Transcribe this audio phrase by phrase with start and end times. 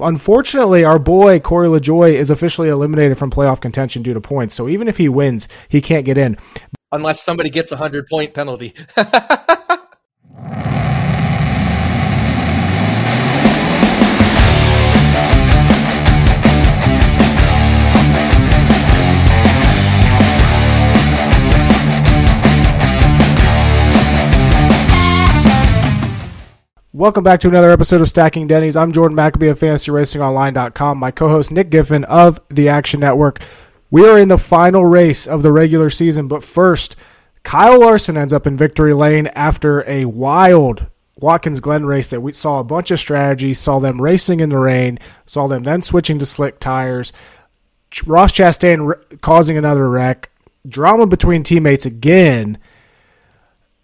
[0.00, 4.54] unfortunately, our boy Corey LaJoie is officially eliminated from playoff contention due to points.
[4.54, 6.38] So even if he wins, he can't get in.
[6.92, 8.74] Unless somebody gets a 100 point penalty.
[27.00, 28.76] Welcome back to another episode of Stacking Denny's.
[28.76, 30.98] I'm Jordan McAbee of FantasyRacingOnline.com.
[30.98, 33.40] My co-host Nick Giffen of the Action Network.
[33.90, 36.96] We are in the final race of the regular season, but first,
[37.42, 40.84] Kyle Larson ends up in victory lane after a wild
[41.16, 44.58] Watkins Glen race that we saw a bunch of strategy, saw them racing in the
[44.58, 47.14] rain, saw them then switching to slick tires.
[48.04, 50.28] Ross Chastain causing another wreck,
[50.68, 52.58] drama between teammates again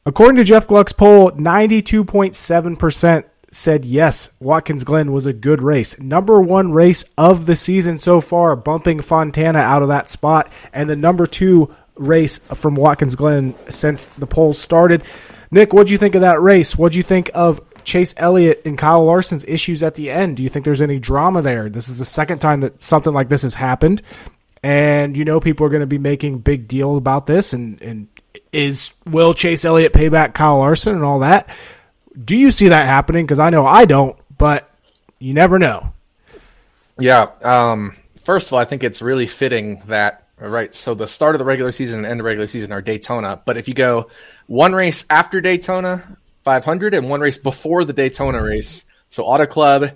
[0.06, 5.98] According to Jeff Gluck's poll, 92.7% said yes, Watkins Glen was a good race.
[5.98, 10.88] Number one race of the season so far, bumping Fontana out of that spot, and
[10.88, 15.02] the number two race from Watkins Glen since the poll started.
[15.50, 16.76] Nick, what'd you think of that race?
[16.76, 20.36] What'd you think of Chase Elliott and Kyle Larson's issues at the end?
[20.36, 21.68] Do you think there's any drama there?
[21.68, 24.02] This is the second time that something like this has happened.
[24.62, 28.08] And you know people are going to be making big deal about this and, and
[28.56, 31.48] is will Chase Elliott pay back Kyle Larson and all that?
[32.18, 33.26] Do you see that happening?
[33.26, 34.70] Because I know I don't, but
[35.18, 35.92] you never know.
[36.98, 37.28] Yeah.
[37.44, 40.74] Um, first of all, I think it's really fitting that right.
[40.74, 43.42] So the start of the regular season and end of the regular season are Daytona,
[43.44, 44.08] but if you go
[44.46, 49.90] one race after Daytona 500 and one race before the Daytona race, so Auto Club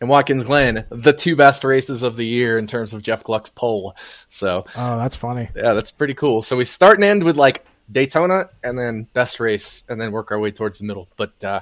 [0.00, 3.50] and Watkins Glen, the two best races of the year in terms of Jeff Gluck's
[3.50, 3.94] poll.
[4.28, 5.48] So, oh, that's funny.
[5.54, 6.42] Yeah, that's pretty cool.
[6.42, 10.30] So we start and end with like Daytona and then best race and then work
[10.30, 11.08] our way towards the middle.
[11.16, 11.60] But uh,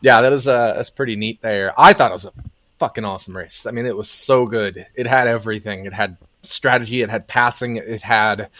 [0.00, 1.72] yeah, that is uh, that's pretty neat there.
[1.78, 2.32] I thought it was a
[2.78, 3.66] fucking awesome race.
[3.66, 4.86] I mean, it was so good.
[4.94, 5.86] It had everything.
[5.86, 7.02] It had strategy.
[7.02, 7.76] It had passing.
[7.76, 8.50] It had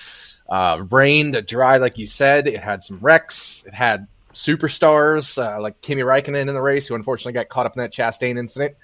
[0.48, 2.46] uh, rain to dry, like you said.
[2.46, 3.64] It had some wrecks.
[3.66, 7.76] It had superstars uh, like Kimi Räikkönen in the race, who unfortunately got caught up
[7.76, 8.76] in that Chastain incident.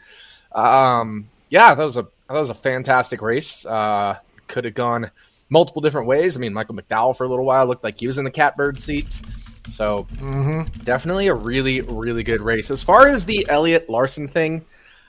[0.53, 3.67] Um, yeah, that was a that was a fantastic race.
[3.67, 4.19] Uh,
[4.49, 5.11] could have gone
[5.49, 6.37] multiple different ways.
[6.37, 8.81] I mean, Michael McDowell for a little while looked like he was in the catbird
[8.81, 9.23] seats.
[9.69, 10.62] So mm-hmm.
[10.84, 12.71] definitely a really, really good race.
[12.71, 14.65] As far as the Elliott Larson thing,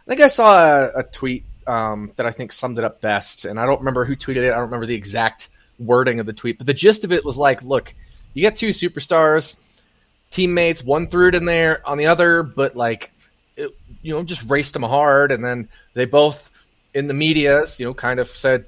[0.05, 3.45] I think I saw a, a tweet um, that I think summed it up best.
[3.45, 4.51] And I don't remember who tweeted it.
[4.51, 5.49] I don't remember the exact
[5.79, 7.93] wording of the tweet, but the gist of it was like, look,
[8.33, 9.81] you got two superstars,
[10.29, 13.11] teammates, one threw it in there on the other, but like,
[13.55, 13.71] it,
[14.01, 15.31] you know, just raced them hard.
[15.31, 16.51] And then they both
[16.93, 18.65] in the media, you know, kind of said,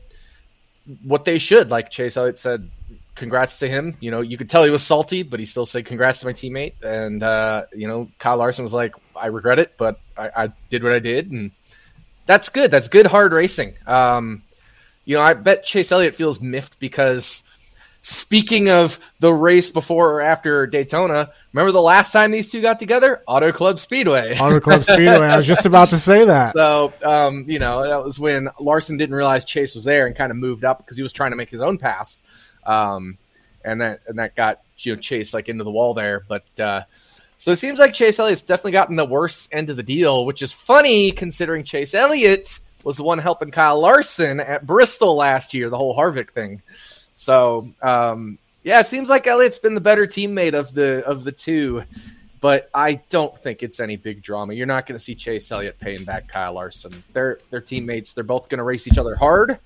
[1.04, 1.72] what they should.
[1.72, 2.70] Like Chase Elliott said,
[3.16, 3.96] congrats to him.
[4.00, 6.34] You know, you could tell he was salty, but he still said congrats to my
[6.34, 6.74] teammate.
[6.82, 10.84] And uh, you know, Kyle Larson was like, I regret it, but I, I, did
[10.84, 11.52] what I did, and
[12.26, 12.72] that's good.
[12.72, 13.76] That's good hard racing.
[13.86, 14.44] Um,
[15.06, 17.44] you know, I bet Chase Elliott feels miffed because
[18.02, 22.80] Speaking of the race before or after Daytona, remember the last time these two got
[22.80, 23.22] together?
[23.28, 24.38] Auto Club Speedway.
[24.40, 25.28] Auto Club Speedway.
[25.28, 26.54] I was just about to say that.
[26.60, 30.32] So, um, you know, that was when Larson didn't realize Chase was there and kind
[30.32, 32.56] of moved up because he was trying to make his own pass.
[32.66, 33.18] Um,
[33.64, 36.24] and that and that got you know Chase like into the wall there.
[36.28, 36.84] But uh,
[37.38, 40.42] so it seems like Chase Elliott's definitely gotten the worst end of the deal, which
[40.42, 45.70] is funny considering Chase Elliott was the one helping Kyle Larson at Bristol last year,
[45.70, 46.62] the whole Harvick thing.
[47.20, 51.34] So um, yeah, it seems like Elliott's been the better teammate of the of the
[51.34, 51.84] two,
[52.40, 54.54] but I don't think it's any big drama.
[54.54, 57.04] You're not going to see Chase Elliott paying back Kyle Larson.
[57.12, 58.14] They're they're teammates.
[58.14, 59.60] They're both going to race each other hard,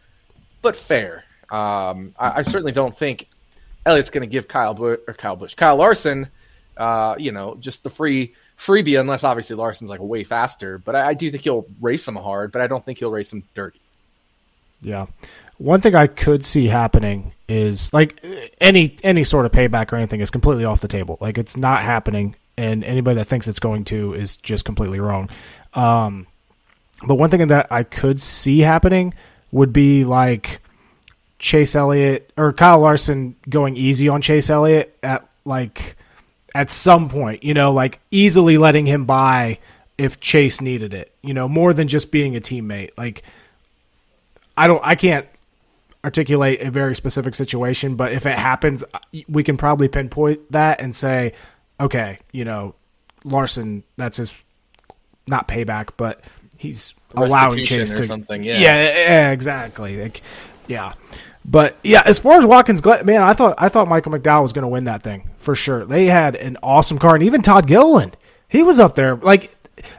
[0.64, 1.26] but fair.
[1.52, 3.28] Um, I, I, certainly don't think
[3.86, 6.28] Elliott's going to give Kyle Busch, or Kyle Busch Kyle Larson,
[6.76, 10.80] uh, you know, just the free freebie, unless obviously Larson's like way faster.
[10.80, 13.32] But I, I do think he'll race him hard, but I don't think he'll race
[13.32, 13.80] him dirty.
[14.84, 15.06] Yeah.
[15.58, 18.24] One thing I could see happening is like
[18.60, 21.18] any any sort of payback or anything is completely off the table.
[21.22, 25.30] Like it's not happening, and anybody that thinks it's going to is just completely wrong.
[25.74, 26.28] Um,
[27.06, 29.14] but one thing that I could see happening
[29.52, 30.62] would be like
[31.40, 35.96] Chase Elliott or Kyle Larson going easy on Chase Elliott at like
[36.56, 39.60] at some point, you know, like easily letting him buy
[39.98, 42.92] if Chase needed it, you know, more than just being a teammate.
[42.98, 43.24] Like
[44.56, 45.28] I don't I can't
[46.04, 48.84] articulate a very specific situation, but if it happens,
[49.28, 51.34] we can probably pinpoint that and say,
[51.80, 52.76] okay, you know,
[53.24, 54.34] Larson, that's his
[55.28, 56.22] not payback, but
[56.58, 58.44] he's allowing Chase to something.
[58.44, 60.02] Yeah, yeah, yeah exactly.
[60.02, 60.22] Like,
[60.68, 60.94] yeah.
[61.46, 64.64] But yeah, as far as Watkins, man, I thought I thought Michael McDowell was going
[64.64, 65.86] to win that thing for sure.
[65.86, 68.16] They had an awesome car, and even Todd Gilliland,
[68.48, 69.16] he was up there.
[69.16, 69.54] Like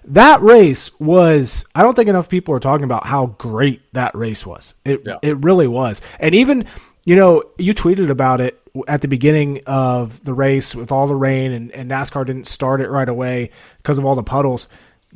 [0.04, 1.64] that race was.
[1.74, 4.74] I don't think enough people are talking about how great that race was.
[4.84, 5.18] It Yeah.
[5.22, 6.66] it really was, and even
[7.04, 11.14] you know you tweeted about it at the beginning of the race with all the
[11.14, 14.66] rain and, and NASCAR didn't start it right away because of all the puddles.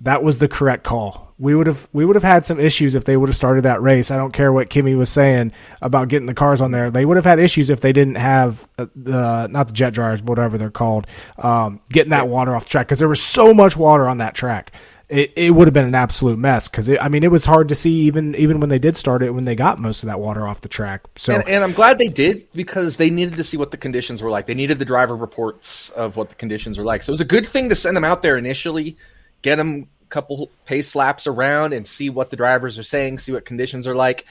[0.03, 1.35] That was the correct call.
[1.39, 3.81] We would have we would have had some issues if they would have started that
[3.81, 4.11] race.
[4.11, 6.91] I don't care what Kimi was saying about getting the cars on there.
[6.91, 10.21] They would have had issues if they didn't have uh, the not the jet dryers,
[10.21, 11.07] but whatever they're called,
[11.39, 14.35] um, getting that water off the track because there was so much water on that
[14.35, 14.73] track.
[15.09, 17.75] It, it would have been an absolute mess because I mean it was hard to
[17.75, 20.47] see even even when they did start it when they got most of that water
[20.47, 21.03] off the track.
[21.17, 24.23] So And, and I'm glad they did because they needed to see what the conditions
[24.23, 24.47] were like.
[24.47, 27.03] They needed the driver reports of what the conditions were like.
[27.03, 28.99] So it was a good thing to send them out there initially,
[29.49, 33.33] get them a couple pace laps around and see what the drivers are saying, see
[33.33, 34.27] what conditions are like.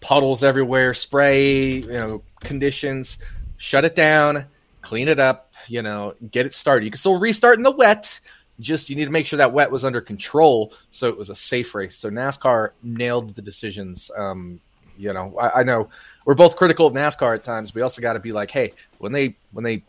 [0.00, 3.18] Puddles everywhere, spray, you know, conditions.
[3.56, 4.46] Shut it down,
[4.80, 6.84] clean it up, you know, get it started.
[6.84, 8.18] You can still restart in the wet.
[8.58, 11.34] Just you need to make sure that wet was under control, so it was a
[11.34, 11.96] safe race.
[11.96, 14.10] So NASCAR nailed the decisions.
[14.16, 14.60] Um,
[14.98, 15.88] you know, I, I know
[16.24, 17.74] we're both critical of NASCAR at times.
[17.74, 19.84] We also got to be like, hey, when they when they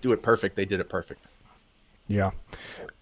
[0.00, 1.24] do it perfect, they did it perfect.
[2.08, 2.32] Yeah.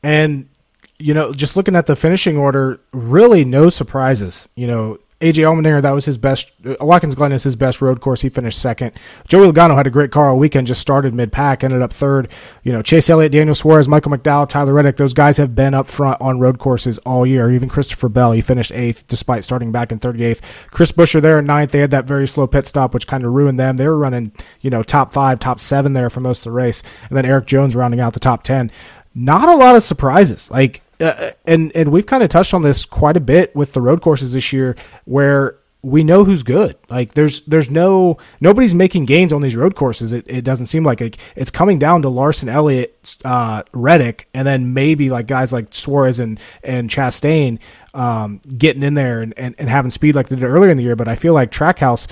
[0.02, 0.48] And,
[0.98, 4.48] you know, just looking at the finishing order, really no surprises.
[4.56, 6.50] You know, AJ Allmendinger, that was his best.
[6.64, 8.20] Uh, Watkins Glen is his best road course.
[8.20, 8.92] He finished second.
[9.28, 12.28] Joey Logano had a great car all weekend, just started mid pack, ended up third.
[12.64, 15.86] You know, Chase Elliott, Daniel Suarez, Michael McDowell, Tyler Reddick, those guys have been up
[15.86, 17.50] front on road courses all year.
[17.50, 20.40] Even Christopher Bell, he finished eighth despite starting back in 38th.
[20.70, 21.70] Chris Buescher there in ninth.
[21.70, 23.76] They had that very slow pit stop, which kind of ruined them.
[23.76, 26.82] They were running, you know, top five, top seven there for most of the race.
[27.08, 28.72] And then Erik Jones rounding out the top 10
[29.14, 30.48] not a lot of surprises.
[30.48, 33.80] Like, uh, and and we've kind of touched on this quite a bit with the
[33.80, 36.76] road courses this year, where we know who's good.
[36.90, 40.12] Like, there's there's no nobody's making gains on these road courses.
[40.12, 44.46] It, it doesn't seem like it, it's coming down to Larson, Elliott, uh, Reddick, and
[44.46, 47.60] then maybe like guys like Suarez and and Chastain
[47.94, 50.82] um, getting in there and, and, and having speed like they did earlier in the
[50.82, 50.96] year.
[50.96, 52.08] But I feel like Trackhouse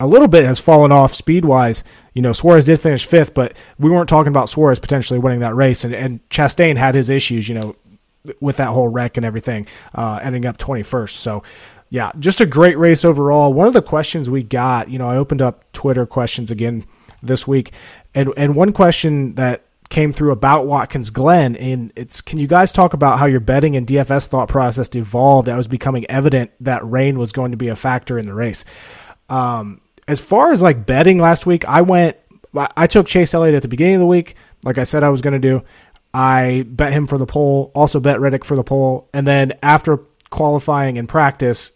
[0.00, 1.82] a little bit has fallen off speed wise.
[2.14, 5.56] You know, Suarez did finish fifth, but we weren't talking about Suarez potentially winning that
[5.56, 5.82] race.
[5.84, 7.74] And, and Chastain had his issues, you know,
[8.40, 11.10] with that whole wreck and everything, uh, ending up 21st.
[11.10, 11.42] So,
[11.90, 13.52] yeah, just a great race overall.
[13.52, 16.84] One of the questions we got, you know, I opened up Twitter questions again
[17.22, 17.72] this week,
[18.14, 22.72] and and one question that came through about Watkins Glen, and it's can you guys
[22.72, 25.48] talk about how your betting and DFS thought process evolved?
[25.48, 28.64] It was becoming evident that rain was going to be a factor in the race.
[29.30, 32.16] Um, as far as like betting last week, I went.
[32.54, 35.20] I took Chase Elliott at the beginning of the week, like I said I was
[35.20, 35.62] going to do.
[36.12, 39.98] I bet him for the pole, also bet Reddick for the pole, and then after
[40.30, 41.72] qualifying in practice,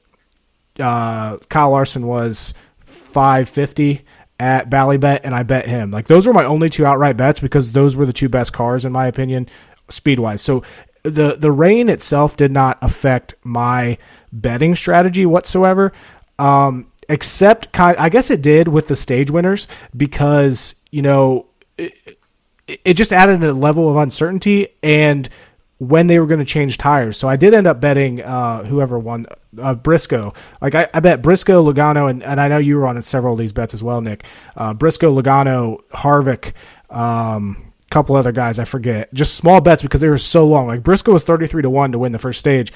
[0.78, 4.04] uh, Kyle Larson was five fifty
[4.40, 5.90] at Ballybet, and I bet him.
[5.90, 8.84] Like those were my only two outright bets because those were the two best cars
[8.84, 9.48] in my opinion,
[9.88, 10.42] speed wise.
[10.42, 10.62] So
[11.02, 13.98] the the rain itself did not affect my
[14.32, 15.92] betting strategy whatsoever.
[16.38, 21.46] Um, except I guess it did with the stage winners because you know
[21.76, 22.18] it,
[22.84, 25.28] it just added a level of uncertainty and
[25.78, 27.16] when they were going to change tires.
[27.16, 29.26] So I did end up betting uh, whoever won
[29.60, 30.32] uh, Briscoe.
[30.60, 33.38] Like I, I bet Briscoe, Logano, and, and I know you were on several of
[33.40, 34.24] these bets as well, Nick.
[34.56, 36.52] Uh, Briscoe, Logano, Harvick,
[36.88, 39.12] um, couple other guys I forget.
[39.12, 40.66] Just small bets because they were so long.
[40.66, 42.72] Like Briscoe was thirty three to one to win the first stage,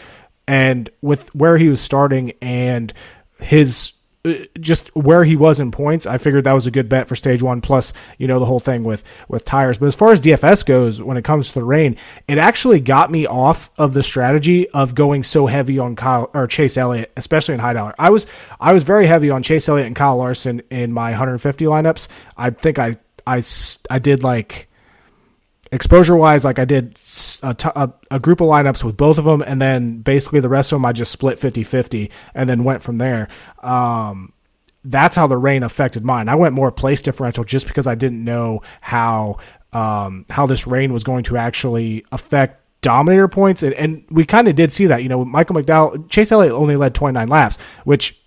[0.47, 2.93] and with where he was starting and
[3.39, 3.93] his
[4.27, 7.15] Uh, just where he was in points, I figured that was a good bet for
[7.15, 7.61] stage one.
[7.61, 9.79] Plus, you know, the whole thing with with tires.
[9.79, 13.11] But as far as DFS goes, when it comes to the rain, it actually got
[13.11, 17.55] me off of the strategy of going so heavy on Kyle or Chase Elliott, especially
[17.55, 17.95] in high dollar.
[17.99, 18.27] I was
[18.59, 22.09] I was very heavy on Chase Elliott and Kyle Larson in my 150 lineups.
[22.37, 23.43] I think I I
[23.91, 24.69] I did like
[25.77, 26.99] exposure wise, like I did
[27.43, 30.49] a, t- a, a group of lineups with both of them, and then basically the
[30.49, 33.29] rest of them I just split 50 50 and then went from there.
[33.63, 34.33] Um,
[34.83, 36.29] that's how the rain affected mine.
[36.29, 39.39] I went more place differential just because I didn't know how
[39.73, 44.49] um, how this rain was going to actually affect dominator points, and, and we kind
[44.49, 45.03] of did see that.
[45.03, 48.19] You know, Michael McDowell, Chase Elliott only led 29 laps, which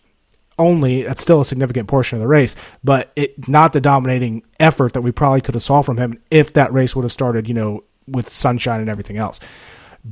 [0.60, 4.94] only that's still a significant portion of the race, but it not the dominating effort
[4.94, 7.54] that we probably could have saw from him if that race would have started, you
[7.56, 9.40] know, with sunshine and everything else.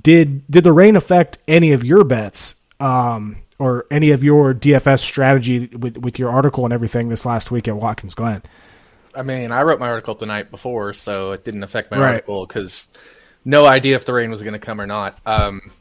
[0.01, 5.00] Did did the rain affect any of your bets um, or any of your DFS
[5.00, 8.42] strategy with with your article and everything this last week at Watkins Glen?
[9.16, 12.08] I mean, I wrote my article the night before, so it didn't affect my Right.
[12.10, 12.89] article because
[13.46, 15.20] no idea if the rain was going to come or not.
[15.25, 15.72] Um,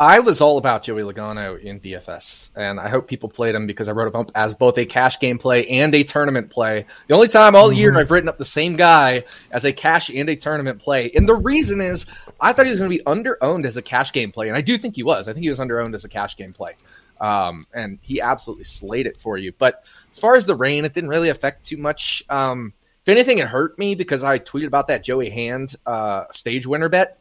[0.00, 3.86] I was all about Joey Logano in DFS, and I hope people played him because
[3.86, 6.86] I wrote him up as both a cash game play and a tournament play.
[7.06, 10.30] The only time all year I've written up the same guy as a cash and
[10.30, 12.06] a tournament play, and the reason is
[12.40, 14.56] I thought he was going to be under owned as a cash game play, and
[14.56, 15.28] I do think he was.
[15.28, 16.76] I think he was under owned as a cash game play,
[17.20, 19.52] um, and he absolutely slayed it for you.
[19.52, 22.22] But as far as the rain, it didn't really affect too much.
[22.30, 26.66] Um, if anything, it hurt me because I tweeted about that Joey Hand uh, stage
[26.66, 27.18] winner bet,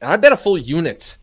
[0.00, 1.18] and I bet a full unit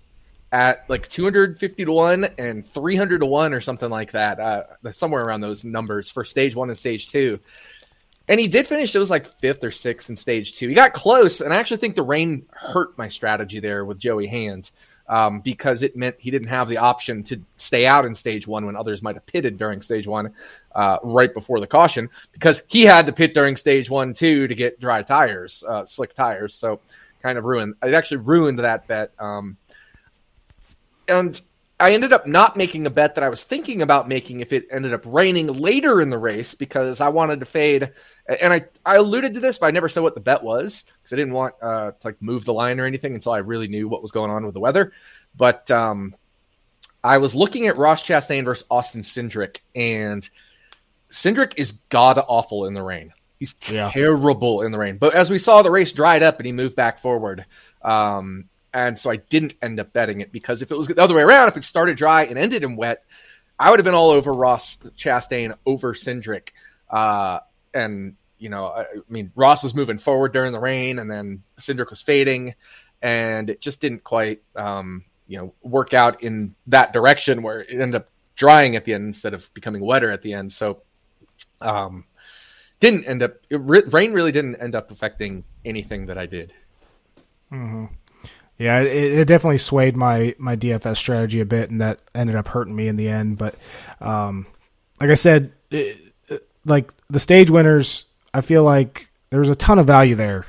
[0.52, 5.24] at like 250 to 1 and 300 to 1 or something like that uh, somewhere
[5.24, 7.40] around those numbers for stage 1 and stage 2
[8.28, 10.94] and he did finish it was like fifth or sixth in stage 2 he got
[10.94, 14.72] close and i actually think the rain hurt my strategy there with joey hand
[15.10, 18.66] um, because it meant he didn't have the option to stay out in stage 1
[18.66, 20.34] when others might have pitted during stage 1
[20.76, 24.56] uh, right before the caution because he had to pit during stage 1 too to
[24.56, 26.54] get dry tires uh, slick tires.
[26.54, 26.80] So
[27.22, 29.58] kind of ruined it actually ruined that bet um,
[31.10, 31.40] and
[31.80, 34.68] I ended up not making a bet that I was thinking about making if it
[34.70, 37.92] ended up raining later in the race because I wanted to fade.
[38.28, 41.14] And I, I alluded to this, but I never said what the bet was because
[41.14, 43.88] I didn't want uh, to like move the line or anything until I really knew
[43.88, 44.92] what was going on with the weather.
[45.38, 46.14] But um,
[47.02, 50.28] I was looking at Ross Chastain versus Austin Cindric, and
[51.10, 53.14] Cindric is god awful in the rain.
[53.40, 54.66] He's terrible yeah.
[54.66, 54.98] in the rain.
[54.98, 57.46] But as we saw, the race dried up and he moved back forward.
[57.82, 61.16] Um, and so I didn't end up betting it because if it was the other
[61.16, 63.04] way around, if it started dry and ended in wet,
[63.58, 66.50] I would have been all over Ross Chastain over Cindric.
[66.90, 67.40] Uh,
[67.74, 71.90] and you know, I, mean, Ross was moving forward during the rain, and then Cindric
[71.90, 72.56] was fading,
[73.02, 77.74] and it just didn't quite, um, you know, work out in that direction where it
[77.74, 80.52] ended up drying at the end instead of becoming wetter at the end.
[80.54, 80.82] So,
[81.60, 82.06] um,
[82.80, 83.34] didn't end up.
[83.50, 86.54] It, rain really didn't end up affecting anything that I did.
[87.52, 87.86] Mm-hmm.
[88.60, 92.50] Yeah, it, it, definitely swayed my my DFS strategy a bit, and that ended up
[92.50, 93.38] hurting me in the end.
[93.38, 93.56] But
[94.02, 94.48] um,
[95.00, 96.14] like I said, it,
[96.66, 100.46] like the stage winners, I feel like there was a ton of value there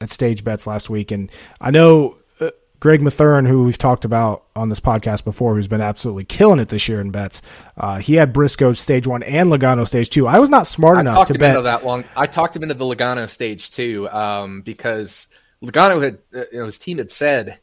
[0.00, 4.44] at stage bets last week, and I know uh, Greg Mathern, who we've talked about
[4.54, 7.42] on this podcast before, who's been absolutely killing it this year in bets.
[7.76, 10.28] Uh, he had Briscoe stage one and Logano stage two.
[10.28, 12.04] I was not smart I enough talked to him bet into that long.
[12.14, 15.26] I talked him into the Logano stage two um, because
[15.62, 17.58] Logano had, uh, you know, his team had said,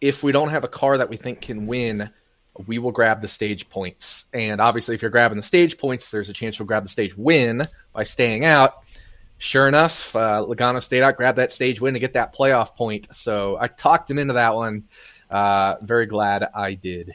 [0.00, 2.10] if we don't have a car that we think can win,
[2.66, 4.26] we will grab the stage points.
[4.32, 7.16] And obviously, if you're grabbing the stage points, there's a chance you'll grab the stage
[7.16, 8.74] win by staying out.
[9.38, 13.12] Sure enough, uh, Logano stayed out, grabbed that stage win to get that playoff point.
[13.14, 14.84] So I talked him into that one.
[15.28, 17.12] Uh, very glad I did.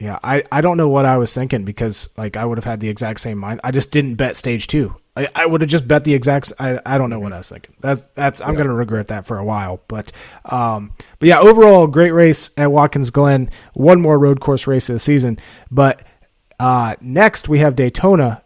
[0.00, 2.80] Yeah, I, I don't know what I was thinking because like I would have had
[2.80, 3.60] the exact same mind.
[3.62, 4.96] I just didn't bet stage two.
[5.20, 6.52] I, I would have just bet the exact.
[6.58, 7.74] I, I don't know what I was thinking.
[7.80, 8.62] That's that's I'm yeah.
[8.62, 9.80] gonna regret that for a while.
[9.88, 10.12] But
[10.44, 13.50] um, but yeah, overall great race at Watkins Glen.
[13.74, 15.38] One more road course race of the season.
[15.70, 16.02] But
[16.58, 18.42] uh, next we have Daytona,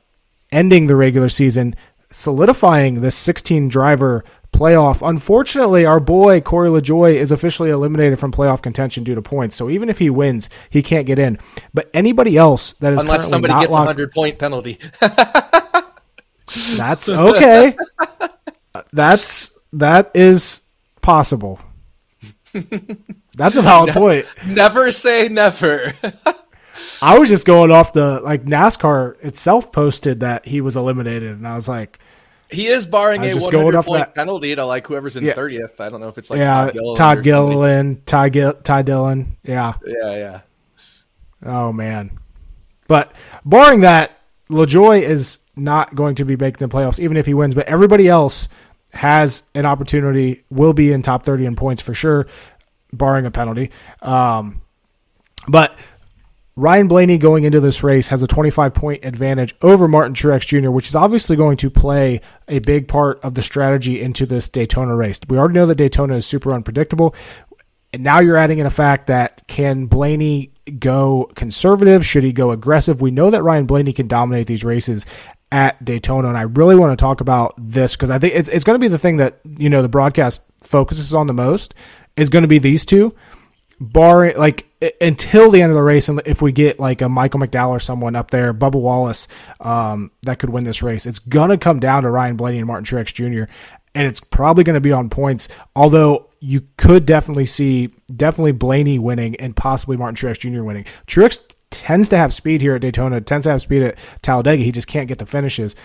[0.50, 1.76] ending the regular season,
[2.10, 5.06] solidifying this 16 driver playoff.
[5.06, 9.56] Unfortunately, our boy Corey LaJoie is officially eliminated from playoff contention due to points.
[9.56, 11.38] So even if he wins, he can't get in.
[11.72, 14.78] But anybody else that is unless somebody gets a hundred point penalty.
[16.76, 17.76] that's okay.
[18.92, 20.62] that's that is
[21.02, 21.60] possible.
[23.36, 24.26] That's a valid never, point.
[24.46, 25.92] Never say never.
[27.02, 31.46] I was just going off the like NASCAR itself posted that he was eliminated, and
[31.46, 31.98] I was like,
[32.50, 34.14] he is barring a 100 point that.
[34.14, 35.34] penalty to like whoever's in yeah.
[35.34, 35.80] 30th.
[35.80, 36.96] I don't know if it's like yeah, Todd Gilliland.
[36.96, 39.36] Todd Gilliland, Ty, Gil- Ty Dillon.
[39.42, 39.74] Yeah.
[39.84, 40.40] Yeah, yeah.
[41.44, 42.18] Oh, man.
[42.86, 44.18] But barring that,
[44.48, 47.54] LaJoie is not going to be making the playoffs, even if he wins.
[47.54, 48.48] But everybody else
[48.92, 52.26] has an opportunity, will be in top 30 in points for sure,
[52.92, 53.70] barring a penalty.
[54.02, 54.62] Um,
[55.48, 55.76] but
[56.56, 60.70] Ryan Blaney going into this race has a 25 point advantage over Martin Truex Jr.,
[60.70, 64.94] which is obviously going to play a big part of the strategy into this Daytona
[64.94, 65.18] race.
[65.28, 67.14] We already know that Daytona is super unpredictable.
[67.92, 72.04] And now you're adding in a fact that can Blaney go conservative?
[72.04, 73.00] Should he go aggressive?
[73.00, 75.06] We know that Ryan Blaney can dominate these races
[75.54, 78.64] at Daytona, and I really want to talk about this because I think it's, it's
[78.64, 81.74] going to be the thing that you know the broadcast focuses on the most
[82.16, 83.14] is going to be these two
[83.80, 84.66] barring like
[85.00, 87.78] until the end of the race, and if we get like a Michael McDowell or
[87.78, 89.28] someone up there, Bubba Wallace,
[89.60, 92.84] um, that could win this race, it's gonna come down to Ryan Blaney and Martin
[92.84, 93.48] Truex Jr.
[93.94, 95.48] And it's probably going to be on points.
[95.76, 100.64] Although you could definitely see definitely Blaney winning and possibly Martin Truex Jr.
[100.64, 100.84] winning.
[101.06, 101.38] Truex
[101.82, 104.62] tends to have speed here at Daytona, tends to have speed at Talladega.
[104.62, 105.76] He just can't get the finishes.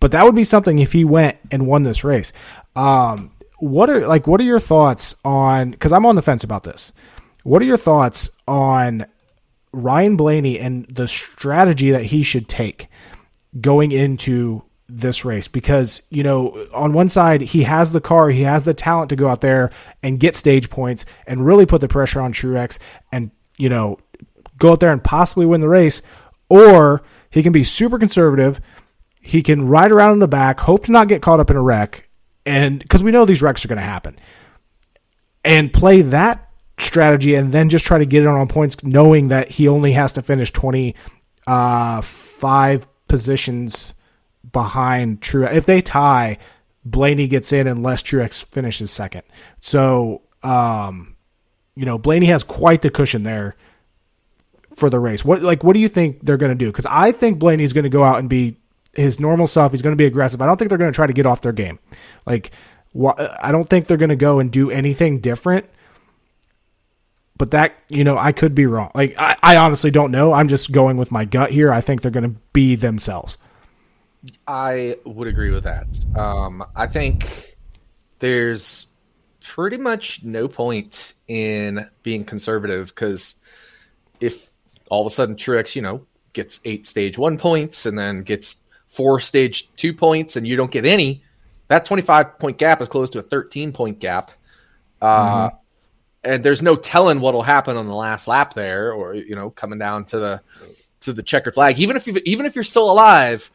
[0.00, 2.32] But that would be something if he went and won this race.
[2.76, 5.70] Um, what are like what are your thoughts on?
[5.70, 6.92] Because I'm on the fence about this
[7.42, 9.06] What are your thoughts on
[9.72, 12.88] Ryan Blaney and the strategy that he should take
[13.60, 15.48] going into this race?
[15.48, 19.16] Because, you know, on one side, he has the car, he has the talent to
[19.16, 19.70] go out there
[20.02, 22.78] and get stage points and really put the pressure on Truex
[23.12, 23.98] and, you know,
[24.58, 26.02] go out there and possibly win the race.
[26.48, 28.60] Or he can be super conservative.
[29.20, 31.62] He can ride around in the back, hope to not get caught up in a
[31.62, 32.08] wreck,
[32.46, 34.16] and because we know these wrecks are going to happen,
[35.44, 36.48] and play that
[36.78, 40.14] strategy and then just try to get it on points, knowing that he only has
[40.14, 43.94] to finish 25 positions
[44.50, 45.52] behind Truex.
[45.52, 46.38] If they tie,
[46.84, 49.24] Blaney gets in unless Truex finishes second.
[49.60, 51.16] So, um,
[51.74, 53.56] you know, Blaney has quite the cushion there
[54.78, 55.24] for the race.
[55.24, 56.66] What like what do you think they're going to do?
[56.66, 58.56] Because I think Blaney's going to go out and be
[58.94, 59.72] his normal self.
[59.72, 60.40] He's going to be aggressive.
[60.40, 61.78] I don't think they're going to try to get off their game.
[62.26, 62.50] Like,
[62.98, 65.66] wh- I don't think they're going to go and do anything different
[67.38, 68.90] but that you know I could be wrong.
[68.94, 70.32] Like I, I honestly don't know.
[70.32, 71.72] I'm just going with my gut here.
[71.72, 73.38] I think they're going to be themselves.
[74.46, 75.86] I would agree with that.
[76.16, 77.56] Um, I think
[78.18, 78.88] there's
[79.40, 83.36] pretty much no point in being conservative because
[84.20, 84.47] if
[84.90, 88.62] all of a sudden Truex, you know, gets eight stage one points and then gets
[88.86, 91.22] four stage two points and you don't get any,
[91.68, 94.30] that 25 point gap is close to a 13 point gap.
[95.00, 95.56] Uh, mm-hmm
[96.24, 99.78] and there's no telling what'll happen on the last lap there, or you know, coming
[99.78, 100.42] down to the
[101.00, 101.78] to the checkered flag.
[101.78, 103.50] Even if you even if you're still alive,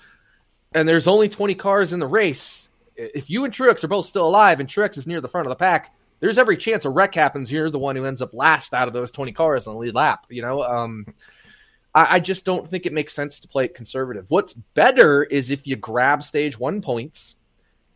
[0.74, 4.28] and there's only 20 cars in the race, if you and Truex are both still
[4.28, 7.14] alive, and Truex is near the front of the pack, there's every chance a wreck
[7.16, 7.52] happens.
[7.52, 9.94] You're the one who ends up last out of those 20 cars on the lead
[9.94, 10.26] lap.
[10.30, 11.06] You know, um,
[11.94, 14.28] I, I just don't think it makes sense to play it conservative.
[14.30, 17.36] What's better is if you grab stage one points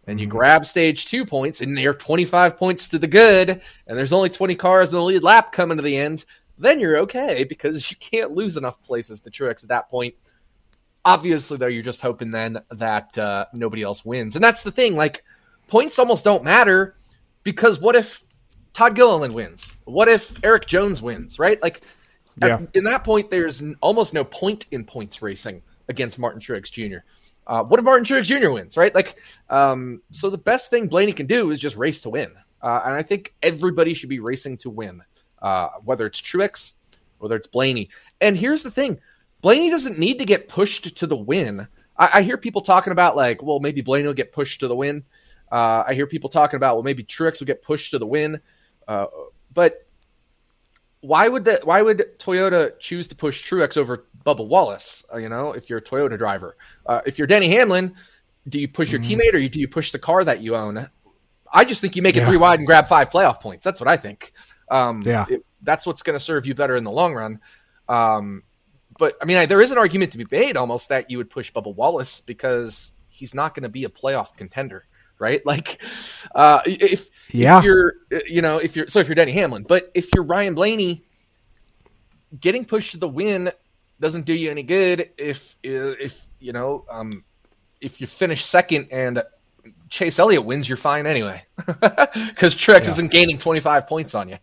[0.08, 0.38] and you mm-hmm.
[0.40, 4.56] grab stage two points, and you're 25 points to the good, and there's only 20
[4.56, 6.26] cars in the lead lap coming to the end,
[6.58, 10.16] then you're okay because you can't lose enough places to Truex at that point.
[11.06, 14.36] Obviously, though, you're just hoping then that uh, nobody else wins.
[14.36, 14.98] And that's the thing.
[14.98, 15.24] Like,
[15.70, 16.94] points almost don't matter
[17.44, 18.24] because what if
[18.74, 19.76] Todd Gilliland wins?
[19.86, 21.62] What if Erik Jones wins, right?
[21.62, 21.82] Like,
[22.42, 22.56] yeah.
[22.56, 27.00] at, in that point, there's almost no point in points racing against Martin Truex Jr.
[27.48, 28.52] Uh, what if Martin Truex Jr.
[28.52, 28.94] wins, right?
[28.94, 29.18] Like,
[29.50, 32.34] um, so the best thing Blaney can do is just race to win.
[32.62, 35.02] Uh, and I think everybody should be racing to win,
[35.42, 36.74] uh, whether it's Truex,
[37.20, 37.90] whether it's Blaney.
[38.20, 39.00] And here's the thing
[39.42, 41.68] Blaney doesn't need to get pushed to the win.
[41.98, 44.76] I, I hear people talking about, like, well, maybe Blaney will get pushed to the
[44.76, 45.06] win.
[45.52, 48.42] Uh, I hear people talking about, well, maybe Truex will get pushed to the win.
[48.88, 49.08] Uh,
[49.54, 49.86] but
[51.02, 51.66] why would that?
[51.66, 55.06] Why would Toyota choose to push Truex over Bubba Wallace?
[55.14, 57.96] Uh, you know, if you're a Toyota driver, uh, if you're Denny Hamlin,
[58.48, 59.20] do you push your mm-hmm.
[59.20, 60.90] teammate or do you push the car that you own?
[61.52, 62.28] I just think you make it yeah.
[62.28, 63.64] three wide and grab five playoff points.
[63.64, 64.34] That's what I think.
[64.70, 67.40] Um, yeah, it, that's what's going to serve you better in the long run.
[67.88, 68.44] Um,
[68.98, 71.30] but I mean, I, there is an argument to be made almost that you would
[71.30, 74.86] push Bubba Wallace because he's not going to be a playoff contender
[75.20, 75.42] right?
[75.46, 75.82] Like,
[76.36, 77.60] uh, if, yeah.
[77.60, 77.94] if you're,
[78.28, 81.04] you know, if you're, so if you're Denny Hamlin, but if you're Ryan Blaney,
[82.40, 83.50] getting pushed to the win
[84.00, 85.10] doesn't do you any good.
[85.18, 87.24] If, if, you know, um,
[87.82, 89.24] if you finish second and
[89.90, 92.90] Chase Elliott wins, you're fine anyway, because Truex yeah.
[92.90, 94.38] isn't gaining 25 points on you.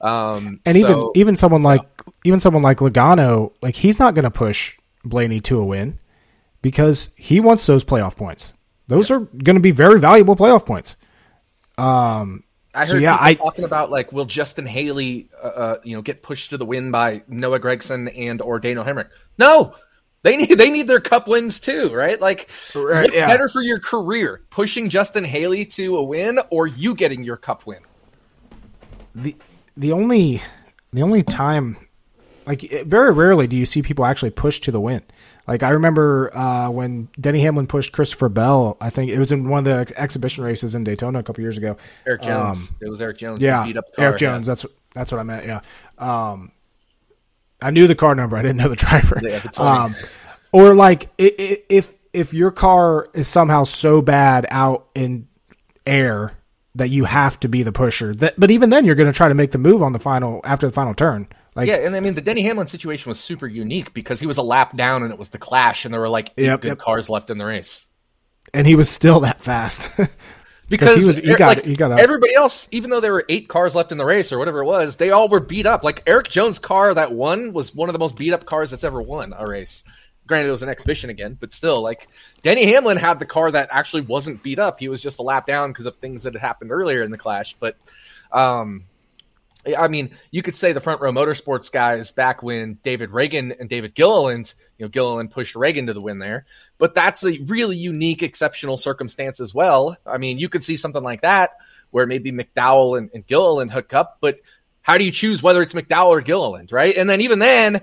[0.00, 1.82] Um, and so, even even someone like
[2.24, 5.98] even someone like Logano, like he's not going to push Blaney to a win
[6.62, 8.52] because he wants those playoff points.
[8.88, 10.96] Those are going to be very valuable playoff points.
[11.76, 12.42] Um,
[12.74, 16.02] I heard so yeah, I talking about like will Justin Haley, uh, uh, you know,
[16.02, 19.08] get pushed to the win by Noah Gragson and or Daniel Hemric?
[19.38, 19.74] No,
[20.22, 22.20] they need they need their cup wins too, right?
[22.20, 23.26] Like, right, what's yeah.
[23.26, 27.66] better for your career, pushing Justin Haley to a win or you getting your cup
[27.66, 27.80] win?
[29.14, 29.36] The
[29.76, 30.42] the only
[30.92, 31.76] the only time,
[32.46, 35.02] like, very rarely do you see people actually push to the win.
[35.48, 38.76] Like I remember uh, when Denny Hamlin pushed Christopher Bell.
[38.82, 41.40] I think it was in one of the ex- exhibition races in Daytona a couple
[41.40, 41.78] years ago.
[42.06, 42.68] Erik Jones.
[42.68, 43.40] Um, it was Erik Jones.
[43.40, 44.46] Yeah, Erik Jones.
[44.46, 44.50] Yeah.
[44.50, 45.46] That's that's what I meant.
[45.46, 45.60] Yeah.
[45.96, 46.52] Um,
[47.62, 48.36] I knew the car number.
[48.36, 49.20] I didn't know the driver.
[49.22, 49.96] Yeah, um,
[50.52, 55.28] or like if if your car is somehow so bad out in
[55.86, 56.32] air
[56.74, 58.14] that you have to be the pusher.
[58.14, 60.42] That, but even then, you're going to try to make the move on the final
[60.44, 61.26] after the final turn.
[61.58, 64.38] Like, yeah, and I mean the Denny Hamlin situation was super unique because he was
[64.38, 66.68] a lap down and it was the clash, and there were like eight yep, good
[66.68, 66.78] yep.
[66.78, 67.88] cars left in the race,
[68.54, 69.88] and he was still that fast.
[70.68, 73.48] because he, was, he got, like, he got everybody else, even though there were eight
[73.48, 75.82] cars left in the race or whatever it was, they all were beat up.
[75.82, 78.84] Like Erik Jones' car that won was one of the most beat up cars that's
[78.84, 79.82] ever won a race.
[80.28, 82.06] Granted, it was an exhibition again, but still, like
[82.42, 84.78] Denny Hamlin had the car that actually wasn't beat up.
[84.78, 87.18] He was just a lap down because of things that had happened earlier in the
[87.18, 87.54] clash.
[87.54, 87.76] But
[88.30, 88.82] um,
[89.76, 93.68] I mean, you could say the front row motorsports guys back when David Ragan and
[93.68, 96.46] David Gilliland, you know, Gilliland pushed Ragan to the win there,
[96.78, 99.96] but that's a really unique, exceptional circumstance as well.
[100.06, 101.50] I mean, you could see something like that
[101.90, 104.36] where maybe McDowell and, and Gilliland hook up, but
[104.82, 106.96] how do you choose whether it's McDowell or Gilliland, right?
[106.96, 107.82] And then even then,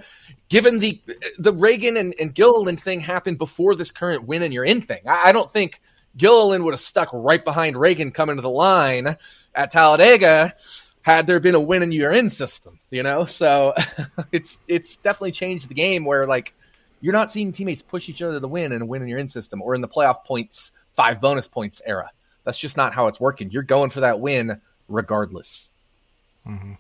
[0.50, 1.02] given the
[1.38, 5.02] the Ragan and, and Gilliland thing happened before this current win and you're in thing,
[5.06, 5.80] I, I don't think
[6.18, 9.16] Gilliland would have stuck right behind Ragan coming to the line
[9.54, 10.54] at Talladega
[11.06, 13.26] had there been a win and you're in system, you know?
[13.26, 13.76] So
[14.32, 16.56] it's it's definitely changed the game where like
[17.00, 19.30] you're not seeing teammates push each other to win and a win in your in
[19.30, 22.10] system or in the playoff points, five bonus points era.
[22.44, 23.52] That's just not how it's working.
[23.52, 25.70] You're going for that win regardless.
[26.48, 26.74] Mm-hmm.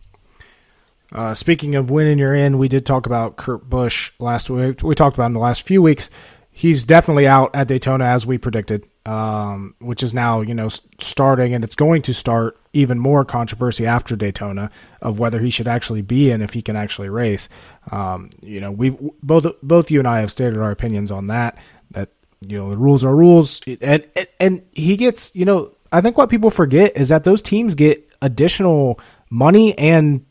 [1.11, 4.81] Uh, speaking of winning you're in, we did talk about Kurt Busch last week.
[4.81, 6.09] We talked about in the last few weeks.
[6.49, 11.53] He's definitely out at Daytona as we predicted, um, which is now you know starting,
[11.53, 14.69] and it's going to start even more controversy after Daytona
[15.01, 17.47] of whether he should actually be in if he can actually race.
[17.89, 21.57] Um, you know, we both both you and I have stated our opinions on that.
[21.91, 22.09] That
[22.45, 24.05] you know the rules are rules, and
[24.39, 28.11] and, he gets you know I think what people forget is that those teams get
[28.21, 30.25] additional money and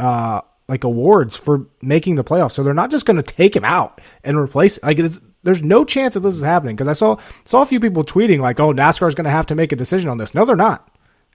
[0.00, 2.52] uh, like awards for making the playoffs.
[2.52, 4.82] So they're not just going to take him out and replace.
[4.82, 4.98] Like
[5.44, 8.40] there's no chance that this is happening because I saw saw a few people tweeting
[8.40, 10.56] like, "Oh, NASCAR is going to have to make a decision on this." No, they're
[10.56, 10.90] not.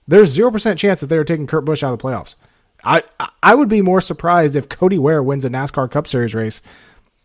[0.09, 2.33] There's zero percent chance that they are taking Kurt Busch out of the playoffs.
[2.83, 3.03] I
[3.43, 6.63] I would be more surprised if Cody Ware wins a NASCAR Cup Series race,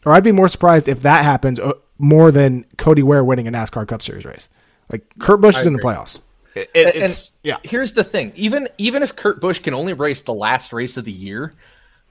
[0.04, 3.52] or I'd be more surprised if that happens uh, more than Cody Ware winning a
[3.52, 4.50] NASCAR Cup Series race.
[4.92, 6.20] Like Kurt Busch is in the playoffs.
[6.54, 7.56] It, it, and, yeah.
[7.62, 11.06] Here's the thing: even even if Kurt Busch can only race the last race of
[11.06, 11.54] the year,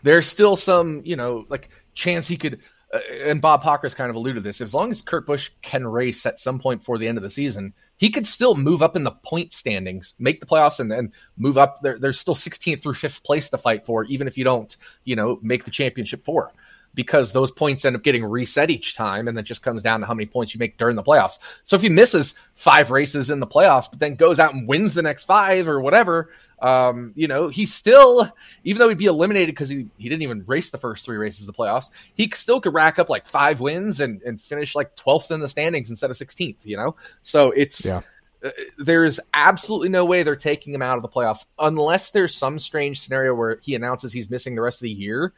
[0.02, 2.62] there's still some you know like chance he could.
[2.92, 4.60] Uh, and Bob Pockrass kind of alluded to this.
[4.60, 7.30] As long as Kurt Busch can race at some point before the end of the
[7.30, 11.12] season, he could still move up in the point standings, make the playoffs, and then
[11.38, 11.82] move up.
[11.82, 15.16] There, there's still 16th through fifth place to fight for, even if you don't, you
[15.16, 16.52] know, make the championship four
[16.94, 20.06] because those points end up getting reset each time and then just comes down to
[20.06, 21.40] how many points you make during the playoffs.
[21.64, 24.94] So if he misses five races in the playoffs, but then goes out and wins
[24.94, 26.30] the next five or whatever,
[26.62, 28.32] um, you know, he still,
[28.64, 31.48] even though he'd be eliminated because he, he didn't even race the first three races
[31.48, 34.96] of the playoffs, he still could rack up like five wins and, and finish like
[34.96, 36.96] 12th in the standings instead of 16th, you know?
[37.22, 38.02] So it's, yeah.
[38.44, 42.60] Uh, there's absolutely no way they're taking him out of the playoffs unless there's some
[42.60, 45.34] strange scenario where he announces he's missing the rest of the year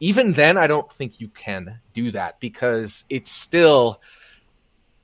[0.00, 4.00] even then, I don't think you can do that because it's still,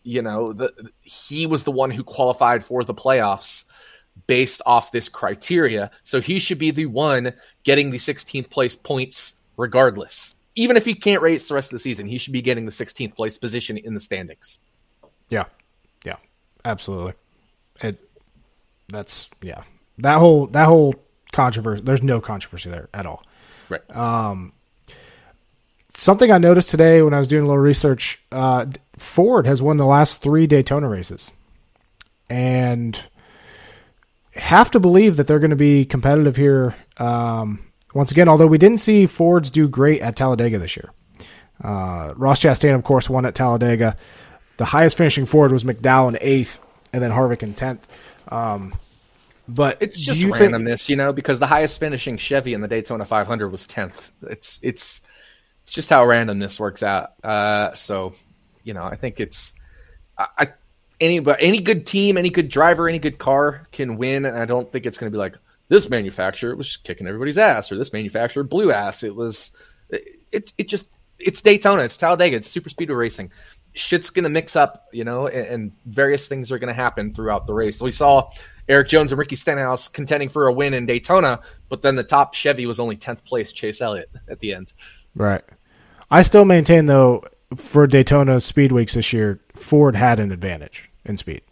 [0.03, 3.65] you know, the, he was the one who qualified for the playoffs
[4.27, 5.91] based off this criteria.
[6.03, 10.35] So he should be the one getting the 16th place points regardless.
[10.55, 12.71] Even if he can't race the rest of the season, he should be getting the
[12.71, 14.59] 16th place position in the standings.
[15.29, 15.45] Yeah.
[16.05, 16.17] Yeah.
[16.65, 17.15] Absolutely.
[17.81, 18.01] It
[18.89, 19.63] that's yeah.
[19.99, 20.95] That whole that whole
[21.33, 23.25] controversy there's no controversy there at all.
[23.69, 23.97] Right.
[23.97, 24.53] Um
[25.95, 28.67] something I noticed today when I was doing a little research, uh,
[28.99, 31.31] Ford has won the last three Daytona races,
[32.29, 32.99] and
[34.35, 38.29] have to believe that they're going to be competitive here um, once again.
[38.29, 40.91] Although we didn't see Fords do great at Talladega this year.
[41.63, 43.97] Uh, Ross Chastain, of course, won at Talladega.
[44.57, 46.61] The highest finishing Ford was McDowell in eighth,
[46.93, 47.87] and then Harvick in tenth.
[48.29, 48.75] Um,
[49.47, 52.69] but it's just you randomness, think- you know, because the highest finishing Chevy in the
[52.69, 54.11] Daytona 500 was tenth.
[54.23, 55.03] It's it's
[55.65, 57.15] it's just how random this works out.
[57.25, 58.13] Uh, so,
[58.63, 59.55] you know, I think it's
[60.17, 60.47] I, I
[61.01, 64.71] any any good team, any good driver, any good car can win, and I don't
[64.71, 65.37] think it's going to be like
[65.69, 69.03] this manufacturer was just kicking everybody's ass or this manufacturer blew ass.
[69.03, 69.57] It was
[69.91, 73.33] it it just it's Daytona, it's Talladega, it's super speedway racing.
[73.73, 77.55] Shit's gonna mix up, you know, and, and various things are gonna happen throughout the
[77.55, 77.81] race.
[77.81, 78.31] We saw
[78.69, 82.35] Erik Jones and Ricky Stenhouse contending for a win in Daytona, but then the top
[82.35, 84.73] Chevy was only tenth place, Chase Elliott at the end.
[85.15, 85.43] Right.
[86.11, 87.25] I still maintain though
[87.57, 91.43] for Daytona Speed Weeks this year, Ford had an advantage in speed.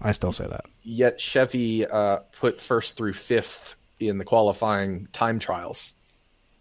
[0.00, 0.66] I still say that.
[0.82, 5.92] Yet Chevy uh, put first through fifth in the qualifying time trials,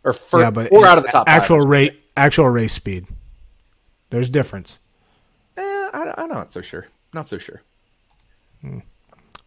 [0.04, 1.28] or fir- yeah, but four out of the top.
[1.28, 3.08] Actual rate, actual race speed.
[4.10, 4.78] There's difference.
[5.58, 6.88] Eh, I, am not so sure.
[7.14, 7.62] Not so sure.
[8.62, 8.80] Hmm.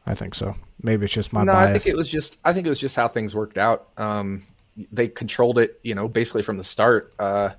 [0.06, 0.54] I think so.
[0.82, 1.52] Maybe it's just my no.
[1.52, 1.68] Bias.
[1.68, 2.38] I think it was just.
[2.44, 3.88] I think it was just how things worked out.
[3.96, 4.42] Um,
[4.92, 7.14] they controlled it, you know, basically from the start.
[7.18, 7.50] Uh,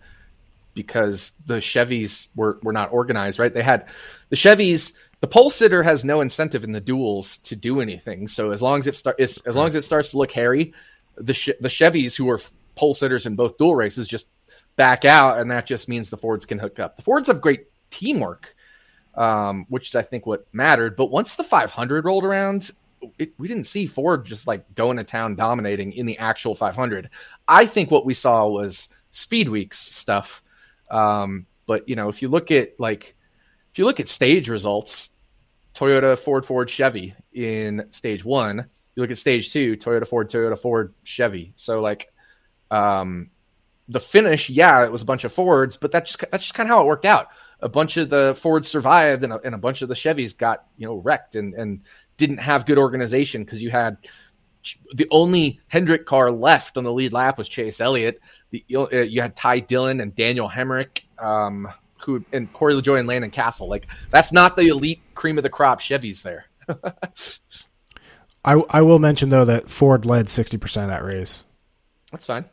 [0.74, 3.54] because the Chevys were, were not organized, right?
[3.54, 3.90] They had
[4.30, 4.94] the Chevys.
[5.20, 8.30] The pole sitter has no incentive in the duels to do anything.
[8.30, 10.74] So as long as it start, as long as it starts to look hairy,
[11.18, 12.40] the the Chevys who are
[12.76, 14.28] pole sitters in both dual races just
[14.78, 16.96] back out, and that just means the Fords can hook up.
[16.96, 18.56] The Fords have great teamwork,
[19.16, 20.96] um, which is I think what mattered.
[20.96, 22.72] But once the 500 rolled around,
[23.18, 27.10] it, we didn't see Ford just like going to town dominating in the actual 500.
[27.48, 30.42] I think what we saw was speed weeks stuff.
[30.92, 33.16] Um, but you know, if you look at like
[33.72, 35.10] if you look at stage results,
[35.74, 38.58] Toyota, Ford, Ford, Chevy in stage one.
[38.96, 41.54] You look at stage two, Toyota, Ford, Toyota, Ford, Chevy.
[41.56, 42.12] So like,
[42.70, 43.30] um,
[43.88, 46.70] the finish, yeah, it was a bunch of Fords, but that's just that's just kind
[46.70, 47.28] of how it worked out.
[47.62, 50.66] A bunch of the Fords survived, and a, and a bunch of the Chevys got
[50.78, 51.82] you know wrecked and and
[52.20, 53.98] didn't have good organization because you had
[54.94, 58.22] the only Hendrick car left on the lead lap was Chase Elliott.
[58.52, 61.68] The uh, you had Ty Dillon and Daniel Hemric, um,
[62.04, 63.68] who and Corey LaJoie and Landon Cassill.
[63.68, 66.46] Like that's not the elite cream of the crop Chevys there.
[68.46, 71.44] I I will mention though that Ford led sixty percent of that race.
[72.12, 72.46] That's fine.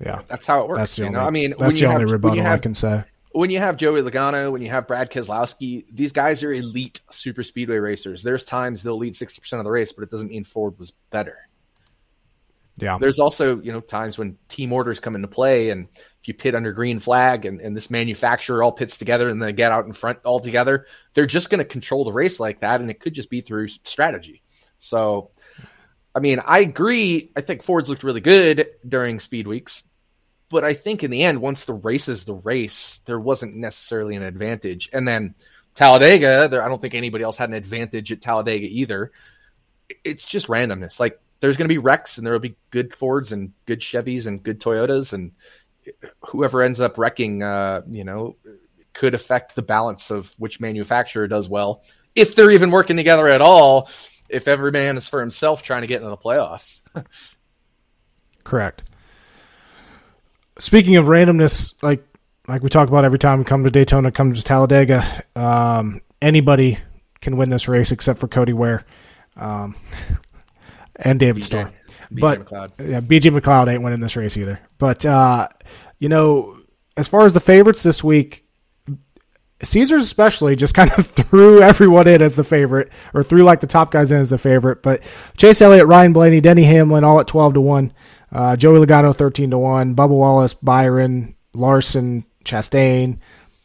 [0.00, 0.78] Yeah, that's how it works.
[0.78, 2.42] That's the you only, know, I mean, that's when the you only have, rebuttal you
[2.42, 3.04] have, I can say.
[3.34, 7.42] When you have Joey Logano, when you have Brad Keselowski, these guys are elite super
[7.42, 8.22] speedway racers.
[8.22, 10.92] There's times they'll lead sixty percent of the race, but it doesn't mean Ford was
[11.10, 11.48] better.
[12.76, 12.98] Yeah.
[13.00, 15.88] There's also, you know, times when team orders come into play and
[16.20, 19.52] if you pit under green flag and, and this manufacturer all pits together and they
[19.52, 22.80] get out in front all together, they're just going to control the race like that.
[22.80, 24.42] And it could just be through strategy.
[24.78, 25.30] So,
[26.14, 27.30] I mean, I agree.
[27.36, 29.84] I think Ford's looked really good during speed weeks,
[30.50, 34.16] but I think in the end, once the race is the race, there wasn't necessarily
[34.16, 34.90] an advantage.
[34.92, 35.34] And then
[35.74, 39.12] Talladega, there, I don't think anybody else had an advantage at Talladega either.
[40.04, 41.00] It's just randomness.
[41.00, 44.26] Like there's going to be wrecks and there will be good Fords and good Chevys
[44.26, 45.32] and good Toyotas and
[46.20, 48.36] whoever ends up wrecking, uh, you know,
[48.92, 51.82] could affect the balance of which manufacturer does well
[52.14, 53.88] if they're even working together at all.
[54.30, 56.82] If every man is for himself trying to get into the playoffs.
[58.44, 58.82] Correct.
[60.64, 62.02] Speaking of randomness, like
[62.48, 66.78] like we talk about every time we come to Daytona, come to Talladega, um, anybody
[67.20, 68.82] can win this race except for Cody Ware.
[69.36, 69.76] Um,
[70.96, 71.72] and David BJ, Starr.
[72.10, 72.70] BJ but McLeod.
[72.78, 74.58] yeah, BJ McLeod ain't winning this race either.
[74.78, 75.48] But uh,
[75.98, 76.56] you know,
[76.96, 78.46] as far as the favorites this week,
[79.62, 83.66] Caesars especially just kind of threw everyone in as the favorite, or threw like the
[83.66, 84.82] top guys in as the favorite.
[84.82, 85.02] But
[85.36, 87.92] Chase Elliott, Ryan Blaney, Denny Hamlin, all at twelve to one.
[88.34, 89.94] Uh, Joey Logano thirteen to one.
[89.94, 93.18] Bubba Wallace, Byron, Larson, Chastain,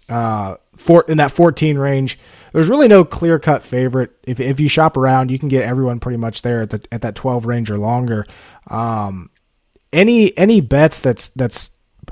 [0.07, 2.19] uh, four, in that fourteen range
[2.51, 4.11] there's really no clear cut favorite.
[4.23, 7.01] If if you shop around, you can get everyone pretty much there at the at
[7.01, 8.25] that 12 range or longer.
[8.67, 9.29] Um,
[9.93, 11.71] any any bets that's that's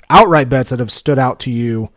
[0.09, 1.89] outright bets that have stood out to you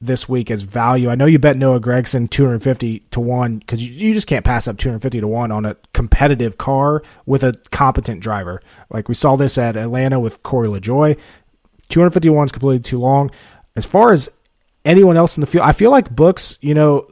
[0.00, 1.10] this week as value.
[1.10, 4.66] I know you bet Noah Gragson 250 to 1 because you, you just can't pass
[4.66, 8.62] up 250 to 1 on a competitive car with a competent driver.
[8.88, 11.18] Like we saw this at Atlanta with Corey LaJoie.
[11.90, 13.30] 251 is completely too long.
[13.76, 14.30] As far as
[14.84, 17.06] anyone else in the field, I feel like books, you know,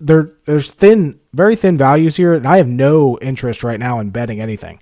[0.00, 4.10] there there's thin, very thin values here, and I have no interest right now in
[4.10, 4.80] betting anything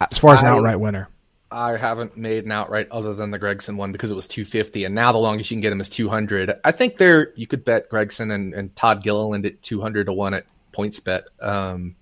[0.00, 1.08] as far as an I- outright winner.
[1.52, 4.94] I haven't made an outright other than the Gragson one because it was 250, and
[4.94, 6.52] now the longest you can get him is 200.
[6.64, 10.34] I think there you could bet Gragson and, and Todd Gilliland at 200 to one
[10.34, 11.22] at PointsBet.
[11.42, 11.96] Um,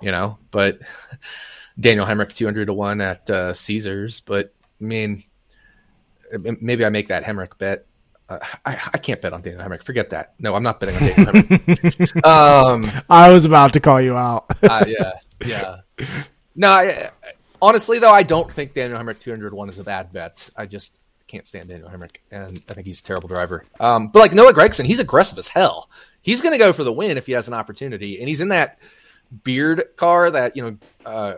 [0.00, 0.78] you know, but
[1.80, 4.20] Daniel Hemric 200 to one at uh, Caesars.
[4.20, 5.24] But I mean,
[6.60, 7.86] maybe I make that Hemric bet.
[8.28, 9.82] Uh, I, I can't bet on Daniel Hemric.
[9.82, 10.34] Forget that.
[10.38, 12.24] No, I'm not betting on Daniel Hemric.
[12.24, 14.46] um, I was about to call you out.
[14.62, 15.12] uh, yeah,
[15.44, 15.80] yeah.
[16.54, 17.10] No, I,
[17.62, 20.50] honestly though, I don't think Daniel Hemric 201 is a bad bet.
[20.56, 20.96] I just
[21.26, 23.64] can't stand Daniel Hemric, and I think he's a terrible driver.
[23.78, 25.88] Um, but like Noah Gragson, he's aggressive as hell.
[26.22, 28.48] He's going to go for the win if he has an opportunity, and he's in
[28.48, 28.78] that
[29.44, 31.34] beard car that you know uh,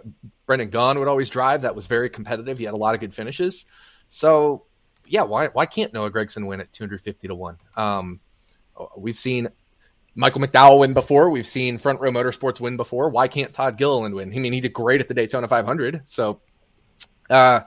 [0.47, 1.63] Brendan Gaughan would always drive.
[1.63, 2.59] That was very competitive.
[2.59, 3.67] He had a lot of good finishes.
[4.09, 4.65] So
[5.07, 7.59] yeah, why why can't Noah Gragson win at 250 to one?
[7.77, 8.21] Um,
[8.97, 9.49] we've seen
[10.15, 11.31] Michael McDowell win before.
[11.31, 13.09] We've seen Front Row Motorsports win before.
[13.11, 14.33] Why can't Todd Gilliland win?
[14.35, 16.03] I mean, he did great at the Daytona 500.
[16.05, 16.41] So,
[17.31, 17.61] uh,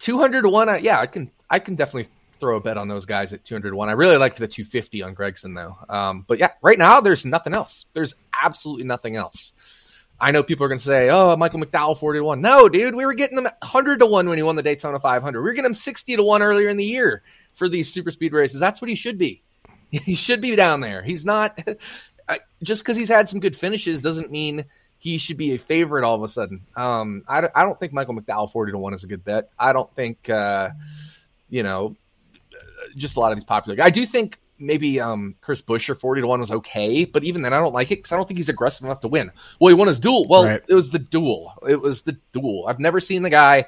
[0.00, 0.68] 200 to one.
[0.68, 3.70] uh, Yeah, I can, I can definitely throw a bet on those guys at 200
[3.70, 3.88] to one.
[3.88, 5.76] I really liked the 250 on Gragson though.
[5.92, 7.86] Um, but yeah, right now there's nothing else.
[7.94, 10.06] There's absolutely nothing else.
[10.20, 12.96] I know people are going to say, "Oh, Michael McDowell 40 to one." No, dude,
[12.96, 15.40] we were getting them 100 to one when he won the Daytona 500.
[15.40, 18.32] We were getting him 60 to one earlier in the year for these super speed
[18.32, 18.58] races.
[18.58, 19.42] That's what he should be.
[20.04, 21.02] He should be down there.
[21.02, 21.58] He's not
[22.62, 24.64] just because he's had some good finishes doesn't mean
[24.98, 26.60] he should be a favorite all of a sudden.
[26.76, 29.48] Um, I, don't- I don't think Michael McDowell 40 to one is a good bet.
[29.58, 30.70] I don't think, uh,
[31.48, 31.96] you know,
[32.96, 33.82] just a lot of these popular.
[33.82, 37.54] I do think maybe um, Chris Buescher 40 to 1 was okay, but even then
[37.54, 39.30] I don't like it because I don't think he's aggressive enough to win.
[39.60, 40.26] Well, he won his duel.
[40.28, 40.62] Well, Right.
[40.68, 41.52] it was the duel.
[41.68, 42.66] It was the duel.
[42.66, 43.66] I've never seen the guy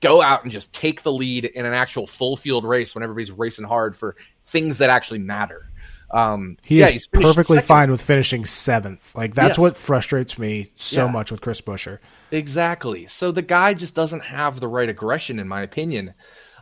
[0.00, 3.30] go out and just take the lead in an actual full field race when everybody's
[3.30, 4.16] racing hard for
[4.54, 5.68] things that actually matter.
[6.12, 7.66] Um, He yeah, is he's perfectly second.
[7.66, 9.14] fine with finishing seventh.
[9.16, 9.58] Like that's Yes.
[9.58, 11.10] what frustrates me so Yeah.
[11.10, 11.98] much with Chris Buescher.
[12.30, 13.06] Exactly.
[13.08, 16.14] So the guy just doesn't have the right aggression, in my opinion.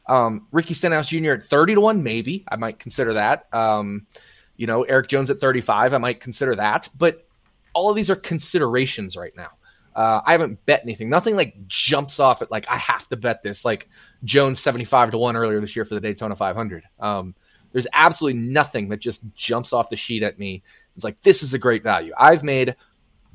[0.09, 1.33] Um, Ricky Stenhouse Jr.
[1.33, 2.45] at 30 to 1, maybe.
[2.51, 3.47] I might consider that.
[3.53, 4.07] Um,
[4.57, 6.89] you know, Erik Jones at 35, I might consider that.
[6.97, 7.27] But
[7.75, 9.51] all of these are considerations right now.
[9.95, 11.11] Uh, I haven't bet anything.
[11.11, 13.65] Nothing like jumps off at like, I have to bet this.
[13.67, 13.89] Like
[14.25, 16.85] Jones 75 to 1 earlier this year for the Daytona 500.
[16.99, 17.35] Um,
[17.73, 20.63] there's absolutely nothing that just jumps off the sheet at me.
[20.95, 22.13] It's like, this is a great value.
[22.17, 22.77] I've made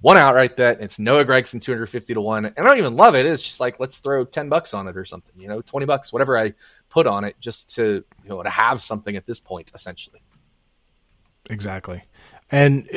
[0.02, 0.80] one outright bet.
[0.80, 2.46] It's Noah Gragson 250 to 1.
[2.46, 3.26] And I don't even love it.
[3.26, 6.14] It's just like, let's throw 10 bucks on it or something, you know, 20 bucks,
[6.14, 6.54] whatever I
[6.90, 10.22] put on it just to, you know, to have something at this point, essentially.
[11.50, 12.04] Exactly.
[12.52, 12.88] And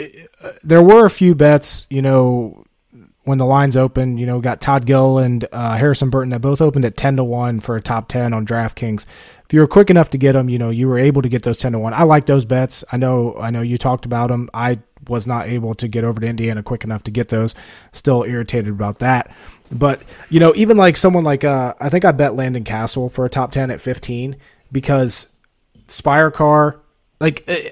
[0.42, 2.64] uh, there were a few bets, you know,
[3.30, 6.60] when the lines opened, you know, got Todd Gill and uh, Harrison Burton that both
[6.60, 9.06] opened at 10 to 1 for a top 10 on DraftKings.
[9.44, 11.44] If you were quick enough to get them, you know, you were able to get
[11.44, 11.94] those 10 to 1.
[11.94, 12.82] I like those bets.
[12.90, 14.50] I know I know you talked about them.
[14.52, 17.54] I was not able to get over to Indiana quick enough to get those.
[17.92, 19.32] Still irritated about that.
[19.70, 23.24] But, you know, even like someone like uh I think I bet Landon Cassill for
[23.24, 24.34] a top 10 at 15
[24.72, 25.28] because
[25.86, 26.80] Spire car
[27.20, 27.70] like eh,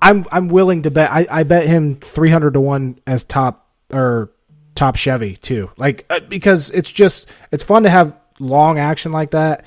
[0.00, 4.30] I'm I'm willing to bet I, I bet him 300 to 1 as top or
[4.74, 5.70] top Chevy too.
[5.76, 9.64] Like uh, because it's just it's fun to have long action like that.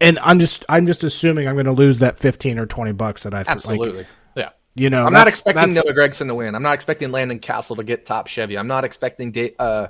[0.00, 3.22] And I'm just I'm just assuming I'm going to lose that 15 or 20 bucks
[3.24, 3.98] that I Absolutely.
[3.98, 4.50] Like, yeah.
[4.74, 6.54] you know, I'm not expecting Noah Gragson to win.
[6.54, 8.58] I'm not expecting Landon Cassill to get top Chevy.
[8.58, 9.88] I'm not expecting da- uh,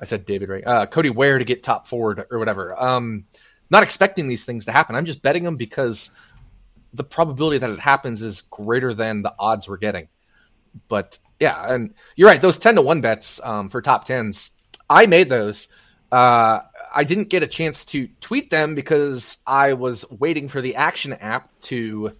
[0.00, 2.80] I said David Ray, uh, Cody Ware to get top Ford or whatever.
[2.80, 3.26] Um,
[3.70, 4.96] not expecting these things to happen.
[4.96, 6.10] I'm just betting them because
[6.92, 10.08] the probability that it happens is greater than the odds we're getting.
[10.88, 12.40] But yeah, and you're right.
[12.40, 14.52] Those ten to one bets um, for top tens,
[14.88, 15.68] I made those.
[16.12, 16.60] Uh,
[16.94, 21.14] I didn't get a chance to tweet them because I was waiting for the Action
[21.14, 22.12] app to,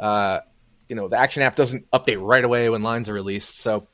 [0.00, 0.40] uh,
[0.88, 3.60] you know, the Action app doesn't update right away when lines are released.
[3.60, 3.86] So,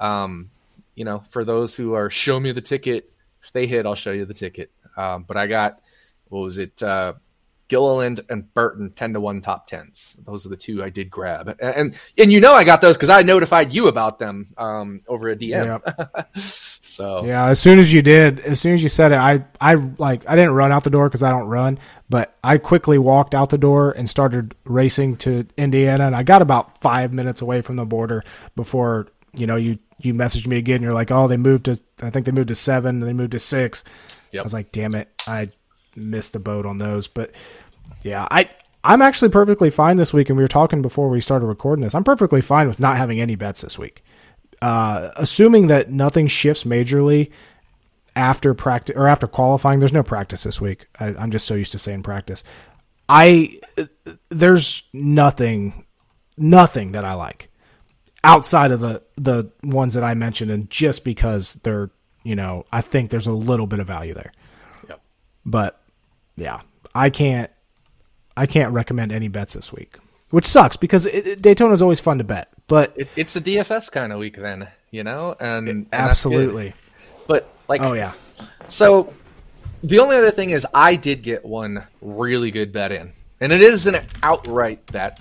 [0.00, 0.50] um,
[0.94, 3.10] you know, for those who are show me the ticket,
[3.42, 4.70] if they hit, I'll show you the ticket.
[4.96, 5.80] Um, but I got
[6.28, 6.80] what was it?
[6.80, 7.14] Uh,
[7.68, 10.16] Gilliland and Burton ten to one top tens.
[10.24, 12.96] Those are the two I did grab, and and, and you know I got those
[12.96, 15.80] because I notified you about them um, over a DM.
[16.36, 19.74] so Yeah, as soon as you did, as soon as you said it, I I
[19.74, 21.78] like I didn't run out the door because I don't run,
[22.08, 26.42] but I quickly walked out the door and started racing to Indiana, and I got
[26.42, 28.24] about five minutes away from the border
[28.56, 30.82] before you know you you messaged me again.
[30.82, 33.32] You're like, oh, they moved to I think they moved to seven, and they moved
[33.32, 33.84] to six.
[34.32, 34.40] Yep.
[34.40, 35.50] I was like, damn it, I
[35.98, 37.32] missed the boat on those, but
[38.02, 38.50] yeah, I.
[38.84, 41.96] I'm actually perfectly fine this week, and we were talking before we started recording this.
[41.96, 44.04] I'm perfectly fine with not having any bets this week
[44.60, 47.30] uh, assuming that nothing shifts majorly
[48.16, 49.78] after practice or after qualifying.
[49.78, 50.86] There's no practice this week.
[50.98, 52.42] I, I'm just so used to saying practice.
[53.08, 53.58] I
[54.28, 55.86] there's nothing,
[56.36, 57.50] nothing that I like
[58.24, 61.90] outside of the the ones that I mentioned, and just because they're
[62.24, 64.32] you know I think there's a little bit of value there.
[64.88, 65.00] Yep.
[65.46, 65.80] But
[66.38, 66.62] yeah,
[66.94, 67.50] I can't
[68.36, 69.96] I can't recommend any bets this week,
[70.30, 73.40] which sucks because it, it, Daytona is always fun to bet, but it, it's a
[73.40, 76.72] DFS kind of week then, you know, and, and absolutely.
[77.26, 78.12] But like, Oh yeah.
[78.68, 79.12] So
[79.82, 83.60] the only other thing is I did get one really good bet in, and it
[83.60, 85.18] is an outright bet.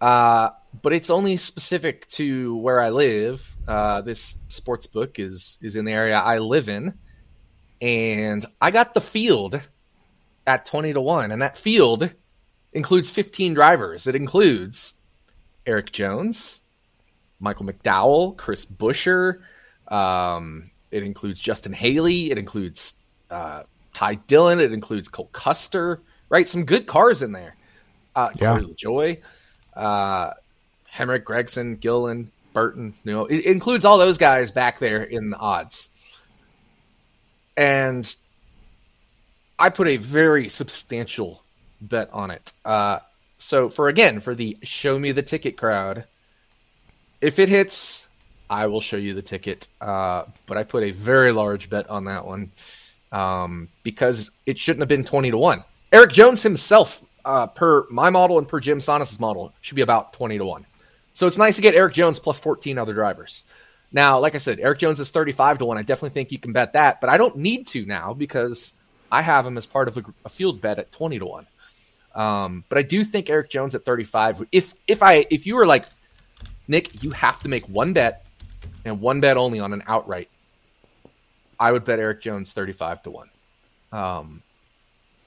[0.00, 3.56] Uh, but it's only specific to where I live.
[3.66, 6.94] Uh, this sports book is is in the area I live in,
[7.80, 9.60] and I got the field
[10.46, 12.12] at twenty to one, and that field
[12.72, 14.06] includes fifteen drivers.
[14.06, 14.94] It includes
[15.66, 16.62] Erik Jones,
[17.40, 19.40] Michael McDowell, Chris Buescher.
[19.88, 22.30] Um, it includes Justin Haley.
[22.30, 22.94] It includes
[23.30, 24.60] uh, Ty Dillon.
[24.60, 26.00] It includes Cole Custer.
[26.28, 27.56] Right, some good cars in there.
[28.16, 28.58] Uh, Yeah.
[28.58, 29.20] LaJoie,
[29.74, 30.32] uh,
[30.92, 32.94] Hemric Gragson, Gillen, Burton.
[33.04, 35.90] You know, it includes all those guys back there in the odds.
[37.56, 38.14] And
[39.62, 41.40] I put a very substantial
[41.80, 42.52] bet on it.
[42.64, 42.98] Uh,
[43.38, 46.04] so for again, for the show me the ticket crowd,
[47.20, 48.08] if it hits,
[48.50, 49.68] I will show you the ticket.
[49.80, 52.50] Uh, but I put a very large bet on that one
[53.12, 55.62] um, because it shouldn't have been 20 to 1.
[55.92, 60.12] Erik Jones himself, uh, per my model and per Jim Sannes' model, should be about
[60.14, 60.66] 20 to 1.
[61.12, 63.44] So it's nice to get Erik Jones plus 14 other drivers.
[63.92, 65.78] Now, like I said, Erik Jones is 35 to 1.
[65.78, 68.74] I definitely think you can bet that, but I don't need to now because
[69.12, 71.46] I have him as part of a, a field bet at 20 to 1.
[72.14, 75.66] Um, but I do think Erik Jones at 35 if if I if you were
[75.66, 75.86] like
[76.68, 78.24] Nick, you have to make one bet
[78.84, 80.28] and one bet only on an outright.
[81.60, 83.30] I would bet Erik Jones 35 to 1.
[83.92, 84.42] Um,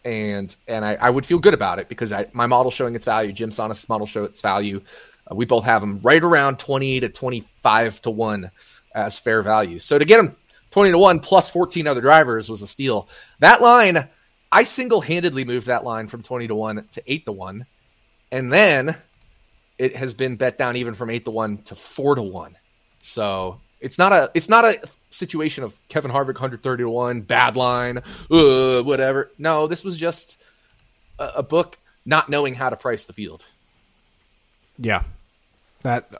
[0.03, 3.05] and and I, I would feel good about it because I, my model showing its
[3.05, 4.81] value, Jim Sannes' model show its value.
[5.29, 8.51] Uh, we both have him right around 20 to 25 to 1
[8.93, 9.79] as fair value.
[9.79, 10.35] So to get him
[10.75, 13.07] 20 to 1 plus 14 other drivers was a steal.
[13.39, 14.09] That line,
[14.51, 17.65] I single handedly moved that line from 20 to 1 to 8 to 1.
[18.29, 18.93] And then
[19.77, 22.57] it has been bet down even from 8 to 1 to 4 to 1.
[22.99, 27.55] So it's not a it's not a situation of Kevin Harvick 130 to 1, bad
[27.55, 27.99] line,
[28.29, 29.31] uh, whatever.
[29.37, 30.43] No, this was just
[31.17, 33.45] a, a book not knowing how to price the field.
[34.77, 35.03] Yeah.
[35.83, 36.17] That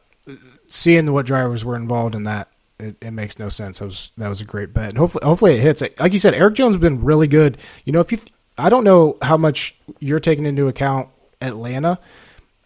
[0.70, 2.48] seeing what drivers were involved in that
[2.80, 3.80] it, it, makes no sense.
[3.80, 5.82] That was that was a great bet, and hopefully, hopefully it hits.
[6.00, 7.58] Like you said, Erik Jones has been really good.
[7.86, 8.18] You know, if you,
[8.58, 11.10] I don't know how much you're taking into account
[11.42, 12.00] Atlanta,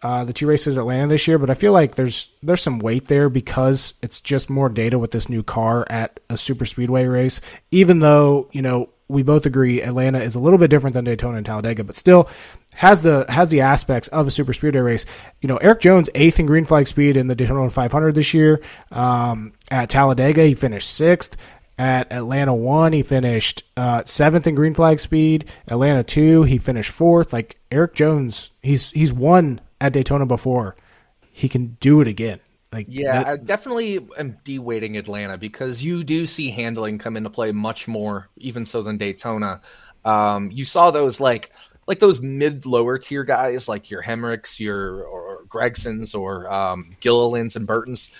[0.02, 2.78] uh, the two races at Atlanta this year, but I feel like there's there's some
[2.78, 7.06] weight there because it's just more data with this new car at a super speedway
[7.06, 7.40] race.
[7.70, 11.36] Even though you know we both agree Atlanta is a little bit different than Daytona
[11.38, 12.28] and Talladega, but still
[12.74, 15.06] has the has the aspects of a super speedway race.
[15.40, 18.62] You know, Erik Jones eighth in green flag speed in the Daytona 500 this year.
[18.90, 21.36] Um, at Talladega, he finished sixth.
[21.78, 25.46] At Atlanta one, he finished uh, seventh in green flag speed.
[25.66, 27.32] Atlanta two, he finished fourth.
[27.32, 30.76] Like Erik Jones, he's he's won at Daytona before.
[31.32, 32.40] He can do it again.
[32.72, 37.50] Like yeah, I definitely am de-weighting Atlanta because you do see handling come into play
[37.50, 39.60] much more, even so than Daytona.
[40.04, 41.52] Um, you saw those like
[41.88, 47.56] like those mid lower tier guys like your Hemricks, your or Gragsons or um, Gillilands
[47.56, 48.12] and Burtons.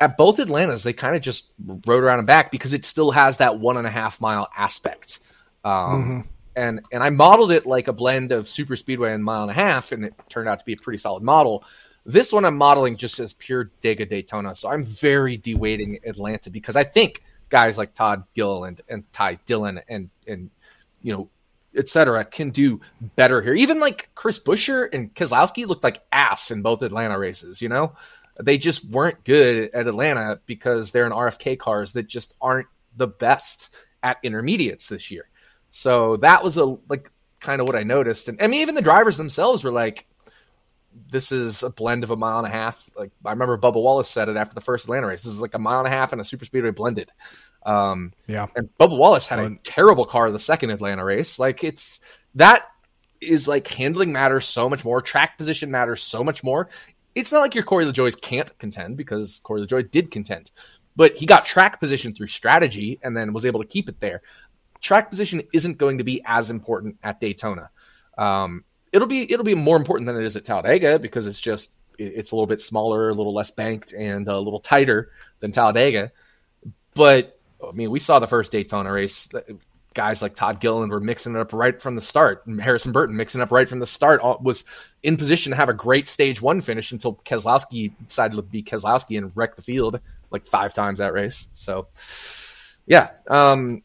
[0.00, 1.52] At both Atlantas, they kind of just
[1.86, 5.20] rode around and back because it still has that one and a half mile aspect.
[5.64, 6.20] Um, mm-hmm.
[6.56, 9.54] And and I modeled it like a blend of super speedway and mile and a
[9.54, 11.64] half, and it turned out to be a pretty solid model.
[12.04, 16.76] This one I'm modeling just as pure Dega Daytona, so I'm very deweighting Atlanta because
[16.76, 18.80] I think guys like Todd Gill and
[19.12, 20.50] Ty Dillon and and
[21.02, 21.28] you know
[21.76, 22.80] etc., can do
[23.16, 23.54] better here.
[23.54, 27.62] Even like Chris Buescher and Keselowski looked like ass in both Atlanta races.
[27.62, 27.94] You know,
[28.40, 33.06] they just weren't good at Atlanta because they're in RFK cars that just aren't the
[33.06, 35.28] best at intermediates this year.
[35.70, 38.28] So that was a like kind of what I noticed.
[38.28, 40.06] And I mean, even the drivers themselves were like,
[41.10, 42.90] this is a blend of a mile and a half.
[42.96, 45.22] Like I remember Bubba Wallace said it after the first Atlanta race.
[45.22, 47.10] This is like a mile and a half and a super speedway blended.
[47.64, 48.46] Um, yeah.
[48.56, 51.38] And Bubba Wallace had a terrible car the second Atlanta race.
[51.38, 52.00] Like it's
[52.34, 52.62] that
[53.20, 55.00] is like handling matters so much more.
[55.00, 56.68] Track position matters so much more.
[57.14, 60.50] It's not like your Corey LaJoies can't contend because Corey LaJoie did contend,
[60.96, 64.22] but he got track position through strategy and then was able to keep it there.
[64.80, 67.70] Track position isn't going to be as important at Daytona.
[68.18, 71.72] Um, it'll be it'll be more important than it is at Talladega because it's just
[71.98, 76.12] it's a little bit smaller, a little less banked, and a little tighter than Talladega.
[76.94, 79.28] But I mean, we saw the first Daytona race.
[79.94, 82.44] Guys like Todd Gilliland were mixing it up right from the start.
[82.60, 84.64] Harrison Burton mixing up right from the start was
[85.02, 89.18] in position to have a great stage one finish until Keselowski decided to be Keselowski
[89.18, 91.46] and wreck the field like five times that race.
[91.52, 91.88] So,
[92.86, 93.82] yeah, um,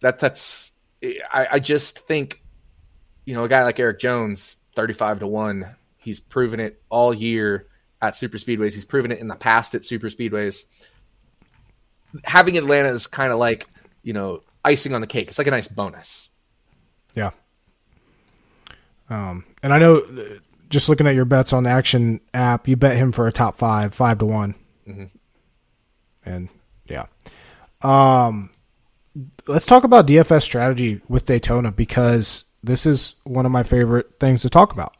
[0.00, 0.72] that that's.
[1.02, 2.42] I, I just think,
[3.30, 5.66] you know, a guy like Erik Jones, thirty-five to one,
[5.98, 7.66] he's proven it all year
[8.02, 8.74] at super speedways.
[8.74, 10.64] He's proven it in the past at super speedways
[12.24, 13.66] having Atlanta is kind of like
[14.02, 15.28] you know icing on the cake.
[15.28, 16.28] It's like a nice bonus.
[17.14, 17.30] Yeah.
[19.08, 20.04] Um, and I know,
[20.68, 23.56] just looking at your bets on the Action app, you bet him for a top
[23.56, 24.54] five, five to one.
[24.86, 25.04] Mm-hmm.
[26.24, 26.48] And
[26.86, 27.06] yeah.
[27.82, 28.50] Um,
[29.48, 34.42] let's talk about DFS strategy with Daytona because this is one of my favorite things
[34.42, 34.94] to talk about.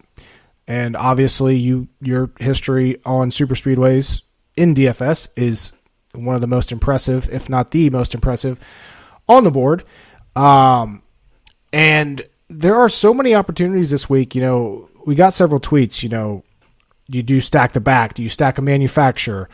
[0.66, 4.22] And obviously, you your history on super speedways
[4.56, 5.72] in DFS is
[6.14, 8.60] one of the most impressive, if not the most impressive,
[9.28, 9.84] on the board.
[10.36, 11.02] Um,
[11.72, 14.34] and there are so many opportunities this week.
[14.34, 16.02] You know, we got several tweets.
[16.02, 16.44] You know,
[17.08, 18.14] you do stack the back?
[18.14, 19.48] Do you stack a manufacturer?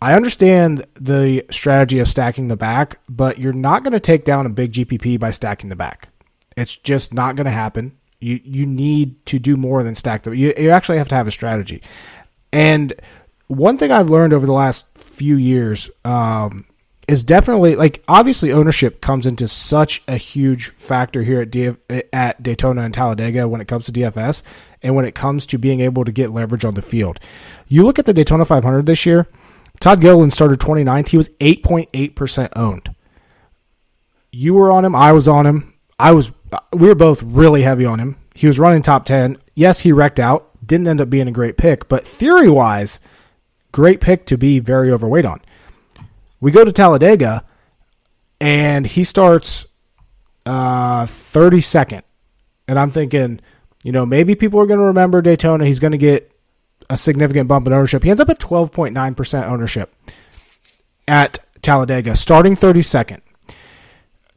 [0.00, 4.46] I understand the strategy of stacking the back, but you're not going to take down
[4.46, 6.08] a big GPP by stacking the back.
[6.56, 7.98] It's just not going to happen.
[8.20, 10.30] You you need to do more than stack the.
[10.30, 11.82] You, you actually have to have a strategy,
[12.52, 12.92] and
[13.48, 16.64] one thing I've learned over the last few years um,
[17.08, 22.42] is definitely like obviously ownership comes into such a huge factor here at DF, at
[22.42, 24.42] Daytona and Talladega when it comes to DFS
[24.82, 27.18] and when it comes to being able to get leverage on the field.
[27.68, 29.26] You look at the Daytona 500 this year.
[29.80, 31.08] Todd Gilliland started 29th.
[31.08, 32.94] He was 8.8% owned.
[34.30, 34.94] You were on him.
[34.94, 35.74] I was on him.
[35.98, 36.32] I was.
[36.72, 38.16] We were both really heavy on him.
[38.34, 39.38] He was running top 10.
[39.54, 40.50] Yes, he wrecked out.
[40.66, 43.00] Didn't end up being a great pick, but theory wise
[43.72, 45.40] Great pick to be very overweight on.
[46.40, 47.44] We go to Talladega,
[48.40, 49.64] and he starts
[50.44, 52.02] uh, 32nd.
[52.68, 53.40] And I'm thinking,
[53.82, 55.64] you know, maybe people are going to remember Daytona.
[55.64, 56.30] He's going to get
[56.90, 58.02] a significant bump in ownership.
[58.02, 59.94] He ends up at 12.9% ownership
[61.08, 63.20] at Talladega, starting 32nd.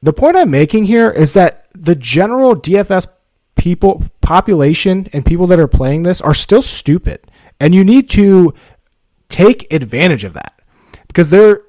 [0.06, 3.08] The point I'm making here is that the general DFS
[3.56, 7.26] people population and people that are playing this are still stupid.
[7.60, 8.54] And you need to
[9.30, 10.62] take advantage of that.
[11.08, 11.64] Because there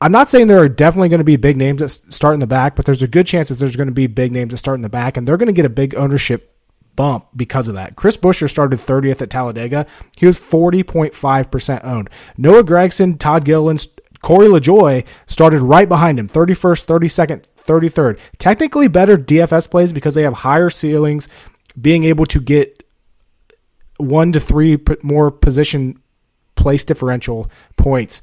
[0.00, 2.46] I'm not saying there are definitely going to be big names that start in the
[2.46, 4.76] back, but there's a good chance that there's going to be big names that start
[4.76, 6.56] in the back, and they're going to get a big ownership
[6.94, 7.96] bump because of that.
[7.96, 9.86] Chris Buescher started 30th at Talladega.
[10.16, 12.10] He was 40.5% owned.
[12.36, 13.86] Noah Gragson, Todd Gilliland,
[14.22, 18.18] Corey LaJoie started right behind him, 31st, 32nd, 33rd.
[18.38, 21.28] Technically better DFS plays because they have higher ceilings,
[21.80, 22.82] being able to get
[23.98, 26.00] one to three more position
[26.54, 28.22] place differential points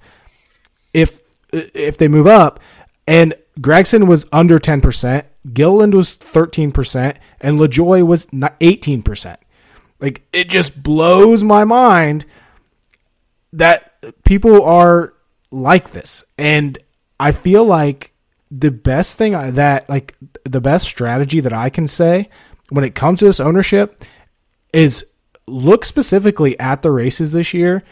[0.93, 1.21] if
[1.51, 2.59] if they move up.
[3.07, 9.37] And Gragson was under 10%, Gilliland was 13%, and LaJoie was 18%.
[9.99, 12.25] Like it just blows my mind
[13.51, 15.13] that people are
[15.51, 16.23] like this.
[16.37, 16.77] And
[17.19, 18.13] I feel like
[18.51, 22.29] the best thing I, that like the best strategy that I can say
[22.69, 24.03] when it comes to this ownership
[24.73, 25.05] is
[25.47, 27.83] look specifically at the races this year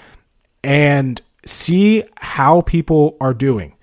[0.64, 3.76] and see how people are doing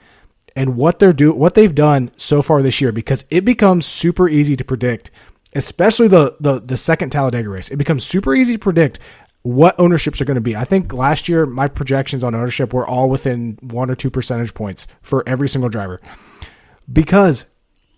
[0.57, 4.29] and what they're do what they've done so far this year because it becomes super
[4.29, 5.11] easy to predict
[5.55, 8.99] especially the the, the second Talladega race it becomes super easy to predict
[9.45, 10.57] what ownerships are going to be.
[10.57, 14.55] I think last year my projections on ownership were all within 1 or 2 percentage
[14.55, 16.01] points for every single driver.
[16.91, 17.45] Because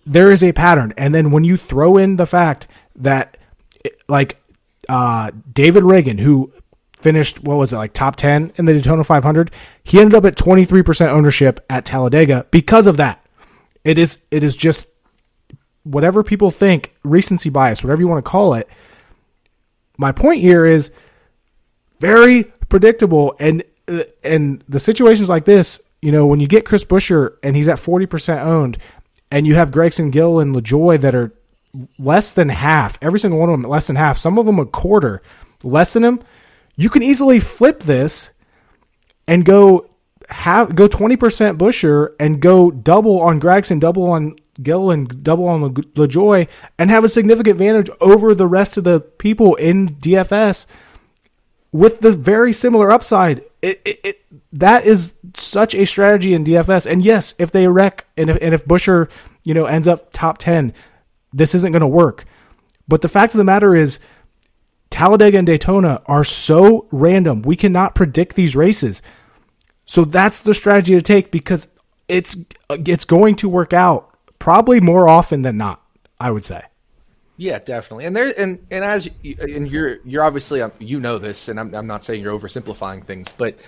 [0.05, 3.37] there is a pattern and then when you throw in the fact that
[4.07, 4.41] like
[4.89, 6.51] uh, David Ragan who
[6.97, 9.51] finished what was it like top 10 in the Daytona 500
[9.83, 13.25] he ended up at 23% ownership at Talladega because of that
[13.83, 14.87] it is it is just
[15.83, 18.67] whatever people think recency bias whatever you want to call it
[19.97, 20.91] my point here is
[21.99, 23.35] very predictable.
[23.39, 23.63] And
[24.23, 27.77] and the situations like this you know when you get Chris Buescher and he's at
[27.77, 28.77] 40% owned
[29.31, 31.33] and you have Gragson Gill and LaJoie that are
[31.97, 34.65] less than half every single one of them less than half some of them a
[34.65, 35.21] quarter
[35.63, 36.21] less than him
[36.75, 38.31] you can easily flip this
[39.27, 39.89] and go
[40.29, 45.73] have go 20% Buescher and go double on Gragson, double on Gill, and double on
[45.73, 50.65] LaJoie and have a significant advantage over the rest of the people in DFS
[51.71, 53.43] with the very similar upside.
[53.61, 56.89] It, it, it, that is such a strategy in DFS.
[56.89, 59.09] And yes, if they wreck and if, and if Buescher,
[59.43, 60.73] you know, ends up top 10,
[61.33, 62.25] this isn't going to work.
[62.87, 63.99] But the fact of the matter is,
[64.89, 67.41] Talladega and Daytona are so random.
[67.41, 69.01] We cannot predict these races.
[69.85, 71.67] So that's the strategy to take because
[72.07, 72.37] it's
[72.69, 74.09] it's going to work out
[74.39, 75.81] probably more often than not,
[76.19, 76.61] I would say.
[77.37, 78.05] Yeah, definitely.
[78.05, 81.59] And there and and as you, and you're you're obviously um, you know this and
[81.59, 83.59] I'm I'm not saying you're oversimplifying things, but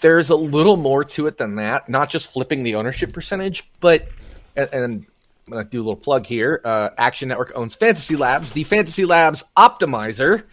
[0.00, 4.08] there's a little more to it than that, not just flipping the ownership percentage, but
[4.56, 5.06] and, and
[5.48, 6.60] I'm to do a little plug here.
[6.64, 8.52] Uh, Action Network owns Fantasy Labs.
[8.52, 10.44] The Fantasy Labs Optimizer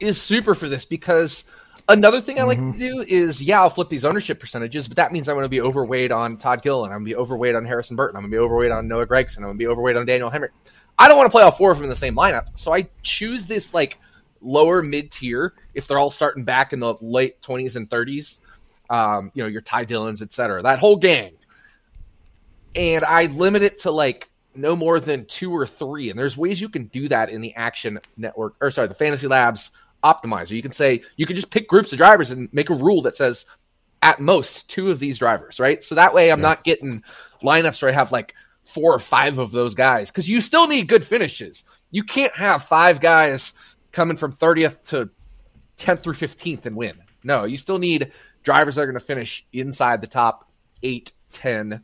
[0.00, 1.44] is super for this because
[1.88, 2.72] another thing I like mm-hmm.
[2.72, 5.50] to do is, yeah, I'll flip these ownership percentages, but that means I'm going to
[5.50, 6.92] be overweight on Todd Gilliland.
[6.92, 8.16] I'm going to be overweight on Harrison Burton.
[8.16, 9.38] I'm going to be overweight on Noah Gragson.
[9.38, 10.50] I'm going to be overweight on Daniel Hemric.
[10.98, 12.88] I don't want to play all four of them in the same lineup, so I
[13.02, 13.98] choose this like
[14.40, 18.40] lower mid tier if they're all starting back in the late 20s and 30s.
[18.90, 20.62] Um, you know, your Ty Dillons, etc.
[20.62, 21.32] That whole gang
[22.74, 26.10] and I limit it to like no more than two or three.
[26.10, 29.26] And there's ways you can do that in the Action Network, or sorry, the Fantasy
[29.26, 29.70] Labs
[30.04, 30.50] optimizer.
[30.50, 33.16] You can say you can just pick groups of drivers and make a rule that
[33.16, 33.46] says
[34.02, 35.82] at most two of these drivers, right?
[35.82, 36.48] So that way I'm yeah.
[36.48, 37.02] not getting
[37.42, 38.34] lineups where I have like
[38.72, 41.64] four or five of those guys because you still need good finishes.
[41.90, 45.10] You can't have five guys coming from 30th to
[45.76, 46.96] 10th through 15th and win.
[47.22, 48.12] No, you still need
[48.42, 50.50] drivers that are going to finish inside the top
[50.82, 51.82] 8, 10,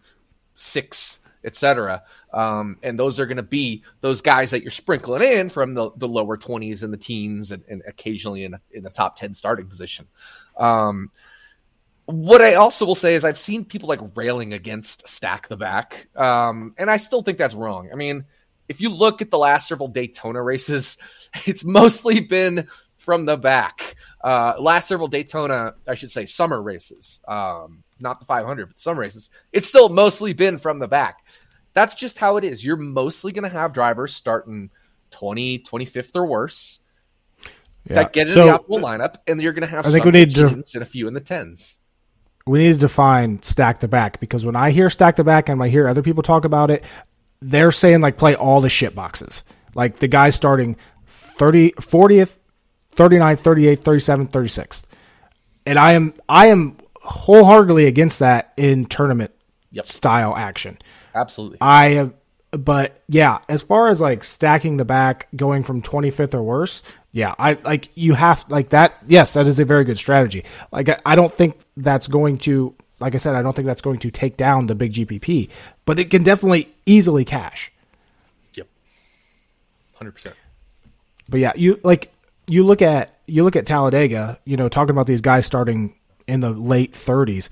[0.54, 2.02] 6, etc.
[2.32, 5.90] Um, and those are going to be those guys that you're sprinkling in from the,
[5.96, 9.66] the lower 20s and the teens and, and occasionally in, in the top 10 starting
[9.66, 10.06] position.
[10.56, 11.10] Um,
[12.08, 16.08] what I also will say is I've seen people like railing against stack the back.
[16.16, 17.90] Um, and I still think that's wrong.
[17.92, 18.24] I mean,
[18.66, 20.96] if you look at the last several Daytona races,
[21.46, 23.96] it's mostly been from the back.
[24.24, 27.20] Uh, last several Daytona, I should say, summer races.
[27.28, 31.26] Um, not the 500, but some races, it's still mostly been from the back.
[31.74, 32.64] That's just how it is.
[32.64, 34.70] You're mostly going to have drivers starting
[35.10, 36.80] 20, 25th or worse
[37.84, 37.96] yeah.
[37.96, 40.10] that get in so, the optimal lineup, and you're going to have I think we
[40.12, 41.77] need to, and a few in the tens.
[42.48, 45.62] We need to define stack the back because when I hear stack the back and
[45.62, 46.82] I hear other people talk about it,
[47.40, 49.42] they're saying like play all the shit boxes.
[49.74, 50.76] Like the guy starting
[51.06, 52.38] 30, 40th,
[52.90, 54.82] 39, 38, 37, 36.
[55.66, 59.32] And I am I am wholeheartedly against that in tournament
[59.72, 59.86] Yep.
[59.86, 60.78] style action.
[61.14, 61.58] Absolutely.
[61.60, 62.14] I have,
[62.52, 66.82] but yeah, as far as like stacking the back, going from 25th or worse,
[67.12, 68.98] yeah, I like you have like that.
[69.06, 70.44] Yes, that is a very good strategy.
[70.70, 73.80] Like I, I don't think that's going to, like I said, I don't think that's
[73.80, 75.48] going to take down the big GPP,
[75.84, 77.72] but it can definitely easily cash.
[78.54, 78.68] Yep.
[79.94, 80.36] Hundred percent.
[81.28, 82.12] But yeah, you like
[82.46, 85.94] you look at you look at Talladega, you know, talking about these guys starting
[86.26, 87.48] in the late 30s.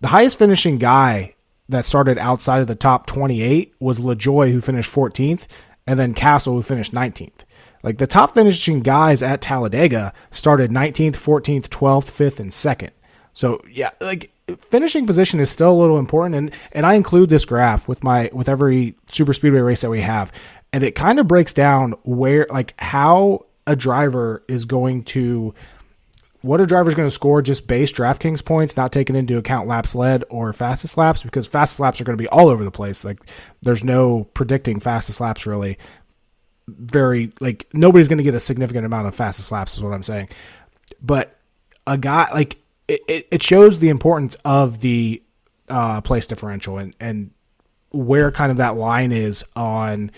[0.00, 1.34] The highest finishing guy
[1.68, 5.46] that started outside of the top 28 was LaJoie who finished 14th
[5.86, 7.44] and then Cassill who finished 19th.
[7.88, 12.90] Like the top finishing guys at Talladega started 19th, 14th, 12th, 5th and 2nd.
[13.32, 14.30] So, yeah, like
[14.60, 18.28] finishing position is still a little important and and I include this graph with my
[18.30, 20.30] with every super speedway race that we have
[20.70, 25.54] and it kind of breaks down where like how a driver is going to
[26.42, 29.94] what a driver's going to score just base DraftKings points, not taking into account laps
[29.94, 33.04] led or fastest laps, because fastest laps are going to be all over the place.
[33.04, 33.18] Like,
[33.62, 35.78] there's no predicting fastest laps really.
[36.68, 40.02] Very like nobody's going to get a significant amount of fastest laps, is what I'm
[40.02, 40.28] saying.
[41.02, 41.36] But
[41.86, 45.22] a guy like it, it, shows the importance of the
[45.68, 47.30] uh, place differential and and
[47.90, 50.10] where kind of that line is on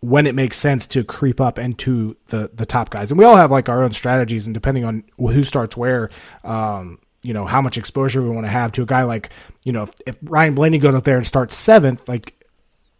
[0.00, 3.10] when it makes sense to creep up into the the top guys.
[3.10, 6.10] And we all have like our own strategies, and depending on who starts where,
[6.44, 9.30] um, you know, how much exposure we want to have to a guy like,
[9.64, 12.34] you know, if, if Ryan Blaney goes out there and starts seventh, like,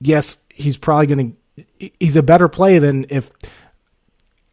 [0.01, 1.37] yes, he's probably going to,
[1.79, 3.33] he's a better play than if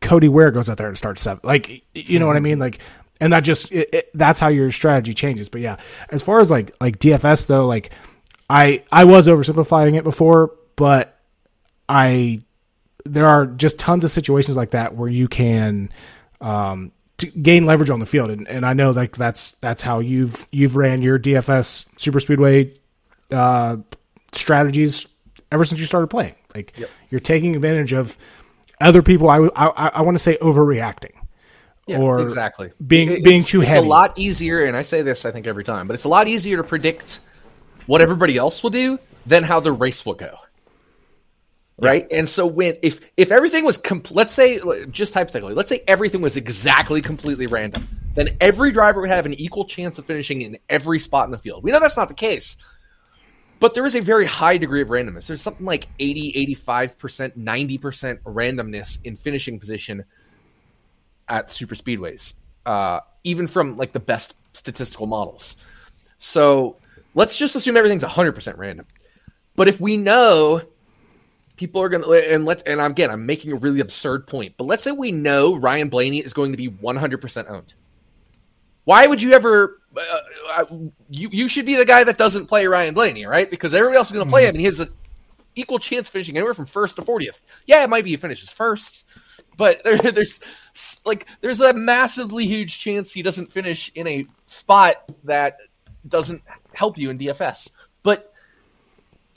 [0.02, 1.46] Cody Ware goes out there and starts seventh.
[1.46, 2.60] Like, you know what I mean?
[2.60, 2.80] Like,
[3.20, 5.48] and that just it, it, that's how your strategy changes.
[5.48, 5.78] But yeah,
[6.10, 7.92] as far as like like DFS though, like
[8.50, 11.18] I I was oversimplifying it before, but
[11.88, 12.42] I
[13.06, 15.90] there are just tons of situations like that where you can
[16.40, 16.92] um,
[17.42, 20.76] gain leverage on the field, and, and I know like that's that's how you've you've
[20.76, 22.74] ran your DFS super speedway
[23.32, 23.78] uh,
[24.34, 25.08] strategies
[25.52, 26.36] ever since you started playing.
[26.56, 26.90] Like Yep.
[27.10, 28.18] you're taking advantage of
[28.80, 29.30] other people.
[29.30, 31.12] I I, I want to say overreacting.
[31.88, 32.72] Yeah, or exactly.
[32.86, 33.80] being- being too it's heavy.
[33.80, 36.10] It's a lot easier, and I say this I think every time, but it's a
[36.10, 37.20] lot easier to predict
[37.88, 40.36] what everybody else will do than how the race will go.
[41.80, 44.60] Right, and so when if if everything was com- let's say
[44.92, 49.34] just hypothetically, let's say everything was exactly completely random, then every driver would have an
[49.34, 51.64] equal chance of finishing in every spot in the field.
[51.64, 52.56] We know that's not the case,
[53.62, 55.28] but there is a very high degree of randomness.
[55.28, 60.04] There's something like 80, 85%, 90% randomness in finishing position
[61.30, 62.34] at super speedways,
[62.66, 65.58] uh, even from like the best statistical models.
[66.18, 66.78] So
[67.14, 68.88] let's just assume everything's 100% random.
[69.56, 70.62] But if we know
[71.56, 74.64] people are going to, and let's, and again, I'm making a really absurd point, but
[74.64, 77.76] let's say we know Ryan Blaney is going to be 100% owned.
[78.86, 79.80] Why would you ever?
[79.96, 80.66] Uh,
[81.10, 83.50] you you should be the guy that doesn't play Ryan Blaney, right?
[83.50, 84.90] Because everybody else is going to play him, and he has an
[85.56, 87.42] equal chance of finishing anywhere from first to fortieth.
[87.68, 89.06] Yeah, it might be he finishes first,
[89.58, 90.42] but there, there's
[91.06, 95.58] like there's a massively huge chance he doesn't finish in a spot that
[96.08, 96.42] doesn't
[96.74, 97.72] help you in DFS.
[98.04, 98.34] But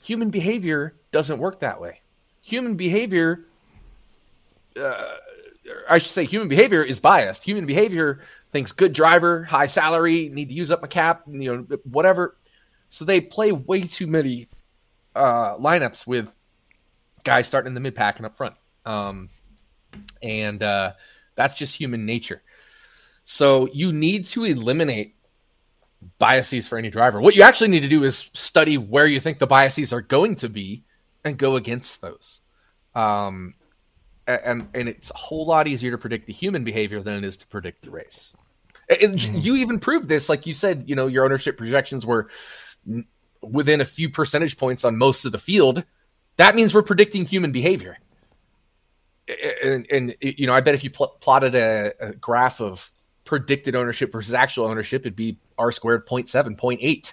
[0.03, 2.01] human behavior doesn't work that way.
[2.43, 3.47] Human behavior,
[4.77, 5.17] uh,
[5.89, 7.45] I should say, human behavior is biased.
[7.45, 8.21] Human behavior
[8.55, 12.37] thinks good driver, high salary, need to use up my cap, you know, whatever.
[12.89, 14.47] So they play way too many
[15.13, 16.33] uh, lineups with
[17.25, 18.55] guys starting in the mid pack and up front.
[18.87, 19.29] Um,
[20.23, 20.93] and uh,
[21.35, 22.43] that's just human nature.
[23.25, 25.17] So you need to eliminate
[26.21, 27.21] biases for any driver.
[27.21, 30.37] What you actually need to do is study where you think the biases are going
[30.37, 30.85] to be
[31.25, 32.41] and go against those.
[32.95, 33.55] Um,
[34.29, 37.37] and and it's a whole lot easier to predict the human behavior than it is
[37.39, 38.33] to predict the race.
[38.89, 39.39] And mm-hmm.
[39.39, 40.85] You even proved this, like you said.
[40.87, 42.29] You know, your ownership projections were
[43.41, 45.85] within a few percentage points on most of the field.
[46.37, 47.99] That means we're predicting human behavior.
[49.63, 52.91] And, and you know, I bet if you pl- plotted a, a graph of
[53.25, 57.13] predicted ownership versus actual ownership, it'd be R squared 0.7, 0.8.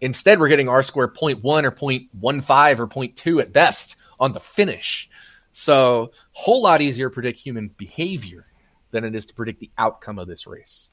[0.00, 5.08] Instead, we're getting R squared 0.1 or 0.15 or 0.2 at best on the finish.
[5.52, 8.46] So, whole lot easier to predict human behavior
[8.90, 10.90] than it is to predict the outcome of this race.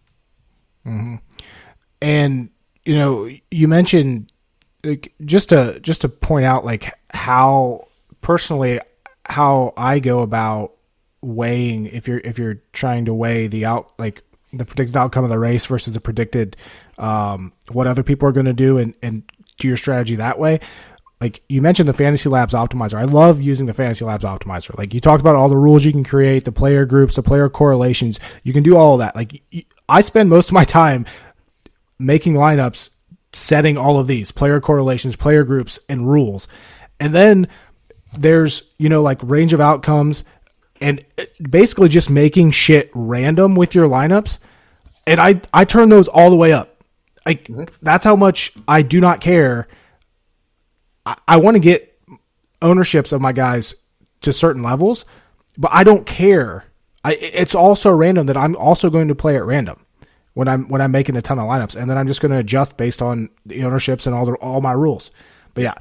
[2.02, 2.50] And
[2.86, 4.32] you know you mentioned
[4.84, 7.88] like, just to just to point out like how
[8.22, 8.80] personally
[9.26, 10.74] how I go about
[11.22, 14.24] weighing if you're if you're trying to weigh the out like
[14.54, 16.58] the predicted outcome of the race versus the predicted
[16.98, 19.24] um, what other people are going to do and and
[19.58, 20.60] do your strategy that way.
[21.22, 22.96] like you mentioned the Fantasy Labs optimizer.
[22.96, 24.78] I love using the Fantasy Labs optimizer.
[24.78, 27.50] Like you talked about all the rules you can create, the player groups, the player
[27.50, 28.20] correlations.
[28.44, 29.16] You can do all of that.
[29.16, 29.44] Like
[29.90, 31.06] I spend most of my time
[31.98, 32.90] making lineups,
[33.34, 36.48] setting all of these player correlations, player groups, and rules.
[37.00, 37.48] And then
[38.18, 40.24] there's, you know, like range of outcomes
[40.82, 41.04] and
[41.42, 44.40] basically just making shit random with your lineups.
[45.06, 46.84] And I, I turn those all the way up.
[47.26, 47.64] Like mm-hmm.
[47.82, 49.68] that's how much I do not care.
[51.06, 52.00] I, I want to get
[52.62, 53.74] ownerships of my guys
[54.22, 55.06] to certain levels,
[55.58, 56.66] but I don't care.
[57.04, 59.86] I, it's also random that I'm also going to play at random
[60.34, 62.38] when I'm when I'm making a ton of lineups, and then I'm just going to
[62.38, 65.12] adjust based on the ownerships and all the all my rules.
[65.54, 65.74] But yeah,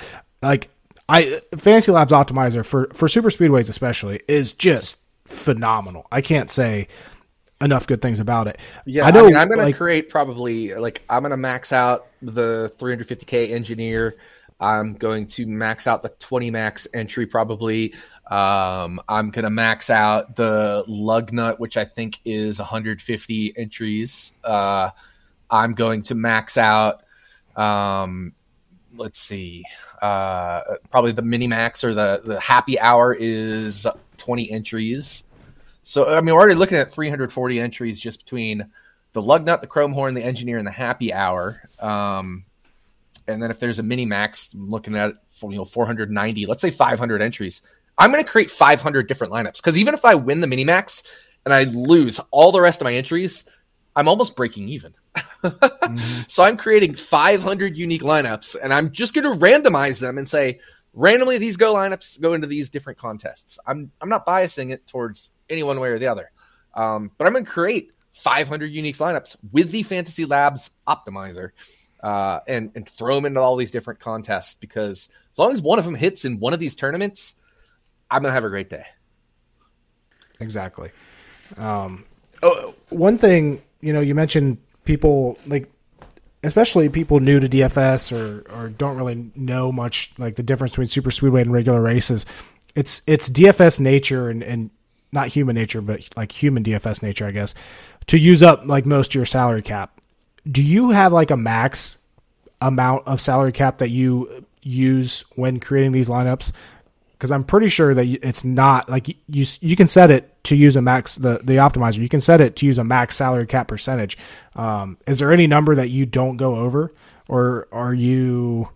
[0.42, 0.70] like
[1.08, 6.06] I Fantasy Labs Optimizer for for super speedways especially is just phenomenal.
[6.10, 6.88] I can't say
[7.60, 8.58] enough good things about it.
[8.86, 9.26] Yeah, I know.
[9.26, 14.16] I am going to create probably like I'm going to max out the 350k engineer.
[14.60, 17.94] I'm going to max out the 20 max entry probably.
[18.28, 24.38] Um, I'm to max out the lug nut, which I think is 150 entries.
[24.44, 24.90] Uh,
[25.50, 27.02] I'm going to max out,
[27.56, 28.34] um,
[28.94, 29.64] let's see,
[30.02, 30.60] uh,
[30.90, 33.86] probably the mini max or the, the happy hour is
[34.18, 35.24] 20 entries.
[35.82, 38.70] So, I mean, we're already looking at 340 entries just between
[39.12, 41.62] the lug nut, the chrome horn, the engineer, and the happy hour.
[41.80, 42.44] Um,
[43.26, 46.70] and then if there's a mini max, I'm looking at you know 490, let's say
[46.70, 47.62] 500 entries.
[47.98, 51.02] I'm going to create 500 different lineups because even if I win the mini max
[51.44, 53.48] and I lose all the rest of my entries,
[53.96, 54.94] I'm almost breaking even.
[55.42, 55.96] mm-hmm.
[56.28, 60.60] So I'm creating 500 unique lineups and I'm just going to randomize them and say
[60.92, 63.58] randomly these go lineups go into these different contests.
[63.66, 66.30] I'm I'm not biasing it towards any one way or the other.
[66.74, 71.50] Um, but I'm going to create 500 unique lineups with the Fantasy Labs optimizer
[72.02, 75.78] uh, and and throw them into all these different contests because as long as one
[75.78, 77.34] of them hits in one of these tournaments,
[78.10, 78.84] I'm gonna have a great day.
[80.40, 80.90] Exactly.
[81.56, 82.04] Um,
[82.42, 85.70] oh, one thing you know, you mentioned people like,
[86.42, 90.88] especially people new to DFS or or don't really know much like the difference between
[90.88, 92.26] super speedway and regular races.
[92.74, 94.70] It's it's DFS nature and and
[95.10, 97.54] not human nature, but like human DFS nature, I guess,
[98.08, 99.98] to use up like most of your salary cap
[100.50, 101.96] do you have like a max
[102.60, 106.52] amount of salary cap that you use when creating these lineups?
[107.18, 110.76] Because I'm pretty sure that it's not like you you can set it to use
[110.76, 111.98] a max the the optimizer.
[111.98, 114.16] You can set it to use a max salary cap percentage.
[114.54, 116.94] Um, is there any number that you don't go over,
[117.28, 118.68] or are you?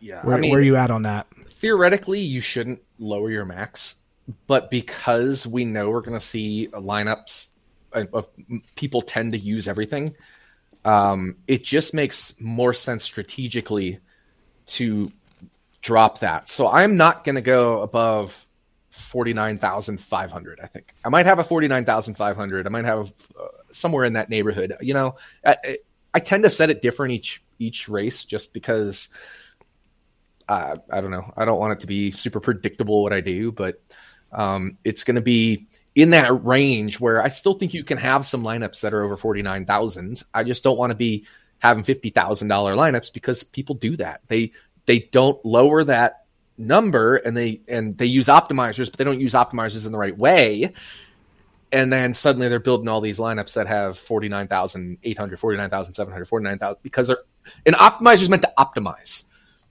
[0.00, 1.26] Yeah, where, I mean, where are you at on that?
[1.46, 3.96] Theoretically, you shouldn't lower your max,
[4.46, 7.48] but because we know we're going to see lineups
[7.92, 8.26] of
[8.74, 10.14] people tend to use everything,
[10.84, 13.98] um, it just makes more sense strategically
[14.66, 15.10] to
[15.86, 16.48] drop that.
[16.48, 18.44] So I'm not going to go above
[18.90, 20.92] 49,500, I think.
[21.04, 22.66] I might have a 49,500.
[22.66, 24.74] I might have uh, somewhere in that neighborhood.
[24.80, 25.14] You know,
[25.44, 25.78] I,
[26.12, 29.10] I, tend to set it different each each race just because
[30.48, 31.32] uh, I don't know.
[31.36, 33.76] I don't want it to be super predictable what I do, but
[34.32, 38.26] um, it's going to be in that range where I still think you can have
[38.26, 40.20] some lineups that are over 49,000.
[40.34, 41.26] I just don't want to be
[41.58, 44.20] having $50,000 lineups because people do that.
[44.26, 44.52] They
[44.86, 46.24] they don't lower that
[46.58, 50.16] number and they and they use optimizers, but they don't use optimizers in the right
[50.16, 50.72] way.
[51.72, 57.18] And then suddenly they're building all these lineups that have 49,800, 49,700, 49,000 because they're
[57.66, 59.24] an optimizer is meant to optimize,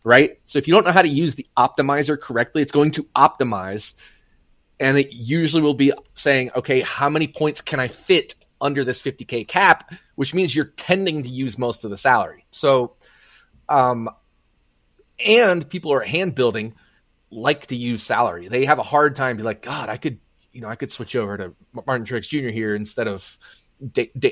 [0.03, 0.37] right?
[0.43, 4.11] So if you don't know how to use the optimizer correctly, it's going to optimize
[4.79, 9.01] and it usually will be saying, okay, how many points can I fit under this
[9.01, 12.45] 50k cap, which means you're tending to use most of the salary.
[12.51, 12.95] So,
[13.69, 14.09] um,
[15.23, 16.73] and people who are hand building
[17.31, 18.47] like to use salary.
[18.47, 20.19] They have a hard time be like, God, I could,
[20.51, 22.49] you know, I could switch over to Martin Truex Jr.
[22.49, 23.37] here instead of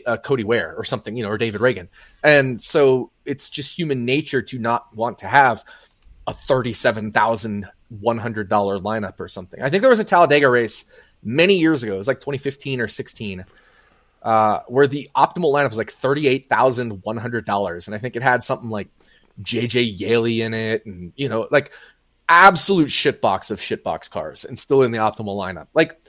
[0.06, 1.90] uh, Cody Ware or something, you know, or David Ragan.
[2.24, 5.64] And so it's just human nature to not want to have
[6.28, 7.68] a 37,000
[8.02, 9.62] $100 lineup or something.
[9.62, 10.86] I think there was a Talladega race
[11.24, 11.94] many years ago.
[11.94, 13.46] It was like 2015 or 16,
[14.24, 17.86] uh, where the optimal lineup was like $38,100.
[17.86, 18.88] And I think it had something like
[19.42, 21.74] JJ Yeley in it and, you know, like
[22.30, 25.68] absolute shitbox of shitbox cars and still in the optimal lineup.
[25.74, 26.00] Like,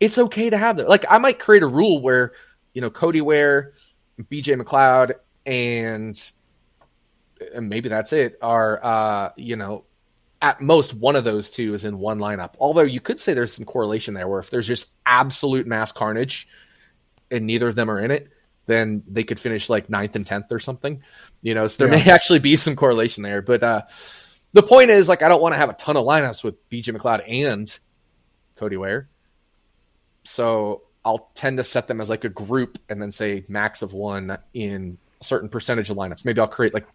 [0.00, 0.88] it's okay to have that.
[0.88, 2.32] Like, I might create a rule where,
[2.74, 3.74] you know, Cody Ware,
[4.20, 5.14] BJ McLeod,
[5.46, 6.32] and
[7.54, 9.84] and maybe that's it are uh you know
[10.40, 12.54] at most one of those two is in one lineup.
[12.58, 16.48] Although you could say there's some correlation there where if there's just absolute mass carnage
[17.30, 18.28] and neither of them are in it,
[18.66, 21.02] then they could finish like ninth and tenth or something.
[21.42, 22.04] You know, so there yeah.
[22.04, 23.42] may actually be some correlation there.
[23.42, 23.82] But uh
[24.52, 26.94] the point is, like, I don't want to have a ton of lineups with BJ
[26.94, 27.78] McLeod and
[28.56, 29.08] Cody Ware.
[30.24, 33.92] So I'll tend to set them as like a group and then say max of
[33.92, 36.24] one in a certain percentage of lineups.
[36.24, 36.86] Maybe I'll create like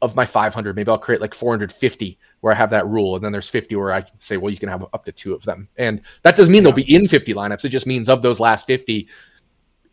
[0.00, 3.16] of my 500, maybe I'll create like 450 where I have that rule.
[3.16, 5.42] And then there's 50 where I say, well, you can have up to two of
[5.42, 5.68] them.
[5.76, 6.70] And that doesn't mean yeah.
[6.70, 7.64] they'll be in 50 lineups.
[7.64, 9.08] It just means of those last 50,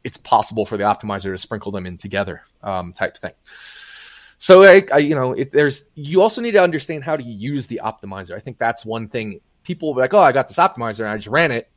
[0.06, 3.34] it's possible for the optimizer to sprinkle them in together um, type thing.
[4.38, 7.82] So, I, I, you know, there's you also need to understand how to use the
[7.84, 8.36] optimizer.
[8.36, 9.41] I think that's one thing.
[9.64, 11.70] People will be like, "Oh, I got this optimizer and I just ran it,"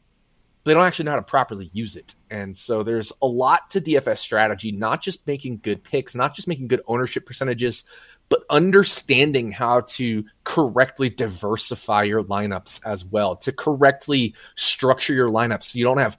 [0.64, 2.14] they don't actually know how to properly use it.
[2.30, 6.46] And so there's a lot to DFS strategy, not just making good picks, not just
[6.46, 7.84] making good ownership percentages,
[8.28, 15.64] but understanding how to correctly diversify your lineups as well, to correctly structure your lineups.
[15.64, 16.18] So you don't have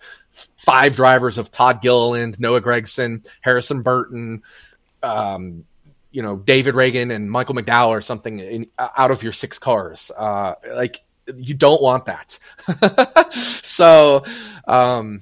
[0.58, 4.42] five drivers of Todd Gilliland, Noah Gragson, Harrison Burton,
[5.04, 5.66] um,
[6.12, 10.12] you know, David Ragan and Michael McDowell or something in, out of your six cars.
[10.18, 11.02] Uh, like
[11.38, 12.40] you don't want that.
[13.32, 14.24] so,
[14.68, 15.20] um,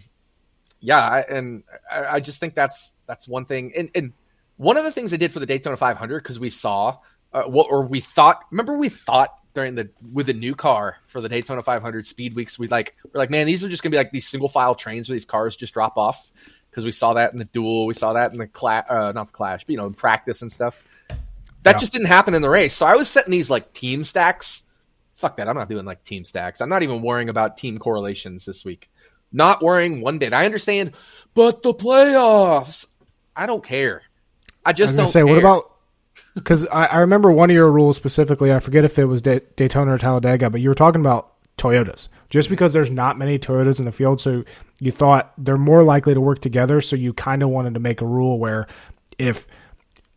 [0.79, 3.73] yeah, and I, I, just think that's that's one thing.
[3.75, 4.13] And, and
[4.57, 6.97] one of the things I did for the Daytona 500 because we saw
[7.33, 8.43] uh, what or we thought.
[8.51, 12.59] Remember, we thought during the with the new car for the Daytona 500 Speed Weeks,
[12.59, 15.09] we like we're like, man, these are just gonna be like these single file trains
[15.09, 16.31] where these cars just drop off
[16.69, 19.27] because we saw that in the duel, we saw that in the clash, uh, not
[19.27, 20.83] the clash, but you know, in practice and stuff.
[21.63, 21.79] That yeah.
[21.79, 22.73] just didn't happen in the race.
[22.73, 24.63] So I was setting these like team stacks
[25.17, 25.49] fuck that.
[25.49, 26.61] I'm not doing like team stacks.
[26.61, 28.89] I'm not even worrying about team correlations this week.
[29.31, 30.31] Not worrying one bit.
[30.31, 30.91] I understand,
[31.33, 32.93] but the playoffs.
[33.35, 34.03] I don't care.
[34.68, 35.20] I just I don't say.
[35.20, 35.28] Care.
[35.28, 35.72] What about?
[36.34, 38.51] Because I, I, remember one of your rules specifically.
[38.51, 42.09] I forget if it was Daytona or Talladega, but you were talking about Toyotas.
[42.30, 44.43] Just because there's not many Toyotas in the field, so
[44.82, 46.82] you thought they're more likely to work together.
[46.82, 48.68] So you kind of wanted to make a rule where
[49.18, 49.47] if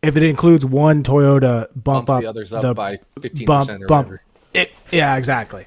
[0.03, 3.83] if it includes one Toyota, bump, bump up the others up the by fifteen percent
[3.83, 4.23] or bump, whatever
[4.53, 5.65] it, yeah, exactly.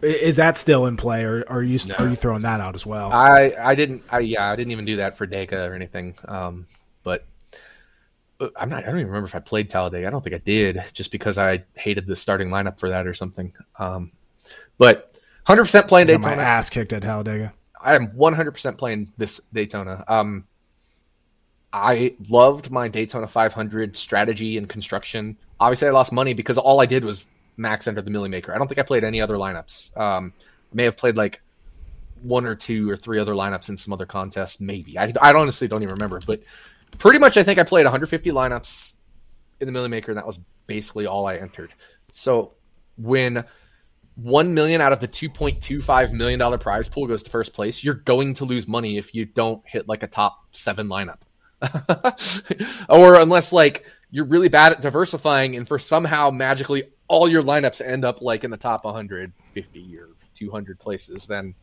[0.00, 1.94] Is that still in play, or are you no.
[1.96, 3.12] are you throwing that out as well?
[3.12, 4.04] I I didn't.
[4.10, 6.14] I yeah, I didn't even do that for Dega or anything.
[6.26, 6.66] Um,
[7.02, 7.26] but
[8.40, 8.84] I'm not.
[8.84, 10.06] I don't even remember if I played Talladega.
[10.06, 13.14] I don't think I did, just because I hated the starting lineup for that or
[13.14, 13.52] something.
[13.78, 14.12] Um,
[14.76, 16.36] but 100 percent playing Daytona.
[16.36, 17.52] My ass kicked at Talladega.
[17.80, 20.04] I am 100 percent playing this Daytona.
[20.06, 20.46] Um,
[21.72, 25.36] I loved my Daytona 500 strategy and construction.
[25.60, 27.26] Obviously, I lost money because all I did was
[27.56, 28.54] max under the Milly Maker.
[28.54, 29.96] I don't think I played any other lineups.
[29.98, 30.32] Um,
[30.72, 31.42] I may have played like
[32.22, 34.98] one or two or three other lineups in some other contest, maybe.
[34.98, 36.40] I, I honestly don't even remember, but
[36.96, 38.94] pretty much I think I played 150 lineups
[39.60, 41.72] in the Milly Maker, and that was basically all I entered.
[42.12, 42.54] So
[42.96, 43.44] when
[44.14, 47.94] one million out of the 2.25 million dollar prize pool goes to first place, you're
[47.94, 51.20] going to lose money if you don't hit like a top seven lineup.
[52.88, 57.84] or unless like you're really bad at diversifying and for somehow magically all your lineups
[57.84, 61.54] end up like in the top 150 or 200 places, then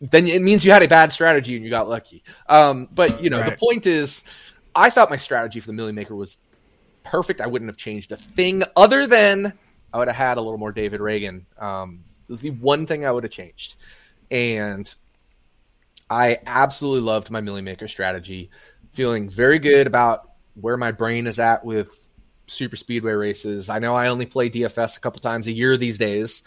[0.00, 2.22] then it means you had a bad strategy and you got lucky.
[2.48, 3.50] Um, but you know, right.
[3.50, 4.24] the point is,
[4.78, 6.38] I thought my strategy for the Milly Maker was
[7.02, 7.40] perfect.
[7.40, 9.52] I wouldn't have changed a thing other than
[9.92, 11.42] I would have had a little more David Ragan.
[11.60, 13.74] Um, this was the one thing I would have changed,
[14.30, 14.94] and
[16.08, 18.50] I absolutely loved my Milly Maker strategy.
[18.92, 22.12] Feeling very good about where my brain is at with
[22.46, 23.68] super speedway races.
[23.68, 26.44] I know I only play DFS a couple times a year these days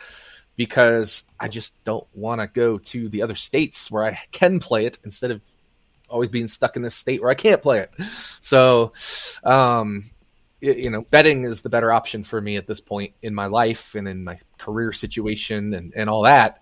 [0.56, 4.86] because I just don't want to go to the other states where I can play
[4.86, 5.46] it instead of
[6.12, 7.93] always being stuck in this state where I can't play it.
[8.41, 8.91] So,
[9.43, 10.03] um,
[10.62, 13.47] it, you know, betting is the better option for me at this point in my
[13.47, 16.62] life and in my career situation and, and all that.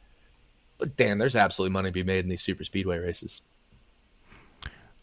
[0.77, 3.41] But damn, there's absolutely money to be made in these super speedway races.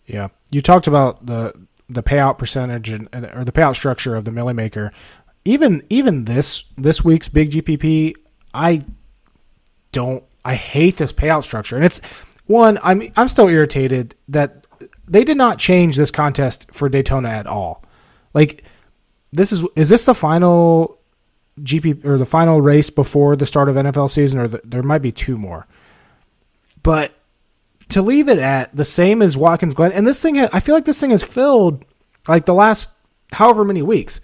[0.06, 1.52] Yeah, you talked about the
[1.88, 4.92] the payout percentage and, or the payout structure of the Milly Maker,
[5.44, 8.14] even even this this week's big GPP,
[8.54, 8.82] I
[9.92, 12.00] don't I hate this payout structure, and it's
[12.46, 14.66] one I'm I'm still irritated that
[15.08, 17.84] they did not change this contest for Daytona at all.
[18.34, 18.64] Like
[19.32, 20.98] this is is this the final
[21.60, 25.02] GP or the final race before the start of NFL season, or the, there might
[25.02, 25.66] be two more.
[26.82, 27.12] But
[27.90, 30.84] to leave it at the same as Watkins Glen, and this thing, I feel like
[30.84, 31.84] this thing has filled
[32.28, 32.90] like the last
[33.32, 34.20] however many weeks.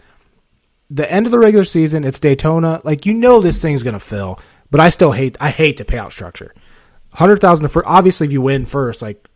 [0.91, 2.83] The end of the regular season, it's Daytona.
[2.85, 4.39] Like you know, this thing's gonna fill,
[4.71, 5.37] but I still hate.
[5.41, 6.55] I hate the payout structure.
[7.13, 9.29] Hundred thousand for obviously if you win first, like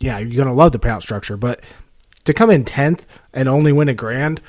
[0.00, 1.36] yeah, you're gonna love the payout structure.
[1.36, 1.60] But
[2.24, 4.40] to come in tenth and only win a grand,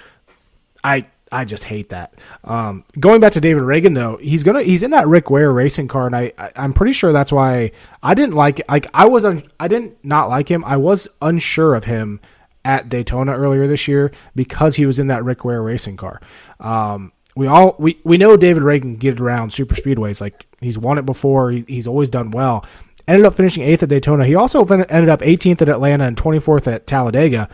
[0.83, 2.13] I I just hate that.
[2.43, 5.87] Um, going back to David Ragan though, he's gonna he's in that Rick Ware racing
[5.87, 9.25] car, and I, I am pretty sure that's why I didn't like like I was
[9.25, 10.63] un, I didn't not like him.
[10.65, 12.19] I was unsure of him
[12.65, 16.21] at Daytona earlier this year because he was in that Rick Ware racing car.
[16.59, 20.19] Um, we all we, we know David Ragan can get around super speedways.
[20.19, 21.51] Like he's won it before.
[21.51, 22.65] He, he's always done well.
[23.07, 24.25] Ended up finishing eighth at Daytona.
[24.25, 27.47] He also ended up 18th at Atlanta and 24th at Talladega.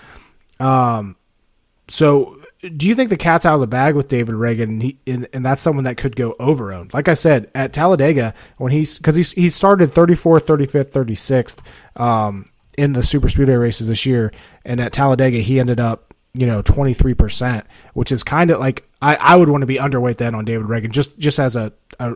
[0.60, 1.16] Um,
[1.90, 2.42] so
[2.76, 5.28] do you think the cat's out of the bag with David Ragan, and, he, and,
[5.34, 6.94] and that's someone that could go over owned?
[6.94, 12.46] Like I said, at Talladega, when he's because he's he started 34th, 35th, 36th um,
[12.78, 14.32] in the super speedway races this year,
[14.66, 18.88] and at Talladega he ended up you know 23 percent, which is kind of like
[19.02, 21.72] I, I would want to be underweight then on David Ragan just just as a,
[22.00, 22.16] a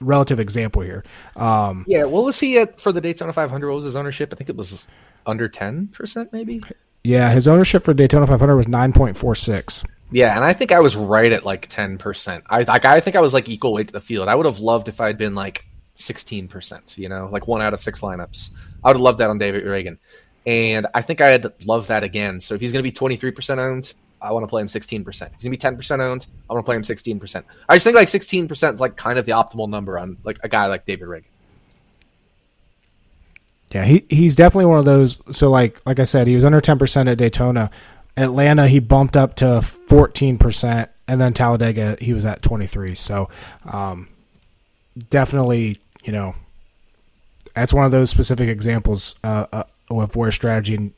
[0.00, 1.04] relative example here.
[1.36, 3.68] Um, yeah, what was he at for the Daytona 500?
[3.68, 4.30] What was his ownership?
[4.32, 4.86] I think it was
[5.26, 6.62] under 10 percent, maybe.
[7.04, 9.84] Yeah, his ownership for Daytona 500 was 9.46.
[10.10, 12.42] Yeah, and I think I was right at like 10%.
[12.48, 14.28] I like I think I was like equal weight to the field.
[14.28, 15.64] I would have loved if I'd been like
[15.98, 18.50] 16%, you know, like one out of six lineups.
[18.82, 19.98] I would have loved that on David Ragan.
[20.46, 22.40] And I think I'd love that again.
[22.40, 23.92] So if he's going to be 23% owned,
[24.22, 25.06] I want to play him 16%.
[25.06, 27.44] If he's going to be 10% owned, I want to play him 16%.
[27.68, 30.48] I just think like 16% is like kind of the optimal number on like a
[30.48, 31.24] guy like David Ragan.
[33.72, 35.18] Yeah, he he's definitely one of those.
[35.32, 37.70] So like like I said, he was under ten percent at Daytona.
[38.16, 42.94] Atlanta, he bumped up to fourteen percent, and then Talladega, he was at twenty three.
[42.94, 43.28] So,
[43.64, 44.08] um,
[45.10, 46.36] definitely, you know,
[47.54, 50.92] that's one of those specific examples uh, uh, of where strategy, and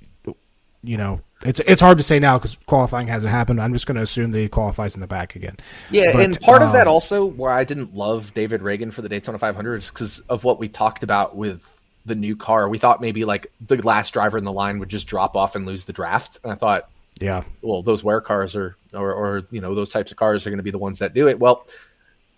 [0.82, 3.60] you know, it's it's hard to say now because qualifying hasn't happened.
[3.60, 5.56] I'm just going to assume that he qualifies in the back again.
[5.90, 8.92] Yeah, but, and part um, of that um, also why I didn't love David Ragan
[8.92, 12.68] for the Daytona 500 is because of what we talked about with the new car.
[12.68, 15.66] We thought maybe like the last driver in the line would just drop off and
[15.66, 16.38] lose the draft.
[16.42, 20.10] And I thought, yeah, well, those WER cars are, or, or you know, those types
[20.10, 21.38] of cars are going to be the ones that do it.
[21.38, 21.66] Well,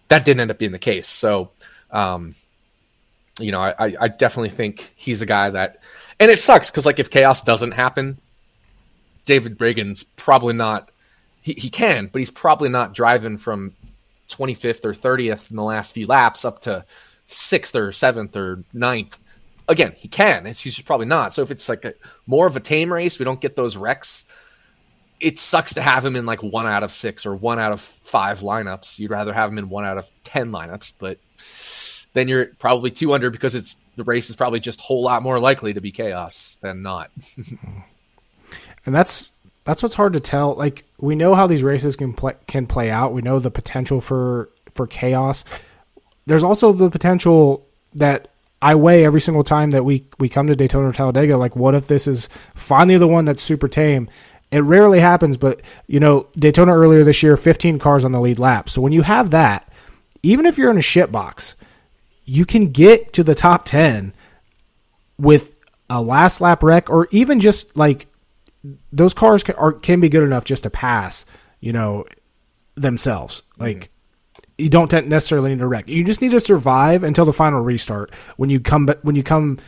[0.09, 1.07] that didn't end up being the case.
[1.07, 1.51] So,
[1.91, 2.35] um,
[3.39, 5.83] you know, I, I definitely think he's a guy that,
[6.21, 8.19] and it sucks because like if chaos doesn't happen,
[9.25, 10.91] David Ragan's probably not.
[11.43, 13.75] He, he can, but he's probably not driving from
[14.29, 16.85] 25th or 30th in the last few laps up to
[17.27, 19.19] sixth or seventh or ninth
[19.71, 20.45] again, he can.
[20.45, 21.33] He's just probably not.
[21.33, 21.95] So if it's like a,
[22.27, 24.27] more of a tame race, we don't get those wrecks.
[25.21, 27.81] It sucks to have him in like one out of six or one out of
[27.81, 28.99] five lineups.
[28.99, 31.19] You'd rather have him in one out of ten lineups, but
[32.13, 35.23] then you're probably two under because it's the race is probably just a whole lot
[35.23, 37.11] more likely to be chaos than not.
[38.87, 39.33] and that's
[39.65, 40.55] that's what's hard to tell.
[40.55, 43.13] Like we know how these races can play can play out.
[43.13, 45.45] We know the potential for for chaos.
[46.27, 48.29] There's also the potential that
[48.63, 51.37] I weigh every single time that we we come to Daytona or Talladega.
[51.37, 54.09] Like, what if this is finally the one that's super tame?
[54.51, 58.41] It rarely happens, but you know, Daytona earlier this year, 15 cars on the lead
[58.41, 58.69] lap.
[58.69, 59.73] So when you have that,
[60.23, 61.55] even if you're in a shit box,
[62.31, 64.15] you can get to the top 10
[65.19, 65.57] with
[65.89, 68.07] a last lap wreck, or even just like
[68.93, 71.27] those cars can, are, can be good enough just to pass.
[71.61, 72.07] You know,
[72.75, 73.43] themselves.
[73.59, 73.95] Like mm-hmm
[74.61, 75.89] you don't necessarily need to wreck.
[75.89, 78.13] You just need to survive until the final restart.
[78.37, 79.59] When you come when you come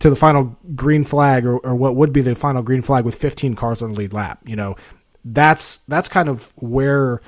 [0.00, 3.14] to the final green flag or, or what would be the final green flag with
[3.14, 4.76] 15 cars on the lead lap, you know,
[5.24, 7.20] that's that's kind of where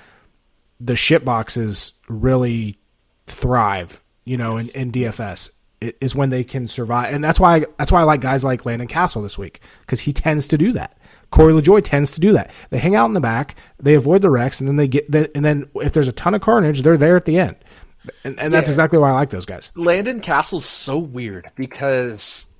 [0.80, 2.78] the shit boxes really
[3.26, 4.70] thrive, you know, yes.
[4.70, 5.50] in, in DFS
[5.80, 5.92] yes.
[6.00, 8.64] is when they can survive, and that's why I, that's why I like guys like
[8.64, 10.98] Landon Cassill this week because he tends to do that.
[11.30, 12.50] Corey LaJoie tends to do that.
[12.70, 15.12] They hang out in the back, they avoid the wrecks, and then they get.
[15.34, 17.56] and then if there's a ton of carnage, they're there at the end.
[18.24, 18.72] And, and that's yeah.
[18.72, 19.70] exactly why I like those guys.
[19.76, 22.52] Landon Cassill's so weird because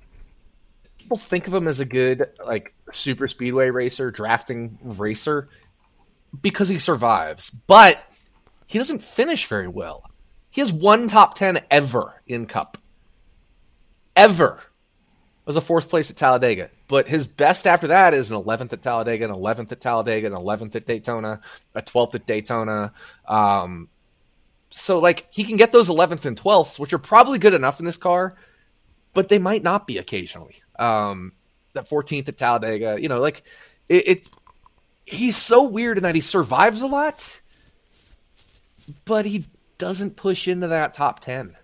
[0.97, 5.49] people think of him as a good like super speedway racer, drafting racer
[6.41, 8.01] because he survives, but
[8.67, 10.09] he doesn't finish very well.
[10.53, 12.77] He has one top 10 ever in Cup.
[14.15, 14.61] Ever.
[15.45, 16.69] was a fourth place at Talladega.
[16.87, 20.33] But his best after that is an 11th at Talladega, an 11th at Talladega, an
[20.33, 21.41] 11th at Daytona,
[21.73, 22.93] a 12th at Daytona.
[23.27, 23.89] Um,
[24.69, 27.87] so, like, he can get those 11th and 12ths, which are probably good enough in
[27.87, 28.35] this car,
[29.13, 30.61] but they might not be occasionally.
[30.77, 31.31] Um,
[31.73, 33.41] that 14th at Talladega, you know, like,
[33.89, 34.29] it, it
[35.03, 37.41] he's so weird in that he survives a lot,
[39.03, 39.45] but he
[39.77, 41.55] doesn't push into that top 10.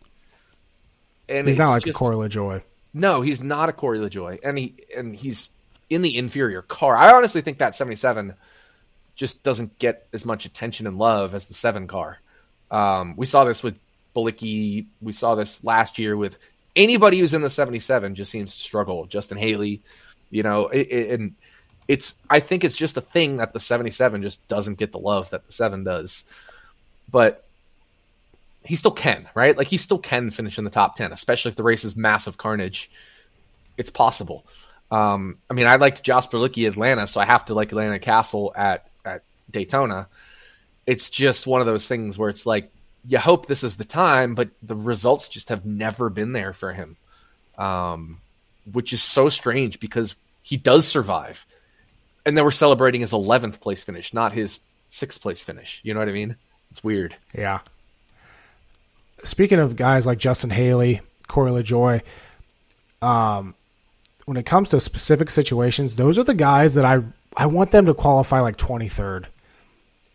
[1.29, 2.63] And he's not like just, a Corey LaJoie.
[2.93, 5.51] No, he's not a Corey LaJoie, and he and he's
[5.89, 6.95] in the inferior car.
[6.95, 8.33] I honestly think that 77
[9.15, 12.19] just doesn't get as much attention and love as the seven car.
[12.71, 13.79] Um, we saw this with
[14.15, 14.85] Bilicki.
[15.01, 16.37] We saw this last year with
[16.75, 19.05] anybody who's in the 77 just seems to struggle.
[19.05, 19.81] Justin Haley,
[20.31, 21.35] you know, it, it, and
[21.87, 25.29] it's I think it's just a thing that the 77 just doesn't get the love
[25.31, 26.25] that the seven does.
[27.11, 27.45] But
[28.63, 29.57] he still can, right?
[29.57, 32.37] Like he still can finish in the top 10, especially if the race is massive
[32.37, 32.89] carnage.
[33.77, 34.45] It's possible.
[34.91, 38.51] Um, I mean, I liked Josh Bilicki Atlanta, so I have to like Landon Cassill
[38.55, 40.07] at, at Daytona.
[40.87, 42.71] it's just one of those things where it's like
[43.07, 46.73] you hope this is the time, but the results just have never been there for
[46.73, 46.97] him,
[47.57, 48.19] um,
[48.71, 51.45] which is so strange because he does survive,
[52.25, 55.79] and then we're celebrating his 11th place finish, not his sixth place finish.
[55.83, 56.35] You know what I mean?
[56.71, 57.15] It's weird.
[57.33, 57.59] Yeah.
[59.23, 62.01] Speaking of guys like Justin Haley, Corey LaJoie,
[63.01, 63.55] um,
[64.25, 67.01] when it comes to specific situations, those are the guys that I
[67.35, 69.25] I want them to qualify like 23rd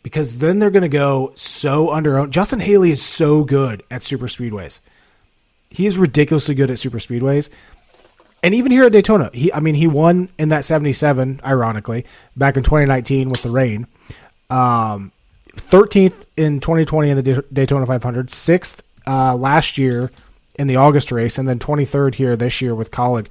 [0.02, 4.26] because then they're going to go so under Justin Haley is so good at super
[4.26, 4.80] speedways.
[5.70, 7.48] He is ridiculously good at super speedways.
[8.42, 12.04] And even here at Daytona, he I mean he won in that 77 ironically
[12.36, 13.86] back in 2019 with the rain.
[14.50, 15.10] Um
[15.56, 20.10] 13th in 2020 in the Daytona 500, 6th uh, last year
[20.56, 23.26] in the August race and then 23rd here this year with Kaulig.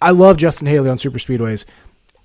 [0.00, 1.64] I love Justin Haley on super speedways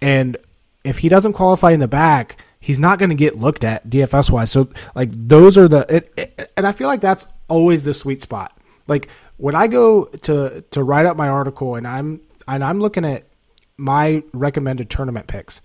[0.02, 0.38] and
[0.84, 4.32] if he doesn't qualify in the back, he's not going to get looked at DFS
[4.32, 4.52] wise.
[4.52, 8.22] So like those are the it, it, and I feel like that's always the sweet
[8.22, 8.58] spot.
[8.88, 13.06] Like when I go to to write up my article and I'm and I'm looking
[13.06, 13.26] at
[13.78, 15.62] my recommended tournament picks,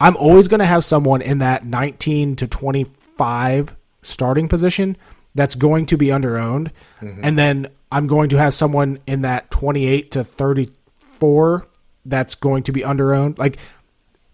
[0.00, 4.96] I'm always going to have someone in that 19 to 25 starting position
[5.34, 6.70] that's going to be underowned,
[7.00, 7.20] mm-hmm.
[7.24, 11.66] and then I'm going to have someone in that 28 to 34
[12.04, 13.38] that's going to be underowned.
[13.38, 13.58] Like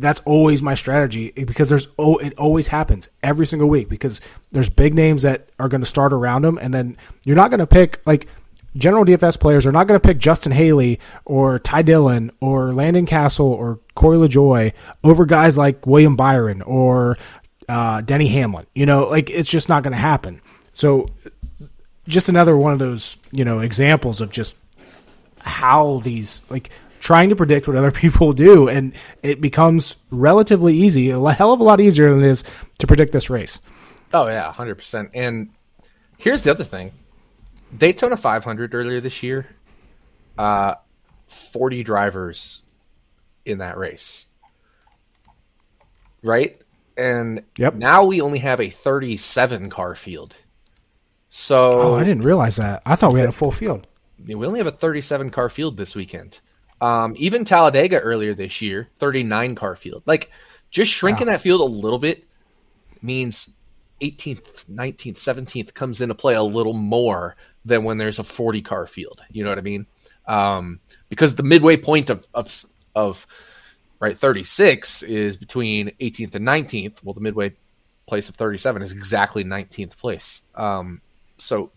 [0.01, 4.21] that's always my strategy because there's oh it always happens every single week because
[4.51, 7.59] there's big names that are going to start around them and then you're not going
[7.59, 8.29] to pick like
[8.77, 13.07] general DFS players are not going to pick Justin Haley or Ty Dillon or Landon
[13.07, 14.73] Cassill or Corey LaJoie
[15.03, 17.19] over guys like William Byron or
[17.69, 18.67] uh, Denny Hamlin.
[18.75, 20.41] You know, like it's just not going to happen.
[20.79, 21.09] So,
[22.07, 24.55] just another one of those you know examples of just
[25.41, 26.71] how these like
[27.01, 28.93] trying to predict what other people do, and
[29.25, 32.45] it becomes relatively easy, a hell of a lot easier than it is
[32.79, 33.59] to predict this race.
[34.15, 35.11] Oh yeah, hundred percent.
[35.15, 35.51] And
[36.17, 36.93] here's the other thing:
[37.77, 39.49] Daytona 500 earlier this year,
[40.39, 40.77] uh,
[41.27, 42.63] 40 drivers
[43.45, 44.27] in that race,
[46.23, 46.57] right?
[46.97, 47.75] And yep.
[47.75, 50.37] now we only have a 37 car field.
[51.29, 52.83] So oh, I didn't realize that.
[52.87, 53.87] I thought we had a full field.
[54.25, 56.41] We only have a 37 car field this weekend.
[56.81, 60.03] Um, even Talladega earlier this year, 39 car field.
[60.07, 60.31] Like
[60.71, 61.35] just shrinking wow.
[61.35, 62.25] that field a little bit
[63.03, 63.51] means
[64.01, 68.87] 18th, 19th, 17th comes into play a little more than when there's a 40 car
[68.87, 69.23] field.
[69.31, 69.87] You know what I mean?
[70.27, 72.65] Um, because the midway point of, of,
[72.95, 73.27] of
[74.01, 77.05] right 36 is between 18th and 19th.
[77.05, 77.55] Well, the midway
[78.07, 80.43] place of 37 is exactly 19th place.
[80.55, 81.01] Um,
[81.39, 81.71] so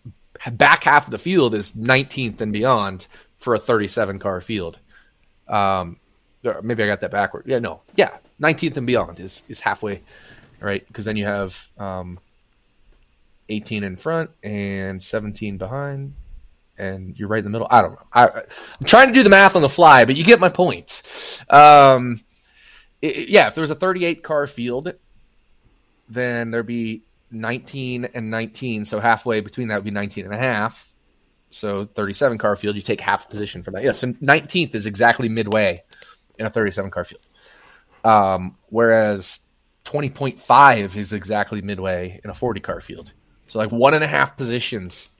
[0.50, 3.06] back half of the field is 19th and beyond
[3.36, 4.78] for a 37 car field.
[5.48, 5.98] Um,
[6.62, 7.44] maybe I got that backward.
[7.46, 10.02] Yeah, no, yeah, 19th and beyond is is halfway,
[10.60, 10.86] right?
[10.86, 12.18] Because then you have um,
[13.48, 16.14] 18 in front and 17 behind,
[16.78, 17.68] and you're right in the middle.
[17.70, 18.06] I don't know.
[18.12, 21.02] I, am trying to do the math on the fly, but you get my point.
[21.50, 22.20] Um,
[23.00, 24.94] it, yeah, if there was a 38 car field,
[26.08, 27.02] then there'd be
[27.32, 28.84] 19 and 19.
[28.84, 30.94] So halfway between that would be 19 and a half.
[31.50, 33.84] So 37 car field, you take half position for that.
[33.84, 35.82] Yeah, so 19th is exactly midway
[36.38, 37.26] in a 37 car field.
[38.04, 39.40] Um, whereas
[39.84, 43.12] 20.5 is exactly midway in a 40 car field.
[43.46, 45.10] So like one and a half positions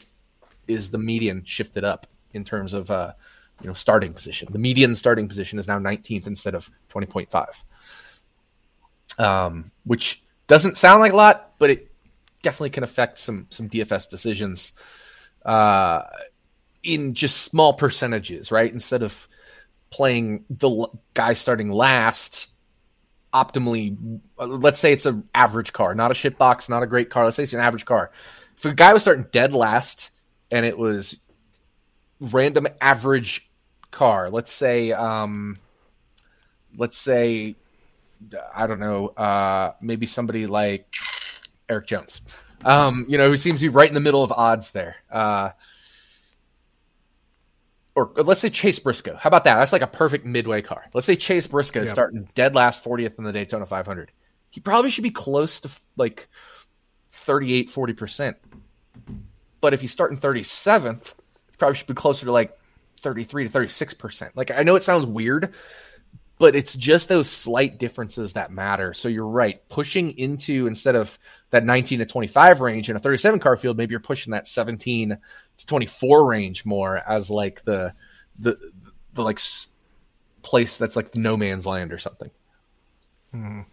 [0.67, 3.13] is the median shifted up in terms of uh,
[3.61, 4.49] you know starting position.
[4.51, 11.13] The median starting position is now 19th instead of 20.5, um, which doesn't sound like
[11.13, 11.92] a lot, but it
[12.43, 14.73] definitely can affect some some DFS decisions
[15.45, 16.03] uh,
[16.83, 18.73] in just small percentages, right?
[18.73, 19.29] Instead of
[19.91, 22.51] playing the guy starting last
[23.33, 27.25] optimally, let's say it's an average car, not a shit box, not a great car.
[27.25, 28.11] Let's say it's an average car.
[28.57, 30.11] If a guy was starting dead last
[30.51, 31.21] and it was
[32.21, 33.51] random average
[33.91, 35.59] car, let's say, um,
[36.77, 37.57] let's say,
[38.55, 40.87] I don't know, uh, maybe somebody like
[41.73, 42.21] Erik Jones
[42.65, 44.97] um, you know, who seems to be right in the middle of odds there.
[45.11, 45.51] Uh,
[47.95, 49.17] or let's say Chase Briscoe.
[49.17, 49.57] How about that?
[49.57, 50.85] That's like a perfect midway car.
[50.95, 51.89] Let's say Chase Briscoe yep.
[51.91, 54.11] starting dead last 40th in the Daytona 500.
[54.51, 56.29] He probably should be close to like
[57.13, 58.35] 38, 40%.
[59.61, 61.15] But if he's starting 37th,
[61.51, 62.59] he probably should be closer to like
[62.99, 64.31] 33 to 36%.
[64.35, 65.55] Like, I know it sounds weird,
[66.43, 68.93] but it's just those slight differences that matter.
[68.95, 69.61] So you're right.
[69.69, 71.17] Pushing into instead of
[71.51, 75.11] that 19 to 25 range in a 37 car field, maybe you're pushing that 17
[75.59, 77.93] to 24 range more as like the
[78.41, 78.59] the
[79.13, 79.39] the like
[80.43, 82.33] place that's like no man's land or something.
[83.33, 83.67] Mm.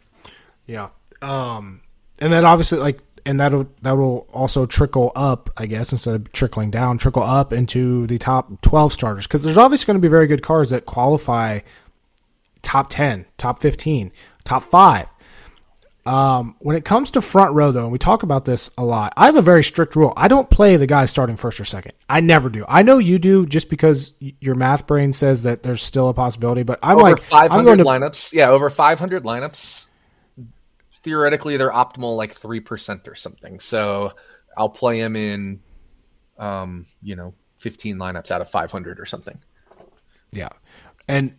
[0.68, 0.90] Yeah.
[1.24, 1.82] Um
[2.22, 6.32] and then obviously like and that'll that will also trickle up, I guess, instead of
[6.34, 10.08] trickling down, trickle up into the top twelve starters because there's obviously going to be
[10.08, 11.62] very good cars that qualify
[12.61, 14.11] top ten, top fifteen,
[14.44, 15.07] top five.
[16.06, 19.14] Um, when it comes to front row, though, and we talk about this a lot,
[19.15, 20.14] I have a very strict rule.
[20.18, 21.91] I don't play the guy starting first or second.
[22.10, 22.65] I never do.
[22.68, 26.64] I know you do, just because your math brain says that there's still a possibility.
[26.64, 28.34] But I'm over like 500 I'm going to, lineups.
[28.34, 29.88] Yeah, over 500 lineups.
[31.03, 33.60] Theoretically, they're optimal like three percent or something.
[33.60, 34.11] So
[34.57, 35.60] I'll play him in,
[36.40, 39.40] um, you know, 15 lineups out of 500 or something.
[40.31, 40.49] yeah,
[41.07, 41.36] and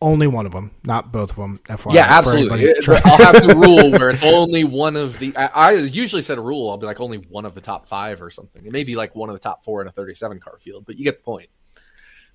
[0.00, 1.58] only one of them, not both of them.
[1.64, 2.72] FYI, Yeah, absolutely.
[3.04, 5.36] I'll have the rule where it's only one of the.
[5.36, 6.70] I, I usually set a rule.
[6.70, 8.64] I'll be like only one of the top five or something.
[8.64, 10.96] It may be like one of the top four in a 37 car field, but
[10.96, 11.48] you get the point.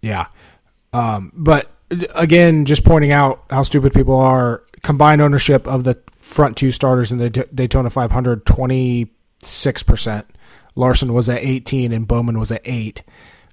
[0.02, 0.28] Yeah.
[0.92, 1.72] Um, but
[2.16, 4.64] again, just pointing out how stupid people are.
[4.82, 10.26] Combined ownership of the front two starters in the Daytona 500, 26%.
[10.76, 13.02] Larson was at 18 and Bowman was at 8.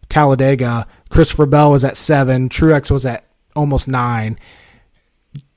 [0.08, 2.48] Talladega, Christopher Bell was at 7.
[2.48, 4.38] Truex was at almost 9.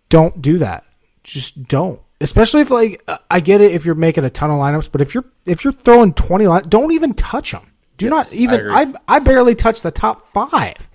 [0.10, 0.86] Don't do that.
[1.24, 2.00] Just don't.
[2.22, 5.14] Especially if like I get it if you're making a ton of lineups, but if
[5.14, 7.70] you're if you're throwing 20 line, don't even touch them.
[7.98, 8.74] Do Yes, not even agree.
[8.74, 10.90] I I barely touch the top 5.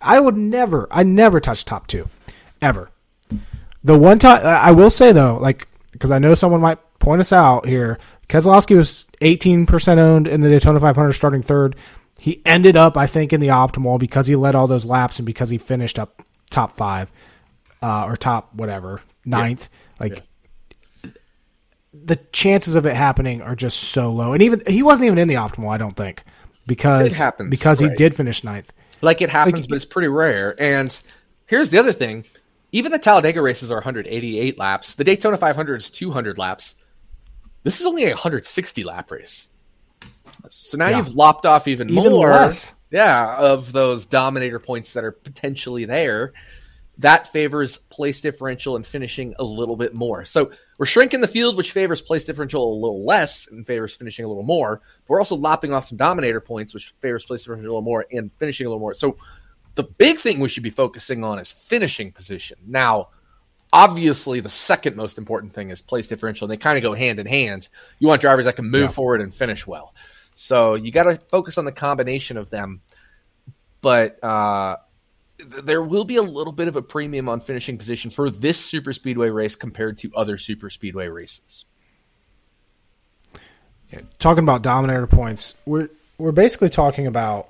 [0.00, 2.08] I would never, I never touch top two,
[2.60, 2.90] ever.
[3.82, 7.32] The one time I will say though, like because I know someone might point us
[7.32, 7.98] out here,
[8.28, 11.76] Keselowski was 18% owned in the Daytona 500, starting third.
[12.18, 15.26] He ended up, I think, in the optimal because he led all those laps and
[15.26, 16.22] because he finished up
[16.54, 17.10] top five
[17.82, 19.68] uh, or top whatever ninth.
[20.00, 20.22] Like
[21.92, 25.28] the chances of it happening are just so low, and even he wasn't even in
[25.28, 25.72] the optimal.
[25.72, 26.22] I don't think
[26.66, 28.72] because It happens, because he did finish ninth.
[29.02, 30.54] Like it happens, but it's pretty rare.
[30.60, 30.98] And
[31.46, 32.24] here's the other thing:
[32.72, 34.94] even the Talladega races are 188 laps.
[34.94, 36.74] The Daytona 500 is 200 laps.
[37.62, 39.48] This is only a 160 lap race.
[40.50, 40.98] So now Yeah.
[40.98, 42.30] you've lopped off even, Even more.
[42.30, 42.72] less.
[42.94, 46.32] Yeah, of those dominator points that are potentially there.
[46.98, 50.24] That favors place differential and finishing a little bit more.
[50.24, 54.24] So we're shrinking the field, which favors place differential a little less and favors finishing
[54.24, 54.76] a little more.
[54.76, 58.06] But we're also lopping off some dominator points, which favors place differential a little more
[58.12, 58.94] and finishing a little more.
[58.94, 59.16] So
[59.74, 62.58] the big thing we should be focusing on is finishing position.
[62.64, 63.08] Now,
[63.72, 66.44] obviously, the second most important thing is place differential.
[66.44, 67.68] And they kind of go hand in hand.
[67.98, 68.86] You want drivers that can move Yeah.
[68.94, 69.92] forward and finish well.
[70.34, 72.82] So you got to focus on the combination of them.
[73.80, 74.76] But uh,
[75.38, 78.62] th- there will be a little bit of a premium on finishing position for this
[78.62, 81.66] super speedway race compared to other super speedway races.
[84.18, 85.88] talking about dominator points, we're
[86.18, 87.48] we're basically talking about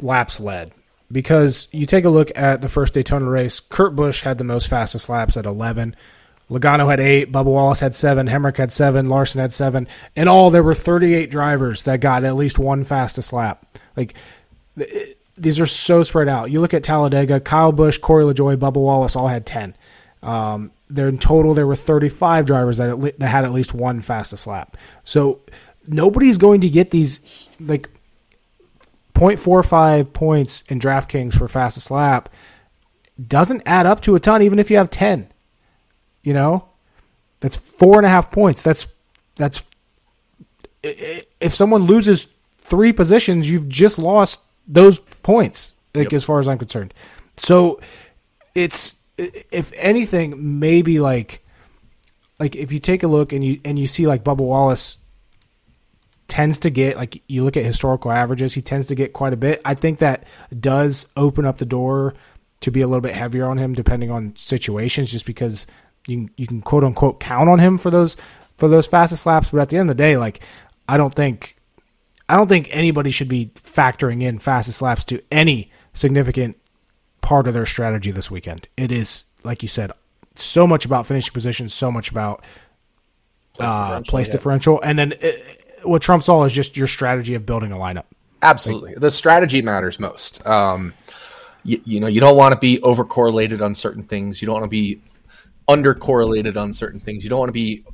[0.00, 0.72] laps led
[1.10, 3.60] because you take a look at the first Daytona race.
[3.60, 5.96] Kurt Busch had the most fastest laps at eleven.
[6.50, 7.32] Logano had eight.
[7.32, 8.26] Bubba Wallace had seven.
[8.26, 9.08] Hemric had seven.
[9.08, 9.88] Larson had seven.
[10.16, 13.78] In all, there were thirty-eight drivers that got at least one fastest lap.
[13.96, 14.14] Like
[14.76, 16.50] th- these are so spread out.
[16.50, 19.74] You look at Talladega, Kyle Busch, Corey LaJoie, Bubba Wallace all had ten.
[20.22, 23.74] Um, there in total, there were 35 drivers that, at le- that had at least
[23.74, 24.76] one fastest lap.
[25.04, 25.40] So
[25.88, 27.90] nobody's going to get these like
[29.14, 32.28] 0.45 points in DraftKings for fastest lap.
[33.26, 35.31] Doesn't add up to a ton, even if you have 10.
[36.22, 36.68] You know,
[37.40, 38.62] that's four and a half points.
[38.62, 38.86] That's
[39.36, 39.62] that's
[40.82, 42.26] if someone loses
[42.58, 45.74] three positions, you've just lost those points.
[45.94, 46.12] Like Yep.
[46.14, 46.94] as far as I'm concerned,
[47.36, 47.80] so
[48.54, 51.44] it's if anything, maybe like
[52.38, 54.96] like if you take a look and you and you see like Bubba Wallace
[56.28, 59.36] tends to get like you look at historical averages, he tends to get quite a
[59.36, 59.60] bit.
[59.66, 60.24] I think that
[60.58, 62.14] does open up the door
[62.60, 65.66] to be a little bit heavier on him depending on situations, just because
[66.06, 68.16] you can, you can quote unquote count on him for those
[68.56, 69.50] for those fastest laps.
[69.50, 70.40] But at the end of the day, like
[70.88, 71.56] I don't think
[72.28, 76.56] I don't think anybody should be factoring in fastest laps to any significant
[77.20, 78.68] part of their strategy this weekend.
[78.76, 79.92] It is, like you said,
[80.34, 82.42] so much about finishing position, so much about
[83.54, 84.32] Place uh, differential, place yeah.
[84.32, 85.28] differential, and then uh,
[85.82, 88.04] what trumps all is just your strategy of building a lineup.
[88.40, 90.46] Absolutely, the strategy matters most.
[90.46, 90.94] Um,
[91.62, 94.40] you, you know, you don't want to be over correlated on certain things.
[94.40, 95.02] You don't want to be
[95.68, 97.24] under correlated on certain things.
[97.24, 97.84] You don't want to be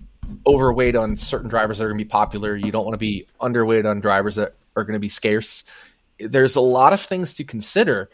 [0.46, 2.56] overweight on certain drivers that are going to be popular.
[2.56, 5.64] You don't want to be underweight on drivers that are going to be scarce.
[6.18, 8.10] There's a lot of things to consider,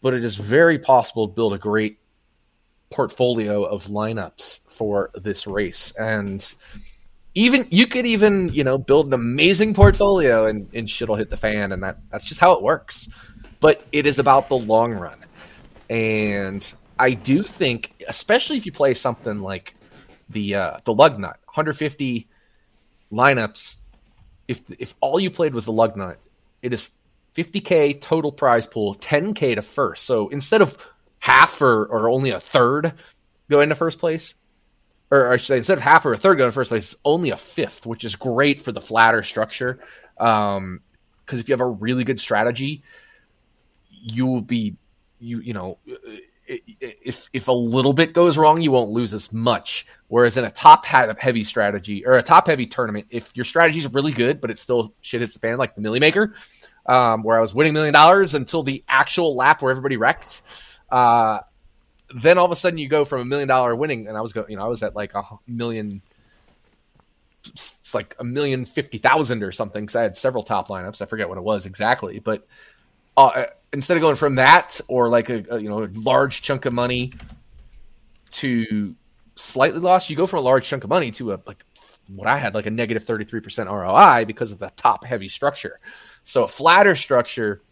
[0.00, 1.98] but it is very possible to build a great
[2.90, 5.94] portfolio of lineups for this race.
[5.96, 6.46] And
[7.34, 11.36] even you could even, you know, build an amazing portfolio and, and shit'll hit the
[11.36, 13.08] fan and that that's just how it works.
[13.60, 15.24] But it is about the long run.
[15.88, 19.74] And I do think, especially if you play something like
[20.28, 22.28] the uh, the lug nut 150
[23.10, 23.76] lineups.
[24.46, 26.20] If if all you played was the lug nut,
[26.62, 26.92] it is
[27.34, 30.04] 50k total prize pool, 10k to first.
[30.04, 30.78] So instead of
[31.18, 32.92] half or, or only a third
[33.50, 34.36] go into first place,
[35.10, 37.02] or I should say, instead of half or a third go in first place, it's
[37.04, 39.80] only a fifth, which is great for the flatter structure.
[40.16, 40.80] Because um,
[41.30, 42.84] if you have a really good strategy,
[43.90, 44.76] you will be
[45.18, 45.78] you you know
[46.80, 49.86] if if a little bit goes wrong, you won't lose as much.
[50.08, 53.78] Whereas in a top hat heavy strategy or a top heavy tournament, if your strategy
[53.78, 56.34] is really good, but it still shit hits the fan, like the Milly Maker,
[56.86, 60.42] um, where I was winning million dollars until the actual lap where everybody wrecked.
[60.90, 61.40] Uh,
[62.14, 64.32] then all of a sudden you go from a million dollar winning, and I was
[64.32, 66.02] going, you know, I was at like a million,
[67.46, 69.82] it's like a million fifty thousand or something.
[69.82, 71.00] Because I had several top lineups.
[71.00, 72.46] I forget what it was exactly, but
[73.16, 76.64] uh, instead of going from that or like a, a, you know a large chunk
[76.64, 77.12] of money
[78.30, 78.94] to
[79.34, 81.64] slightly lost, you go from a large chunk of money to a like
[82.08, 85.78] what I had like a negative 33% ROI because of the top heavy structure.
[86.24, 87.62] So a flatter structure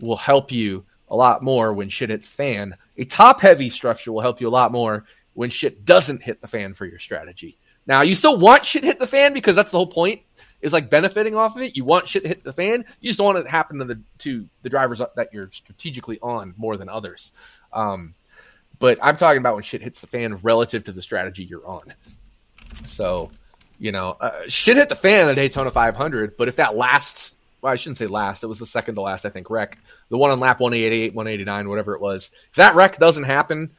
[0.00, 2.76] will help you a lot more when shit hits fan.
[2.96, 5.04] A top heavy structure will help you a lot more
[5.34, 7.58] when shit doesn't hit the fan for your strategy.
[7.86, 10.22] Now, you still want shit hit the fan because that's the whole point
[10.66, 11.76] is like benefiting off of it.
[11.76, 12.84] You want shit to hit the fan.
[13.00, 16.54] You just want it to happen to the to the drivers that you're strategically on
[16.56, 17.32] more than others.
[17.72, 18.14] Um,
[18.78, 21.94] but I'm talking about when shit hits the fan relative to the strategy you're on.
[22.84, 23.30] So,
[23.78, 26.36] you know, uh, shit hit the fan at Daytona 500.
[26.36, 28.42] But if that lasts, well, I shouldn't say last.
[28.42, 29.48] It was the second to last, I think.
[29.48, 29.78] Wreck
[30.08, 32.30] the one on lap 188, 189, whatever it was.
[32.50, 33.70] If that wreck doesn't happen,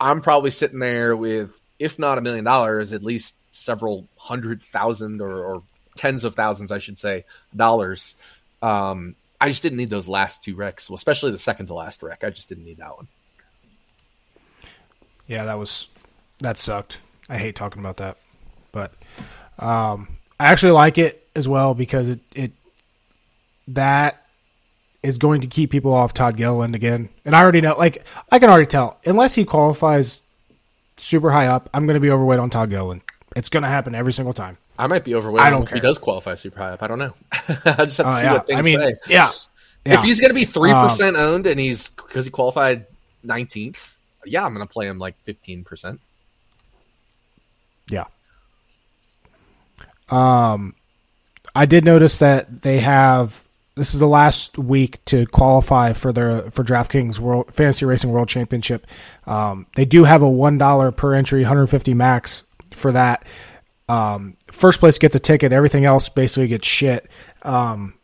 [0.00, 5.20] I'm probably sitting there with, if not a million dollars, at least several hundred thousand
[5.20, 5.62] or, or
[6.02, 7.24] tens of thousands, I should say,
[7.54, 8.16] dollars.
[8.60, 12.02] Um, I just didn't need those last two wrecks, well, especially the second to last
[12.02, 12.24] wreck.
[12.24, 13.06] I just didn't need that one.
[15.28, 15.86] Yeah, that was
[16.40, 16.98] that sucked.
[17.28, 18.16] I hate talking about that,
[18.72, 18.92] but
[19.60, 20.08] um,
[20.40, 22.50] I actually like it as well because it it
[23.68, 24.26] that
[25.04, 27.10] is going to keep people off Todd Gilliland again.
[27.24, 30.20] And I already know, like I can already tell, unless he qualifies
[30.98, 33.02] super high up, I'm going to be overweight on Todd Gilliland.
[33.36, 34.58] It's going to happen every single time.
[34.82, 35.40] I might be overweight.
[35.40, 35.76] I don't if care.
[35.76, 36.82] he does qualify super high up.
[36.82, 37.14] I don't know.
[37.32, 38.32] I just have to uh, see yeah.
[38.32, 38.92] what things I mean, say.
[39.08, 39.30] Yeah.
[39.86, 39.94] yeah.
[39.94, 42.86] If he's going to be three um, percent owned and he's because he qualified
[43.22, 46.00] nineteenth, yeah, I'm going to play him like fifteen percent.
[47.88, 48.06] Yeah.
[50.08, 50.74] Um,
[51.54, 56.50] I did notice that they have this is the last week to qualify for their
[56.50, 58.84] for DraftKings World Fantasy Racing World Championship.
[59.28, 62.42] Um, they do have a one dollar per entry, 150 max
[62.72, 63.24] for that.
[63.88, 65.52] Um, first place gets a ticket.
[65.52, 67.08] Everything else basically gets shit.
[67.42, 67.94] Um,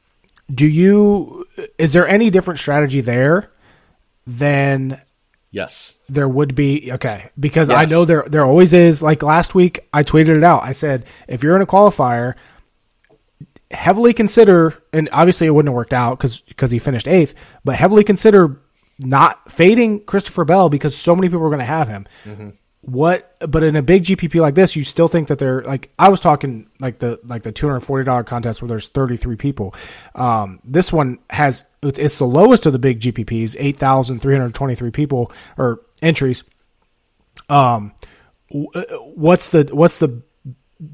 [0.50, 1.46] do you?
[1.78, 3.50] Is there any different strategy there
[4.26, 5.00] than?
[5.50, 6.92] Yes, there would be.
[6.92, 7.78] Okay, because yes.
[7.80, 9.02] I know there there always is.
[9.02, 10.62] Like last week, I tweeted it out.
[10.62, 12.34] I said if you're in a qualifier,
[13.70, 17.34] heavily consider, and obviously it wouldn't have worked out because because he finished eighth,
[17.64, 18.60] but heavily consider
[18.98, 22.06] not fading Christopher Bell because so many people are going to have him.
[22.24, 22.48] Mm-hmm
[22.90, 26.08] what but in a big gpp like this you still think that they're like i
[26.08, 29.74] was talking like the like the $240 contest where there's 33 people.
[30.14, 36.44] Um, this one has it's the lowest of the big gpps 8323 people or entries.
[37.48, 37.92] Um
[38.52, 38.82] uh,
[39.14, 40.22] what's the what's the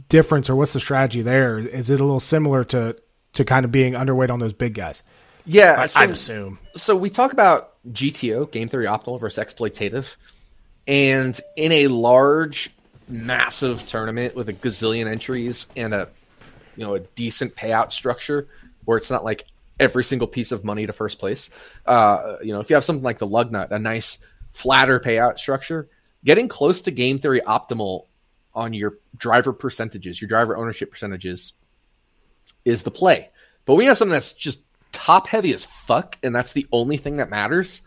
[0.08, 1.58] difference or what's the strategy there?
[1.58, 2.96] Is it a little similar to
[3.34, 5.02] to kind of being underweight on those big guys?
[5.46, 6.58] Yeah I, so, i'd assume.
[6.74, 10.16] so we talk about gto game theory optimal versus exploitative
[10.86, 12.70] and in a large,
[13.08, 16.08] massive tournament with a gazillion entries and a
[16.76, 18.48] you know a decent payout structure
[18.84, 19.44] where it's not like
[19.78, 21.50] every single piece of money to first place.
[21.86, 24.18] Uh, you know, if you have something like the lug nut, a nice
[24.52, 25.88] flatter payout structure,
[26.24, 28.06] getting close to game theory optimal
[28.54, 31.54] on your driver percentages, your driver ownership percentages
[32.64, 33.30] is the play.
[33.64, 34.60] But we have something that's just
[34.92, 37.82] top heavy as fuck, and that's the only thing that matters.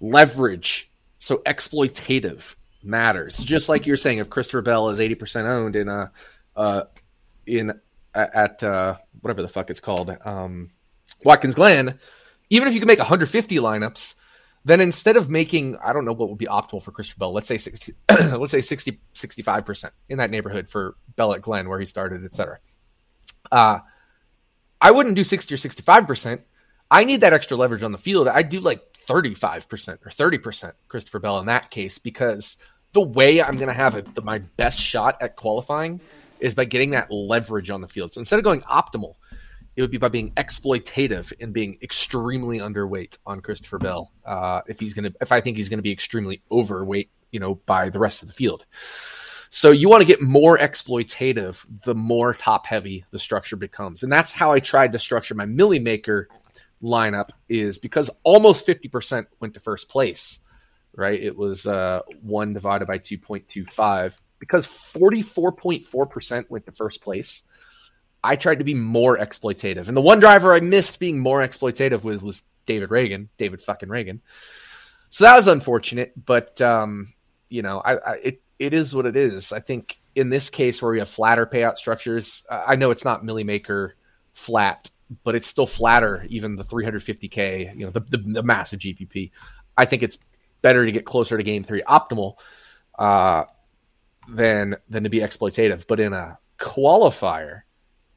[0.00, 0.89] Leverage
[1.20, 3.38] so exploitative matters.
[3.38, 6.10] Just like you're saying, if Christopher Bell is 80% owned in a,
[6.56, 6.84] uh,
[7.46, 7.78] in
[8.14, 10.70] at uh, whatever the fuck it's called, um,
[11.22, 11.98] Watkins Glen,
[12.48, 14.14] even if you can make 150 lineups,
[14.64, 17.48] then instead of making, I don't know what would be optimal for Christopher Bell, let's
[17.48, 17.92] say 60,
[18.36, 22.58] let's say 60, 65% in that neighborhood for Bell at Glen where he started, etc.
[23.52, 23.80] Uh,
[24.80, 26.42] I wouldn't do 60 or 65%.
[26.90, 28.26] I need that extra leverage on the field.
[28.26, 32.56] I do like 35% or 30% Christopher Bell in that case because
[32.92, 36.00] the way I'm going to have the, my best shot at qualifying
[36.40, 38.12] is by getting that leverage on the field.
[38.12, 39.14] So instead of going optimal,
[39.76, 44.12] it would be by being exploitative and being extremely underweight on Christopher Bell.
[44.24, 47.40] Uh, if he's going to, if I think he's going to be extremely overweight, you
[47.40, 48.66] know, by the rest of the field.
[49.52, 54.02] So you want to get more exploitative the more top heavy the structure becomes.
[54.02, 56.28] And that's how I tried to structure my Milly Maker
[56.82, 60.38] lineup is because almost 50% went to first place,
[60.94, 61.20] right?
[61.20, 67.42] It was uh, 1 divided by 2.25 because 44.4% went to first place.
[68.22, 69.88] I tried to be more exploitative.
[69.88, 73.88] And the one driver I missed being more exploitative with was David Ragan, David fucking
[73.88, 74.20] Reagan.
[75.08, 77.12] So that was unfortunate, but um,
[77.48, 79.52] you know, I, I, it it is what it is.
[79.52, 83.24] I think in this case where we have flatter payout structures, I know it's not
[83.24, 83.96] Milly Maker
[84.32, 84.89] flat,
[85.24, 86.24] but it's still flatter.
[86.28, 89.30] Even the 350k, you know, the, the, the massive GPP.
[89.76, 90.18] I think it's
[90.62, 92.34] better to get closer to game theory optimal
[92.98, 93.44] uh,
[94.28, 95.86] than than to be exploitative.
[95.86, 97.62] But in a qualifier,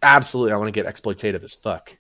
[0.02, 1.98] absolutely, I want to get exploitative as fuck.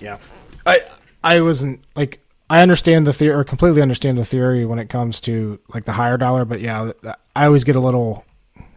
[0.00, 0.18] Yeah.
[0.66, 0.80] I
[1.22, 5.20] I wasn't like I understand the theory or completely understand the theory when it comes
[5.22, 6.92] to like the higher dollar, but yeah,
[7.36, 8.24] I always get a little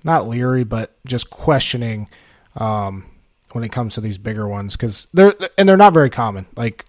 [0.04, 2.10] not leery, but just questioning
[2.56, 3.06] um,
[3.52, 6.46] when it comes to these bigger ones because they're and they're not very common.
[6.56, 6.86] Like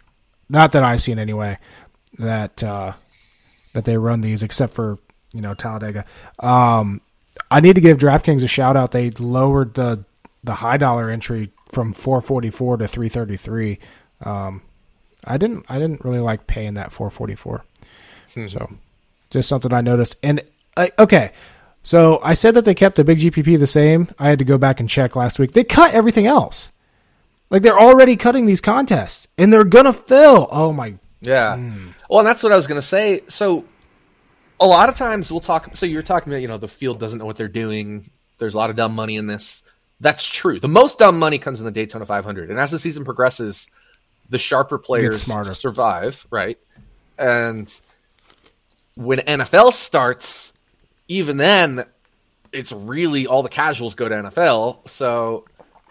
[0.48, 1.58] not that I've seen anyway
[2.18, 2.92] that uh,
[3.72, 4.98] that they run these, except for
[5.32, 6.04] you know Talladega.
[6.38, 7.00] Um,
[7.50, 8.92] I need to give DraftKings a shout out.
[8.92, 10.04] They lowered the
[10.42, 13.78] the high dollar entry from 444 to 333.
[14.22, 14.62] Um,
[15.24, 17.64] I didn't I didn't really like paying that 444.
[18.34, 18.46] Hmm.
[18.46, 18.70] So
[19.30, 20.16] just something I noticed.
[20.22, 20.42] And
[20.76, 21.32] uh, okay,
[21.84, 24.08] so I said that they kept the big GPP the same.
[24.18, 25.52] I had to go back and check last week.
[25.52, 26.72] They cut everything else.
[27.50, 30.48] Like they're already cutting these contests, and they're gonna fill.
[30.50, 30.94] Oh my.
[31.20, 31.56] Yeah.
[31.56, 31.94] Mm.
[32.08, 33.20] Well, and that's what I was gonna say.
[33.28, 33.66] So
[34.58, 35.76] a lot of times we'll talk.
[35.76, 38.10] So you're talking about you know the field doesn't know what they're doing.
[38.38, 39.62] There's a lot of dumb money in this.
[40.00, 40.58] That's true.
[40.58, 43.68] The most dumb money comes in the Daytona 500, and as the season progresses,
[44.30, 46.58] the sharper players survive, right?
[47.18, 47.72] And
[48.96, 50.53] when NFL starts,
[51.08, 51.84] even then,
[52.52, 54.88] it's really all the casuals go to NFL.
[54.88, 55.44] So,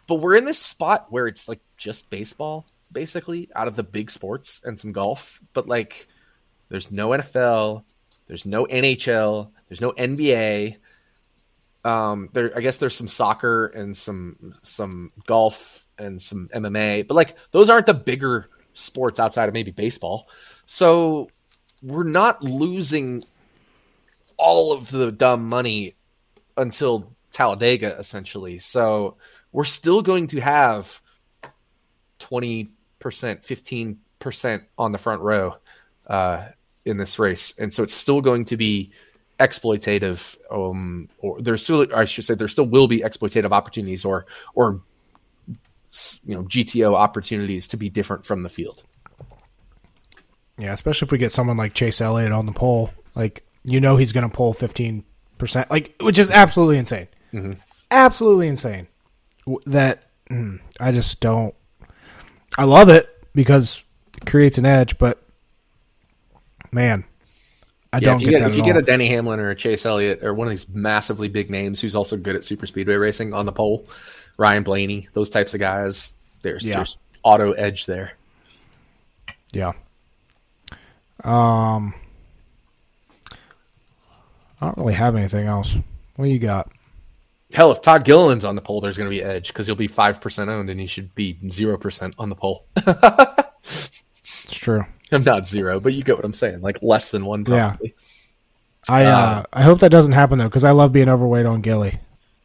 [0.07, 4.09] but we're in this spot where it's like just baseball, basically, out of the big
[4.09, 5.41] sports and some golf.
[5.53, 6.07] But like,
[6.69, 7.83] there's no NFL,
[8.27, 10.77] there's no NHL, there's no NBA.
[11.85, 17.15] Um, there, I guess there's some soccer and some some golf and some MMA, but
[17.15, 20.29] like those aren't the bigger sports outside of maybe baseball.
[20.65, 21.29] So
[21.81, 23.23] we're not losing
[24.37, 25.95] all of the dumb money
[26.57, 28.59] until Talladega, essentially.
[28.59, 29.17] So
[29.51, 31.01] we're still going to have
[32.19, 32.69] 20%,
[32.99, 35.55] 15% on the front row
[36.07, 36.47] uh,
[36.85, 37.57] in this race.
[37.57, 38.91] And so it's still going to be
[39.39, 44.25] exploitative um, or there's still I should say there still will be exploitative opportunities or
[44.53, 44.81] or
[46.23, 48.83] you know GTO opportunities to be different from the field.
[50.57, 53.97] Yeah, especially if we get someone like Chase Elliott on the pole, like you know
[53.97, 55.03] he's going to pull fifteen
[55.37, 57.53] percent, like which is absolutely insane, mm-hmm.
[57.91, 58.87] absolutely insane.
[59.65, 61.53] That mm, I just don't.
[62.57, 63.83] I love it because
[64.15, 65.21] it creates an edge, but
[66.71, 67.03] man,
[67.91, 68.67] I yeah, don't if you get, get if you all.
[68.67, 71.79] get a Denny Hamlin or a Chase Elliott or one of these massively big names
[71.79, 73.85] who's also good at super speedway racing on the pole,
[74.37, 76.13] Ryan Blaney, those types of guys.
[76.41, 76.77] There's yeah.
[76.77, 78.13] there's auto edge there.
[79.51, 79.73] Yeah.
[81.23, 81.93] Um,
[84.63, 85.77] I don't really have anything else.
[86.15, 86.71] What do you got?
[87.53, 89.87] Hell, if Todd Gilliland's on the pole, there's going to be edge because he'll be
[89.87, 92.65] five percent owned, and he should be zero percent on the pole.
[92.77, 94.03] it's
[94.49, 94.85] true.
[95.11, 96.61] I'm not zero, but you get what I'm saying.
[96.61, 97.93] Like less than one, probably.
[98.89, 98.93] Yeah.
[98.93, 101.61] I uh, uh, I hope that doesn't happen though, because I love being overweight on
[101.61, 101.99] Gilly.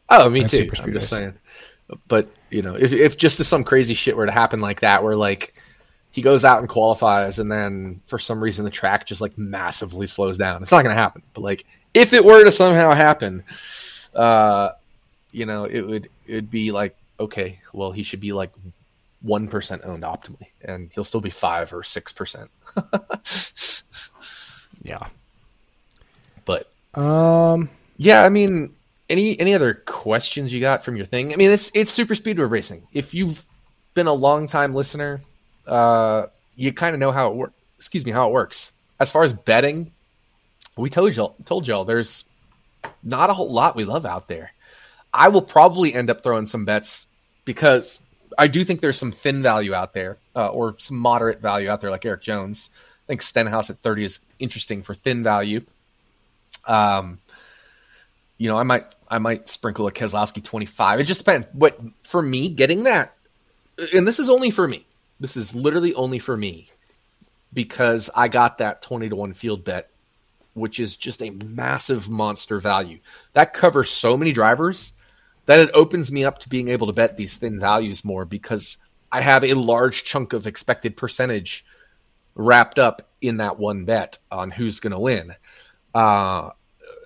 [0.09, 0.69] Oh, me That's too.
[0.81, 1.35] I'm just saying.
[2.07, 5.15] But you know, if if just some crazy shit were to happen like that, where
[5.15, 5.55] like
[6.11, 10.05] he goes out and qualifies, and then for some reason the track just like massively
[10.05, 11.23] slows down, it's not going to happen.
[11.33, 13.43] But like if it were to somehow happen,
[14.13, 14.69] uh,
[15.31, 18.51] you know, it would it would be like okay, well he should be like
[19.21, 22.49] one percent owned optimally, and he'll still be five or six percent.
[24.83, 25.07] yeah,
[26.45, 28.73] but um, yeah, I mean
[29.09, 31.33] any any other questions you got from your thing?
[31.33, 32.87] I mean, it's it's super speedway racing.
[32.93, 33.43] If you've
[33.93, 35.21] been a long time listener,
[35.67, 37.53] uh, you kind of know how it works.
[37.77, 38.73] Excuse me, how it works.
[38.99, 39.91] As far as betting,
[40.79, 42.25] we told y'all told y'all there's
[43.03, 44.51] not a whole lot we love out there.
[45.13, 47.07] I will probably end up throwing some bets
[47.45, 48.01] because
[48.37, 51.81] I do think there's some thin value out there, uh, or some moderate value out
[51.81, 52.69] there, like Erik Jones.
[52.75, 55.61] I think Stenhouse at 30 is interesting for thin value.
[56.67, 57.19] Um,
[58.37, 60.99] you know, I might I might sprinkle a Keselowski 25.
[60.99, 61.47] It just depends.
[61.53, 63.15] But for me, getting that,
[63.93, 64.85] and this is only for me.
[65.19, 66.69] This is literally only for me
[67.51, 69.89] because I got that 20 to 1 field bet
[70.59, 72.99] which is just a massive monster value.
[73.33, 74.93] That covers so many drivers
[75.45, 78.77] that it opens me up to being able to bet these thin values more because
[79.11, 81.65] I have a large chunk of expected percentage
[82.35, 85.33] wrapped up in that one bet on who's going to win.
[85.93, 86.51] Uh,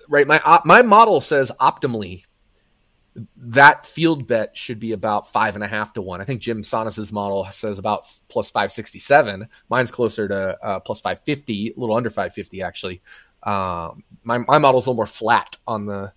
[0.08, 2.24] right, my my model says optimally
[3.36, 6.20] that field bet should be about five and a half to one.
[6.20, 9.48] I think Jim Sannes's model says about plus five sixty seven.
[9.68, 13.00] Mine's closer to uh, plus five fifty, a little under five fifty actually.
[13.44, 16.12] Um, my my model's a little more flat on the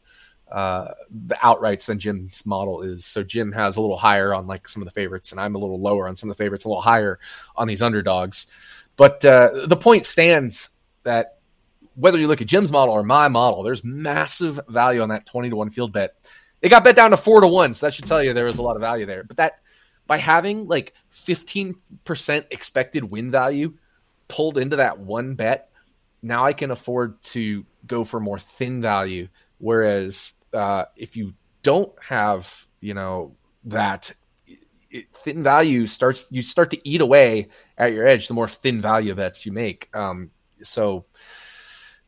[0.52, 3.06] uh, the outrights than Jim's model is.
[3.06, 5.60] So Jim has a little higher on like some of the favorites, and I'm a
[5.60, 7.20] little lower on some of the favorites, a little higher
[7.56, 8.86] on these underdogs.
[8.96, 10.70] But uh, the point stands
[11.04, 11.38] that
[11.96, 15.50] whether you look at Jim's model or my model, there's massive value on that twenty
[15.50, 16.16] to one field bet
[16.62, 18.58] it got bet down to four to one, so that should tell you there was
[18.58, 19.24] a lot of value there.
[19.24, 19.60] But that
[20.08, 21.76] by having like 15%
[22.52, 23.74] expected win value
[24.28, 25.70] pulled into that one bet,
[26.22, 29.28] now I can afford to go for more thin value.
[29.60, 31.34] Whereas uh, if you
[31.64, 33.36] don't have, you know,
[33.66, 34.14] that
[34.90, 38.82] it, thin value starts, you start to eat away at your edge the more thin
[38.82, 39.90] value bets you make.
[39.96, 40.32] Um,
[40.62, 41.06] so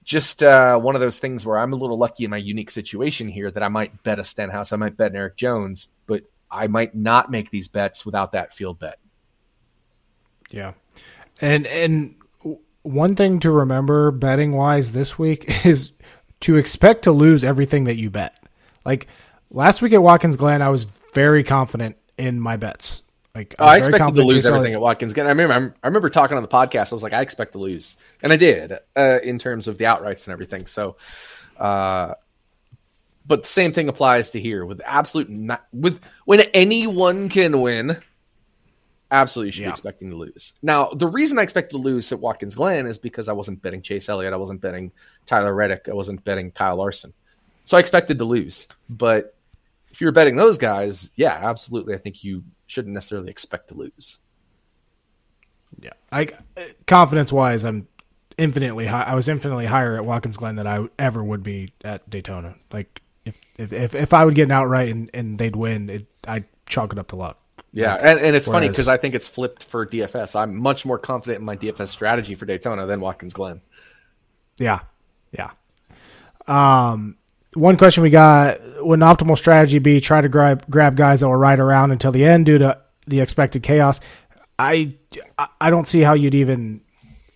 [0.03, 3.27] just uh, one of those things where I'm a little lucky in my unique situation
[3.27, 6.67] here that I might bet a Stenhouse, I might bet an Erik Jones, but I
[6.67, 8.97] might not make these bets without that field bet.
[10.49, 10.73] Yeah,
[11.41, 12.15] and and
[12.83, 15.91] one thing to remember betting wise this week is
[16.41, 18.37] to expect to lose everything that you bet.
[18.85, 19.07] Like
[19.51, 23.03] last week at Watkins Glen, I was very confident in my bets.
[23.35, 25.13] Like oh, I expected to lose everything at Watkins.
[25.13, 25.27] Glen.
[25.27, 26.91] I remember, I remember talking on the podcast.
[26.91, 29.85] I was like, I expect to lose, and I did uh, in terms of the
[29.85, 30.65] outrights and everything.
[30.65, 30.97] So,
[31.57, 32.15] uh,
[33.25, 38.01] but the same thing applies to here with absolute not, with when anyone can win.
[39.11, 39.67] Absolutely, should yeah.
[39.69, 40.53] be expecting to lose.
[40.61, 43.81] Now, the reason I expect to lose at Watkins Glen is because I wasn't betting
[43.81, 44.91] Chase Elliott, I wasn't betting
[45.25, 47.13] Tyler Reddick, I wasn't betting Kyle Larson,
[47.65, 48.67] so I expected to lose.
[48.87, 49.33] But
[49.89, 54.19] if you're betting those guys, yeah, absolutely, I think you shouldn't necessarily expect to lose.
[55.79, 56.29] Yeah, I
[56.85, 57.87] confidence wise, I'm
[58.37, 59.03] infinitely high.
[59.03, 62.55] I was infinitely higher at Watkins Glen than I ever would be at Daytona.
[62.71, 66.07] Like if if if, if I would get an outright and, and they'd win, it
[66.27, 67.39] I chalk it up to luck.
[67.71, 70.39] Yeah, like, and, and it's whereas, funny because I think it's flipped for DFS.
[70.39, 73.61] I'm much more confident in my DFS strategy for Daytona than Watkins Glen.
[74.57, 74.79] Yeah,
[75.31, 75.51] yeah.
[76.47, 77.17] Um,
[77.53, 81.27] one question we got would an optimal strategy be try to grab grab guys that
[81.27, 83.99] will ride around until the end due to the expected chaos?
[84.57, 84.95] I
[85.59, 86.81] I don't see how you'd even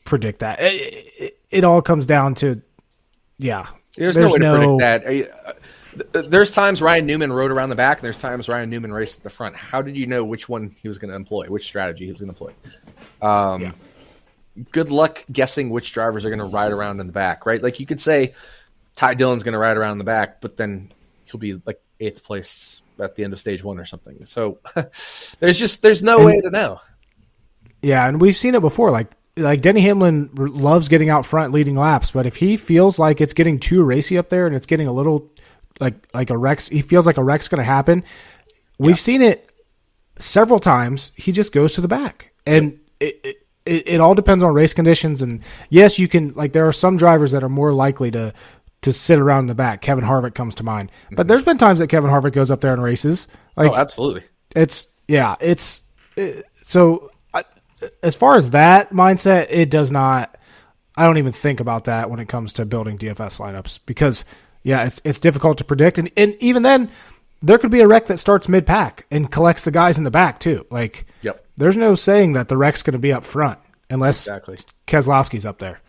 [0.04, 0.60] predict that.
[0.60, 2.62] It, it, it all comes down to
[3.38, 3.68] yeah.
[3.96, 5.63] There's, there's no way no, to predict that.
[6.12, 9.24] There's times Ryan Newman rode around the back, and there's times Ryan Newman raced at
[9.24, 9.56] the front.
[9.56, 12.20] How did you know which one he was going to employ, which strategy he was
[12.22, 13.28] going to employ?
[13.28, 13.72] Um, yeah.
[14.72, 17.62] Good luck guessing which drivers are going to ride around in the back, right?
[17.62, 18.34] Like you could say,
[18.96, 20.92] Ty Dillon's going to ride around in the back, but then
[21.26, 24.26] he'll be like eighth place at the end of stage one or something.
[24.26, 24.60] So
[25.40, 26.82] there's just there's no and, way to know.
[27.82, 28.92] Yeah, and we've seen it before.
[28.92, 33.22] Like like Denny Hamlin loves getting out front, leading laps, but if he feels like
[33.22, 35.32] it's getting too racy up there and it's getting a little
[35.80, 36.68] like like a Rex.
[36.70, 38.04] he feels like a wreck's going to happen.
[38.78, 39.02] We've yeah.
[39.02, 39.52] seen it
[40.18, 41.12] several times.
[41.16, 43.14] He just goes to the back, and yep.
[43.24, 45.22] it, it it all depends on race conditions.
[45.22, 48.34] And yes, you can like there are some drivers that are more likely to
[48.82, 49.82] to sit around in the back.
[49.82, 50.92] Kevin Harvick comes to mind.
[51.10, 51.28] But mm-hmm.
[51.30, 53.28] there's been times that Kevin Harvick goes up there and races.
[53.56, 54.24] Like, oh, absolutely.
[54.56, 55.36] It's yeah.
[55.40, 55.82] It's
[56.16, 57.44] it, so I,
[58.02, 60.38] as far as that mindset, it does not.
[60.96, 64.26] I don't even think about that when it comes to building DFS lineups because
[64.64, 66.90] yeah, it's it's difficult to predict, and and even then,
[67.42, 70.12] there could be a wreck that starts mid pack and collects the guys in the
[70.12, 70.66] back too.
[70.72, 71.46] Like, yep.
[71.58, 73.60] there's no saying that the wreck's going to be up front
[73.90, 74.58] unless exactly.
[74.88, 75.82] Keselowski's up there.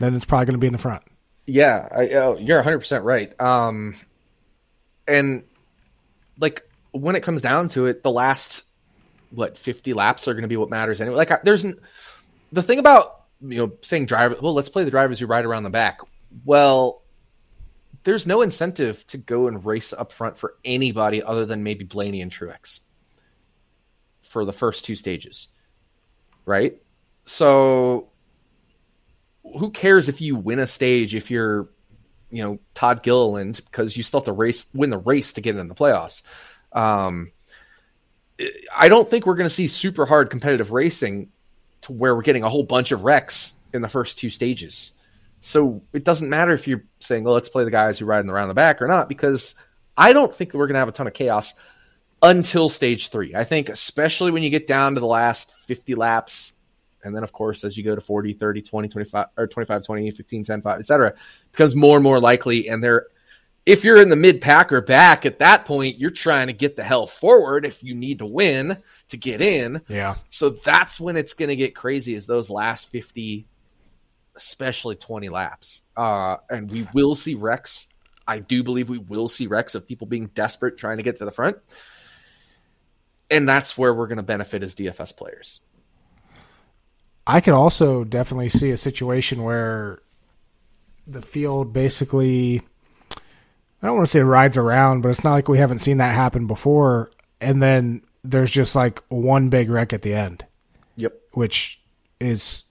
[0.00, 1.02] Then it's probably going to be in the front.
[1.46, 3.38] Yeah, I, oh, you're 100 percent right.
[3.40, 3.94] Um,
[5.06, 5.44] and
[6.38, 8.64] like when it comes down to it, the last
[9.30, 11.16] what 50 laps are going to be what matters anyway.
[11.16, 11.64] Like I, there's
[12.52, 14.36] the thing about you know saying driver.
[14.40, 16.00] Well, let's play the drivers who ride around the back.
[16.44, 17.01] Well,
[18.04, 22.20] there's no incentive to go and race up front for anybody other than maybe Blaney
[22.20, 22.80] and Truex
[24.20, 25.48] for the first two stages,
[26.44, 26.80] right?
[27.24, 28.08] So
[29.58, 31.68] who cares if you win a stage if you're,
[32.30, 35.56] you know, Todd Gilliland because you still have to race win the race to get
[35.56, 36.22] in the playoffs.
[36.72, 37.32] Um,
[38.74, 41.30] I don't think we're going to see super hard competitive racing
[41.82, 44.92] to where we're getting a whole bunch of wrecks in the first two stages.
[45.44, 48.28] So it doesn't matter if you're saying, "Well, let's play the guys who ride around
[48.28, 49.56] the round the back" or not, because
[49.96, 51.54] I don't think that we're going to have a ton of chaos
[52.22, 53.34] until stage three.
[53.34, 56.52] I think, especially when you get down to the last 50 laps,
[57.04, 60.10] And then, of course, as you go to 40, 30, 20, 25, or 25, 20,
[60.10, 61.14] 15, 10, 5, et cetera,
[61.50, 62.68] becomes more and more likely.
[62.68, 63.08] And they're,
[63.66, 66.76] if you're in the mid pack or back at that point, you're trying to get
[66.76, 68.76] the hell forward if you need to win
[69.08, 69.82] to get in.
[69.88, 70.14] Yeah.
[70.28, 73.46] So that's when it's going to get crazy is those last 50,
[74.36, 75.82] especially 20 laps.
[75.96, 77.88] Uh, and we will see wrecks.
[78.26, 81.24] I do believe we will see wrecks of people being desperate trying to get to
[81.24, 81.56] the front.
[83.30, 85.60] And that's where we're going to benefit as DFS players.
[87.26, 90.02] I could also definitely see a situation where
[91.06, 92.62] the field basically
[93.82, 96.14] I don't want to say rides around, but it's not like we haven't seen that
[96.14, 97.10] happen before.
[97.40, 100.46] And then there's just like one big wreck at the end.
[100.96, 101.12] Yep.
[101.32, 101.80] Which
[102.20, 102.62] is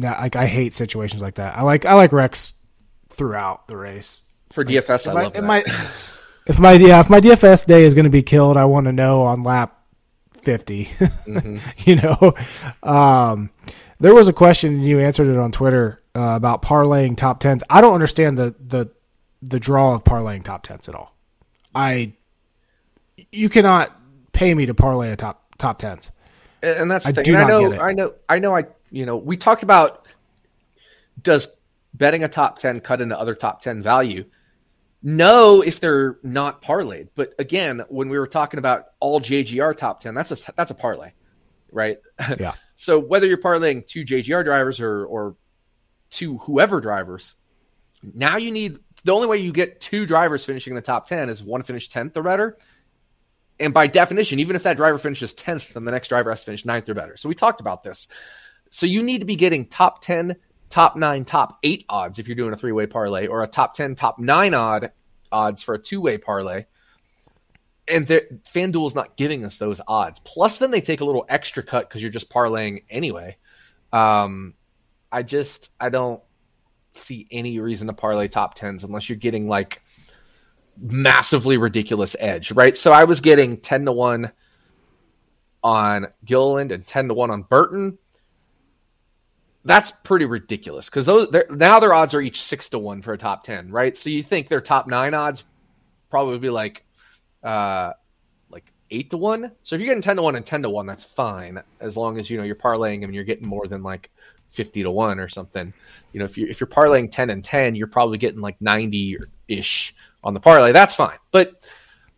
[0.00, 1.56] like I hate situations like that.
[1.56, 2.54] I like I like wrecks
[3.10, 4.20] throughout the race.
[4.52, 5.44] For DFS, I, love if that.
[5.44, 5.58] My,
[6.46, 8.92] if my yeah, if my DFS day is going to be killed, I want to
[8.92, 9.80] know on lap
[10.42, 10.84] 50.
[10.84, 11.56] Mm-hmm.
[11.90, 12.34] you know,
[12.82, 13.50] um,
[14.00, 17.62] there was a question you answered it on Twitter uh, about parlaying top tens.
[17.68, 18.90] I don't understand the the
[19.42, 21.14] the draw of parlaying top tens at all.
[21.74, 22.12] I
[23.30, 23.94] you cannot
[24.32, 26.10] pay me to parlay a top top tens.
[26.62, 27.36] And that's the I thing.
[27.36, 28.56] I know, I know, I know.
[28.56, 28.64] I
[28.94, 30.06] you know, we talked about
[31.20, 31.58] does
[31.92, 34.24] betting a top ten cut into other top ten value.
[35.02, 37.08] No, if they're not parlayed.
[37.14, 40.74] But again, when we were talking about all JGR top ten, that's a that's a
[40.74, 41.12] parlay,
[41.72, 41.98] right?
[42.38, 42.54] Yeah.
[42.76, 45.36] so whether you're parlaying two JGR drivers or or
[46.10, 47.34] two whoever drivers,
[48.14, 51.28] now you need the only way you get two drivers finishing in the top 10
[51.28, 52.56] is one finish 10th or better.
[53.60, 56.46] And by definition, even if that driver finishes 10th, then the next driver has to
[56.46, 57.16] finish 9th or better.
[57.16, 58.08] So we talked about this.
[58.74, 60.34] So you need to be getting top 10,
[60.68, 63.74] top 9, top 8 odds if you're doing a three way parlay, or a top
[63.74, 64.90] 10, top 9 odd
[65.30, 66.64] odds for a two way parlay.
[67.86, 70.18] And FanDuel is not giving us those odds.
[70.18, 73.36] Plus, then they take a little extra cut because you're just parlaying anyway.
[73.92, 74.54] Um,
[75.12, 76.20] I just, I don't,
[76.96, 79.82] see any reason to parlay top tens unless you're getting like
[80.80, 82.76] massively ridiculous edge, right?
[82.76, 84.32] So I was getting 10 to 1
[85.62, 87.98] on Gilliland and 10 to 1 on Burton.
[89.64, 93.18] That's pretty ridiculous because those now their odds are each six to one for a
[93.18, 93.96] top 10, right?
[93.96, 95.44] So you think their top nine odds
[96.10, 96.84] probably be like
[97.42, 97.92] uh
[98.50, 99.52] like eight to one.
[99.62, 102.18] So if you're getting 10 to 1 and 10 to 1, that's fine as long
[102.18, 104.10] as you know you're parlaying them and you're getting more than like
[104.48, 105.72] 50 to 1 or something.
[106.12, 109.18] You know, if you if you're parlaying 10 and 10, you're probably getting like 90
[109.48, 110.72] ish on the parlay.
[110.72, 111.18] That's fine.
[111.30, 111.52] But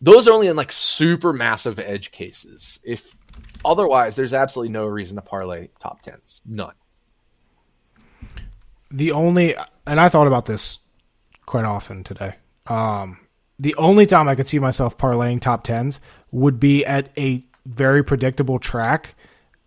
[0.01, 2.81] those are only in like super massive edge cases.
[2.85, 3.17] If
[3.65, 6.41] otherwise, there's absolutely no reason to parlay top 10s.
[6.45, 6.75] None.
[8.97, 9.55] The only
[9.87, 10.79] and I thought about this
[11.45, 12.37] quite often today.
[12.67, 13.19] Um
[13.59, 16.01] the only time I could see myself parlaying top 10s
[16.31, 19.15] would be at a very predictable track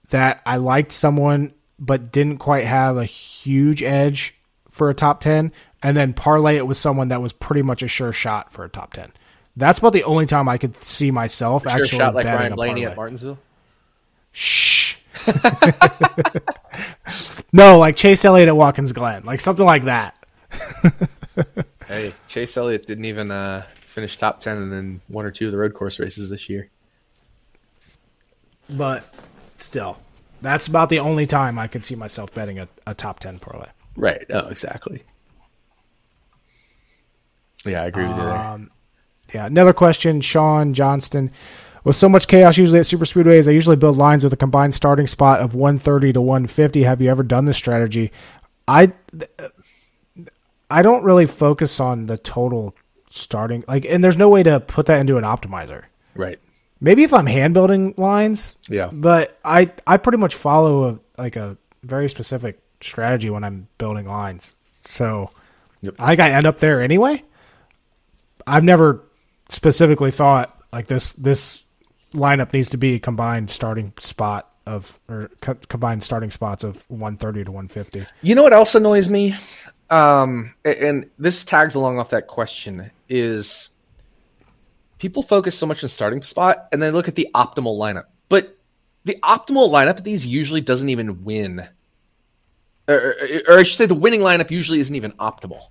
[0.09, 4.35] that I liked someone but didn't quite have a huge edge
[4.69, 5.51] for a top 10
[5.81, 8.69] and then parlay it with someone that was pretty much a sure shot for a
[8.69, 9.11] top 10
[9.55, 12.85] that's about the only time i could see myself sure actually shot like ryan blaney
[12.85, 13.39] at martinsville?
[14.31, 14.95] Shh
[17.53, 20.15] no like chase elliott at watkins glen like something like that
[21.87, 25.51] hey chase elliott didn't even uh, finish top 10 and then one or two of
[25.51, 26.69] the road course races this year
[28.69, 29.03] but
[29.57, 29.97] still
[30.41, 33.67] that's about the only time I could see myself betting a, a top 10 parlay.
[33.95, 34.25] Right.
[34.29, 35.03] Oh, exactly.
[37.65, 38.37] Yeah, I agree with you there.
[38.37, 38.71] Um,
[39.33, 41.31] yeah, another question, Sean Johnston.
[41.83, 44.75] With so much chaos usually at super speedways, I usually build lines with a combined
[44.75, 46.83] starting spot of 130 to 150.
[46.83, 48.11] Have you ever done this strategy?
[48.67, 48.91] I
[50.69, 52.75] I don't really focus on the total
[53.09, 55.85] starting like and there's no way to put that into an optimizer.
[56.15, 56.39] Right.
[56.81, 58.55] Maybe if I'm hand building lines.
[58.69, 58.89] Yeah.
[58.93, 64.07] But I I pretty much follow a like a very specific strategy when I'm building
[64.07, 64.55] lines.
[64.81, 65.31] So
[65.81, 65.95] yep.
[65.97, 67.23] I think I end up there anyway.
[68.45, 69.03] I've never
[69.49, 71.63] specifically thought like this this
[72.13, 76.83] lineup needs to be a combined starting spot of or co- combined starting spots of
[76.89, 78.05] 130 to 150.
[78.21, 79.35] You know what else annoys me?
[79.89, 83.69] Um, and this tags along off that question is
[84.99, 88.05] people focus so much on starting spot and they look at the optimal lineup.
[88.27, 88.55] But
[89.05, 91.67] the optimal lineup of these usually doesn't even win.
[92.87, 93.15] Or,
[93.47, 95.61] or, I should say the winning lineup usually isn't even optimal.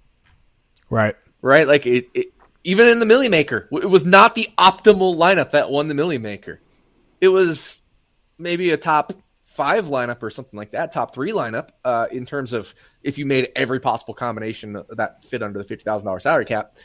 [0.91, 1.15] Right.
[1.43, 1.69] Right?
[1.69, 5.71] Like it, it even in the Milly Maker, it was not the optimal lineup that
[5.71, 6.61] won the Milly Maker.
[7.21, 7.79] It was
[8.39, 9.13] maybe a top
[9.43, 13.27] five lineup or something like that, top three lineup uh, in terms of if you
[13.27, 16.77] made every possible combination that fit under the fifty thousand dollars salary cap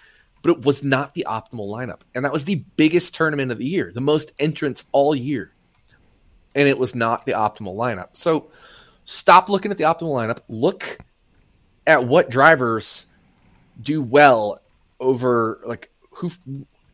[0.44, 2.02] but it was not the optimal lineup.
[2.14, 5.54] And that was the biggest tournament of the year, the most entrants all year.
[6.54, 8.10] And it was not the optimal lineup.
[8.14, 8.52] So
[9.06, 10.40] stop looking at the optimal lineup.
[10.50, 11.00] Look
[11.88, 13.08] at what drivers
[13.82, 14.60] do well
[15.04, 16.32] over like who.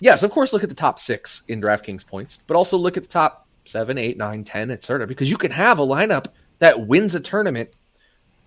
[0.02, 3.04] Yes, of course, look at the top six in DraftKings points, but also look at
[3.04, 5.06] the top seven, eight, nine, ten, etc.
[5.08, 6.28] Because you can have a lineup
[6.60, 7.70] that wins a tournament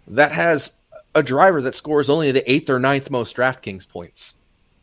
[0.08, 0.78] that has
[1.14, 4.34] a driver that scores only the eighth or ninth most DraftKings points.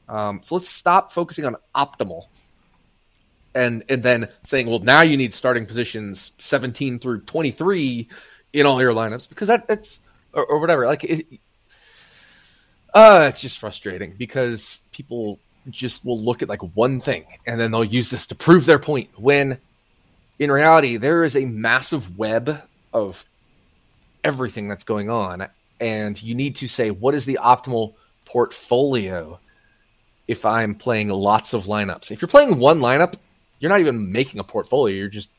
[0.07, 2.25] Um, so let's stop focusing on optimal
[3.55, 8.07] and and then saying, well, now you need starting positions 17 through 23
[8.53, 9.99] in all your lineups because that that's
[10.33, 10.85] or, or whatever.
[10.85, 11.27] Like it,
[12.93, 15.39] uh, it's just frustrating because people
[15.69, 18.79] just will look at like one thing and then they'll use this to prove their
[18.79, 19.57] point when
[20.39, 22.61] in reality there is a massive web
[22.93, 23.25] of
[24.23, 25.47] everything that's going on
[25.79, 27.93] and you need to say what is the optimal
[28.25, 29.39] portfolio
[30.27, 32.11] if I'm playing lots of lineups.
[32.11, 33.15] If you're playing one lineup,
[33.59, 34.95] you're not even making a portfolio.
[34.95, 35.29] You're just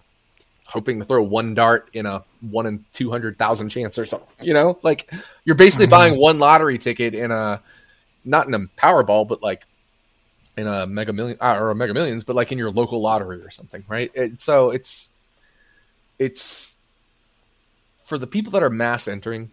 [0.71, 4.47] hoping to throw one dart in a one in two hundred thousand chance or something.
[4.47, 5.13] You know, like
[5.45, 5.91] you're basically mm-hmm.
[5.91, 7.61] buying one lottery ticket in a
[8.25, 9.67] not in a Powerball, but like
[10.57, 13.43] in a Mega Million uh, or a Mega Millions, but like in your local lottery
[13.43, 14.11] or something, right?
[14.15, 15.11] It, so it's
[16.19, 16.77] it's
[18.05, 19.51] for the people that are mass entering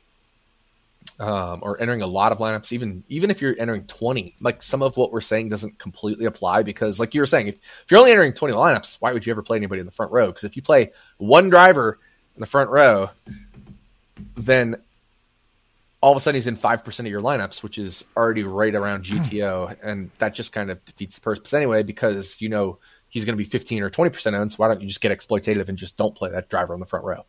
[1.19, 4.81] um, or entering a lot of lineups, even even if you're entering 20, like some
[4.81, 7.99] of what we're saying doesn't completely apply because, like you were saying, if, if you're
[7.99, 10.27] only entering 20 lineups, why would you ever play anybody in the front row?
[10.27, 11.99] Because if you play one driver
[12.35, 13.09] in the front row,
[14.35, 14.77] then
[16.01, 19.07] all of a sudden he's in 5% of your lineups, which is already right around
[19.07, 19.17] hmm.
[19.17, 19.75] GTO.
[19.81, 22.77] and that just kind of defeats the purpose anyway because you know
[23.09, 24.51] he's going to be 15 or 20% owned.
[24.51, 26.85] So why don't you just get exploitative and just don't play that driver on the
[26.85, 27.25] front row?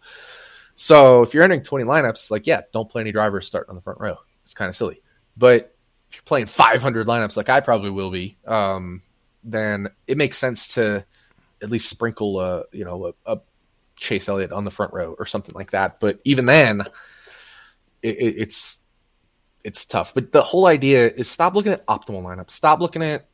[0.80, 3.80] So if you're entering 20 lineups, like, yeah, don't play any drivers starting on the
[3.80, 4.14] front row.
[4.44, 5.02] It's kind of silly.
[5.36, 5.74] But
[6.08, 9.02] if you're playing 500 lineups, like I probably will be, um,
[9.42, 11.04] then it makes sense to
[11.60, 13.40] at least sprinkle a, you know, a, a,
[13.98, 15.98] Chase Elliott on the front row or something like that.
[15.98, 16.82] But even then,
[18.00, 18.78] it, it, it's
[19.64, 20.14] it's tough.
[20.14, 22.52] But the whole idea is stop looking at optimal lineups.
[22.52, 23.28] Stop looking at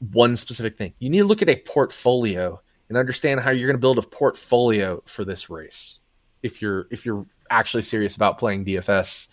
[0.00, 0.94] one specific thing.
[0.98, 4.02] You need to look at a portfolio and understand how you're going to build a
[4.02, 6.00] portfolio for this race
[6.42, 9.28] if you're if you're actually serious about playing DFS.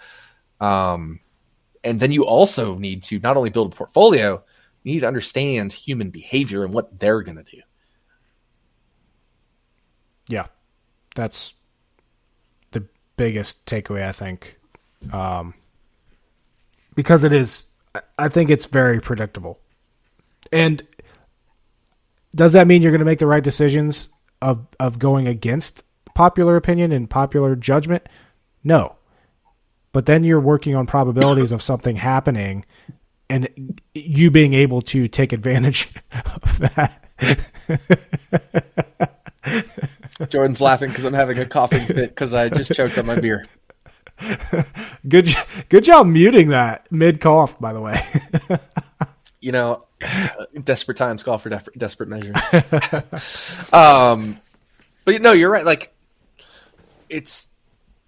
[0.61, 1.19] Um,
[1.83, 4.43] and then you also need to not only build a portfolio,
[4.83, 7.61] you need to understand human behavior and what they're going to do.
[10.27, 10.47] Yeah,
[11.15, 11.53] that's
[12.71, 12.87] the
[13.17, 14.59] biggest takeaway I think,
[15.13, 15.53] um,
[16.95, 17.65] because it is.
[18.19, 19.59] I think it's very predictable,
[20.51, 20.85] and
[22.33, 24.09] does that mean you're going to make the right decisions
[24.41, 25.83] of of going against
[26.15, 28.07] popular opinion and popular judgment?
[28.63, 28.95] No.
[29.91, 32.65] But then you're working on probabilities of something happening
[33.29, 35.89] and you being able to take advantage
[36.43, 37.01] of that.
[40.29, 43.45] Jordan's laughing because I'm having a coughing fit because I just choked on my beer.
[45.07, 45.29] Good,
[45.69, 47.59] good job muting that mid cough.
[47.59, 48.01] By the way,
[49.41, 49.83] you know,
[50.63, 52.37] desperate times call for desperate measures.
[53.73, 54.39] um,
[55.03, 55.65] but no, you're right.
[55.65, 55.94] Like
[57.15, 57.47] it's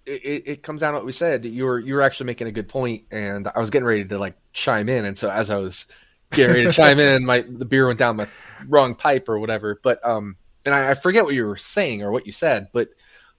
[0.04, 1.44] it, it comes down to what we said.
[1.44, 4.18] You were you were actually making a good point, and I was getting ready to
[4.18, 5.86] like chime in, and so as I was
[6.30, 8.28] getting ready to chime in, my the beer went down my
[8.66, 9.80] wrong pipe or whatever.
[9.82, 12.88] But um, and I, I forget what you were saying or what you said, but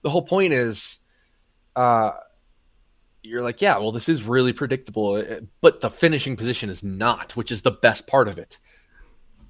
[0.02, 0.98] the whole point is,
[1.76, 2.12] uh,
[3.22, 7.36] you're like, yeah, well, this is really predictable, uh, but the finishing position is not,
[7.36, 8.58] which is the best part of it.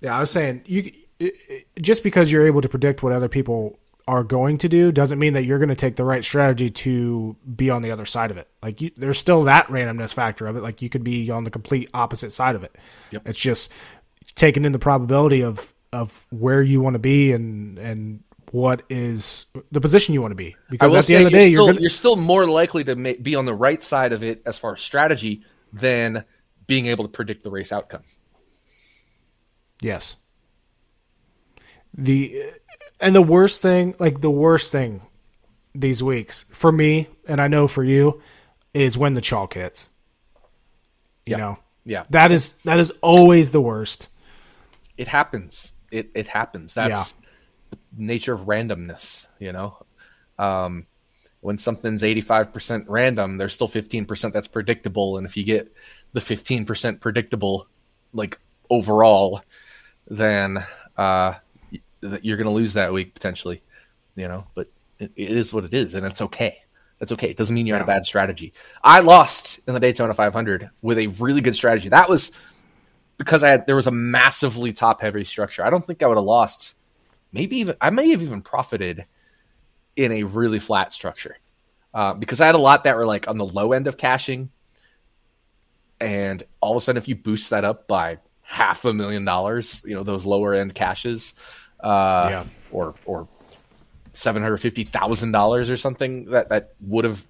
[0.01, 0.93] Yeah, I was saying you
[1.81, 3.79] just because you're able to predict what other people
[4.11, 7.37] are going to do doesn't mean that you're going to take the right strategy to
[7.55, 8.49] be on the other side of it.
[8.61, 10.65] Like you, there's still that randomness factor of it.
[10.65, 12.75] Like you could be on the complete opposite side of it.
[13.13, 13.23] Yep.
[13.29, 13.71] It's just
[14.35, 19.47] taking in the probability of of where you want to be and and what is
[19.71, 20.57] the position you want to be.
[20.69, 21.81] Because at the end of the day, you're, still, gonna...
[21.81, 24.73] you're still more likely to ma- be on the right side of it as far
[24.73, 26.25] as strategy than
[26.67, 28.03] being able to predict the race outcome.
[29.81, 30.17] Yes.
[31.95, 32.55] The
[33.01, 35.03] and the worst thing, like the worst thing
[35.75, 38.21] these weeks for me, and I know for you,
[38.75, 39.89] is when the chalk hits.
[41.27, 41.59] You know?
[41.85, 42.05] Yeah.
[42.11, 44.09] That is that is always the worst.
[44.97, 45.75] It happens.
[45.91, 46.75] It it happens.
[46.75, 47.27] That's yeah.
[47.71, 49.77] the nature of randomness, you know.
[50.39, 50.87] Um
[51.43, 55.73] when something's 85% random, there's still 15% that's predictable and if you get
[56.13, 57.67] the 15% predictable
[58.13, 59.43] like overall,
[60.07, 60.59] then
[60.97, 61.35] uh
[62.23, 63.63] you're going to lose that week potentially,
[64.17, 64.69] you know, but
[64.99, 66.63] it, it is what it is and it's okay.
[66.99, 67.31] That's okay.
[67.31, 67.83] It doesn't mean you're yeah.
[67.83, 68.53] on a bad strategy.
[68.83, 71.89] I lost in the Daytona 500 with a really good strategy.
[71.89, 72.33] That was
[73.17, 75.65] because I had there was a massively top heavy structure.
[75.65, 76.77] I don't think I would have lost.
[77.33, 79.07] Maybe even I may have even profited
[79.97, 81.37] in a really flat structure.
[81.93, 84.51] uh, because I had a lot that were like on the low end of cashing,
[86.01, 89.83] and all of a sudden, if you boost that up by half a million dollars,
[89.87, 91.35] you know those lower end cashes,
[91.83, 92.45] uh, Yeah.
[92.71, 93.29] or or
[94.13, 97.25] seven hundred fifty thousand dollars or something that that would have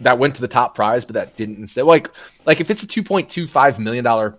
[0.00, 1.84] that went to the top prize, but that didn't instead.
[1.84, 2.10] Like
[2.46, 4.38] like if it's a two point two five million dollar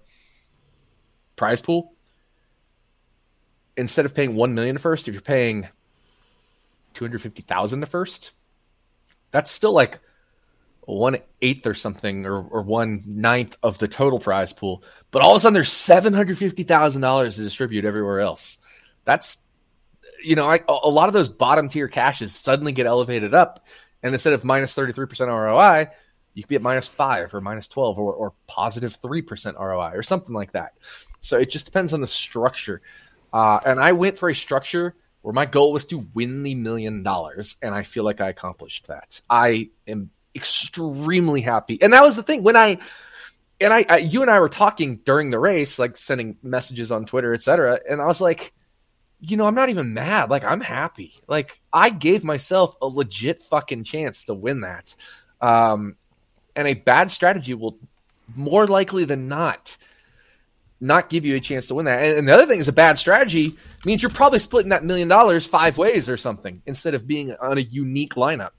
[1.36, 1.94] prize pool,
[3.78, 5.68] instead of paying one million first, if you're paying
[6.94, 8.32] two hundred fifty thousand to first,
[9.32, 10.00] that's still like
[10.86, 14.84] one eighth or something, or or one ninth of the total prize pool.
[15.12, 18.58] But all of a sudden, there's seven hundred fifty thousand dollars to distribute everywhere else.
[19.06, 19.38] That's
[20.24, 23.66] you know, I, a lot of those bottom tier cashes suddenly get elevated up,
[24.04, 25.88] and instead of minus minus thirty three percent ROI,
[26.34, 29.92] you could be at minus five or minus twelve or, or positive three percent ROI
[29.94, 30.74] or something like that.
[31.20, 32.82] So it just depends on the structure.
[33.34, 37.04] Uh, and I went for a structure where my goal was to win the million
[37.04, 39.22] dollars, and I feel like I accomplished that.
[39.30, 42.80] I am extremely happy, and that was the thing when I
[43.62, 47.06] and I, I you and I were talking during the race, like sending messages on
[47.06, 47.80] Twitter, etc.
[47.90, 48.54] And I was like,
[49.22, 50.30] you know, I'm not even mad.
[50.30, 51.14] Like I'm happy.
[51.28, 54.96] Like I gave myself a legit fucking chance to win that.
[55.40, 55.96] Um,
[56.56, 57.78] and a bad strategy will
[58.36, 59.78] more likely than not
[60.84, 62.18] not give you a chance to win that.
[62.18, 65.46] And, the other thing is a bad strategy means you're probably splitting that million dollars
[65.46, 68.52] five ways or something instead of being on a unique lineup.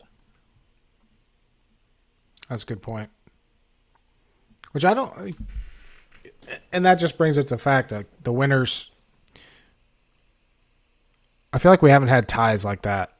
[2.49, 3.11] That's a good point.
[4.71, 5.37] Which I don't,
[6.73, 8.92] and that just brings it to the fact that the winners.
[11.53, 13.13] I feel like we haven't had ties like that,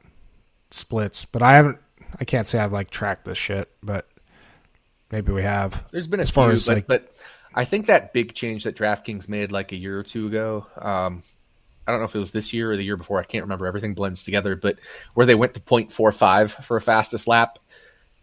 [0.71, 1.77] splits, but I haven't.
[2.19, 4.07] I can't say I've like tracked this shit, but
[5.11, 5.89] maybe we have.
[5.91, 7.17] There's been a As far as, but, like- but
[7.55, 10.65] I think that big change that DraftKings made like a year or two ago.
[10.77, 11.21] Um,
[11.87, 13.19] I don't know if it was this year or the year before.
[13.19, 13.67] I can't remember.
[13.67, 14.77] Everything blends together, but
[15.15, 17.59] where they went to 0.45 for a fastest lap,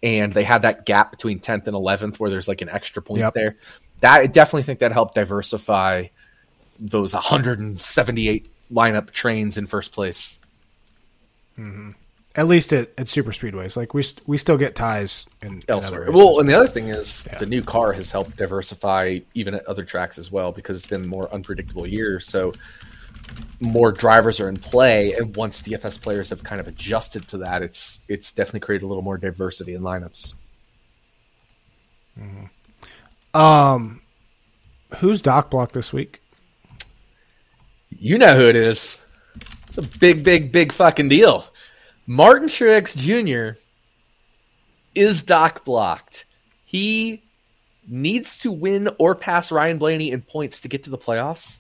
[0.03, 3.21] and they had that gap between 10th and 11th where there's like an extra point
[3.21, 3.35] Yep.
[3.35, 3.57] there.
[4.01, 6.07] That I definitely think that helped diversify
[6.79, 10.39] those 178 lineup trains in first place.
[12.37, 15.61] At least at, at super speedways, like we st- we still get ties in, in
[15.69, 16.05] elsewhere.
[16.05, 19.67] other Well, and the other thing is the new car has helped diversify even at
[19.67, 22.21] other tracks as well because it's been more unpredictable year.
[22.21, 22.53] So
[23.59, 27.63] more drivers are in play, and once DFS players have kind of adjusted to that,
[27.63, 30.35] it's it's definitely created a little more diversity in lineups.
[33.35, 34.03] um,
[34.97, 36.23] who's doc block this week?
[37.91, 39.05] You know who it is.
[39.69, 41.45] It's a big, big, big fucking deal.
[42.07, 43.59] Martin Truex Jr.
[44.95, 46.25] is dock blocked.
[46.65, 47.23] He
[47.87, 51.59] needs to win or pass Ryan Blaney in points to get to the playoffs,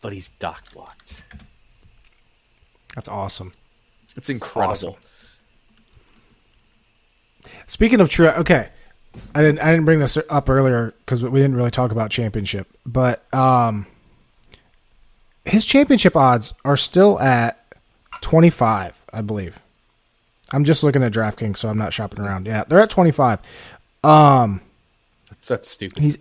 [0.00, 1.22] but he's dock blocked.
[2.94, 3.52] That's awesome.
[4.16, 4.70] It's incredible.
[4.72, 4.94] awesome.
[7.66, 8.68] Speaking of true, okay,
[9.34, 12.68] I didn't I didn't bring this up earlier because we didn't really talk about championship,
[12.84, 13.86] but um,
[15.46, 17.64] his championship odds are still at
[18.20, 19.58] twenty five, I believe.
[20.52, 22.46] I'm just looking at DraftKings, so I'm not shopping around.
[22.46, 23.40] Yeah, they're at twenty five.
[24.04, 24.60] Um,
[25.30, 25.98] That's, that's stupid.
[25.98, 26.18] he's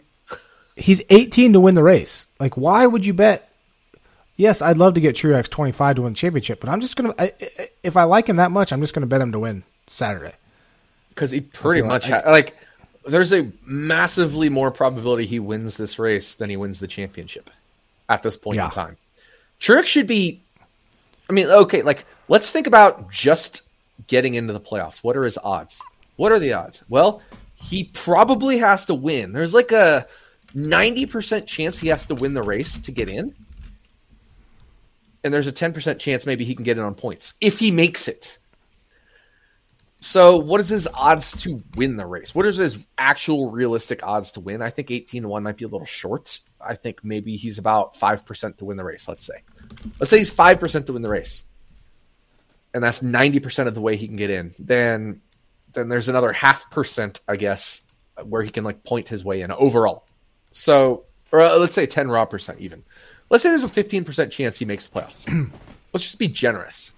[0.76, 2.28] he's 18 to win the race.
[2.40, 3.50] Like, why would you bet?
[4.38, 7.14] Yes, I'd love to get Truex 25 to win the championship, but I'm just gonna
[7.20, 9.64] I, I- if I like him that much, I'm just gonna bet him to win
[9.88, 10.34] Saturday.
[11.10, 12.58] Because he pretty much like- ha- like
[13.08, 17.52] there's a massively more probability he wins this race than he wins the championship
[18.10, 18.66] at this point Yeah.
[18.66, 18.98] in time.
[19.66, 20.44] Truex should be.
[21.28, 23.64] I mean, okay, like let's think about just
[24.06, 25.04] getting into the playoffs.
[25.04, 25.82] What are his odds?
[26.18, 26.84] What are the odds?
[26.88, 27.24] Well,
[27.56, 29.34] he probably has to win.
[29.34, 30.06] There's like a
[30.54, 33.34] ninety percent chance he has to win the race to get in,
[35.24, 37.72] and there's a ten percent chance maybe he can get in on points if he
[37.72, 38.38] makes it.
[40.00, 42.36] So, what is his odds to win the race?
[42.36, 44.62] What is his actual realistic odds to win?
[44.62, 46.40] I think 18 to 1 might be a little short.
[46.66, 49.44] I think maybe he's about 5% to win the race, let's say.
[50.00, 51.44] Let's say he's 5% to win the race.
[52.74, 54.54] And that's 90% of the way he can get in.
[54.60, 55.22] Then
[55.74, 57.82] then there's another half percent, I guess,
[58.24, 60.06] where he can like point his way in overall.
[60.52, 62.84] So, or uh, let's say 10 raw percent even.
[63.30, 65.52] Let's say there's a 15% chance he makes the playoffs.
[65.94, 66.94] let's just be generous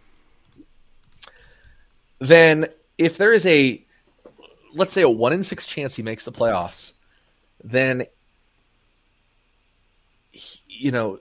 [2.19, 2.68] then
[2.98, 3.84] if there is a
[4.73, 6.94] let's say a one in six chance he makes the playoffs,
[7.64, 8.07] then he-
[10.78, 11.20] you know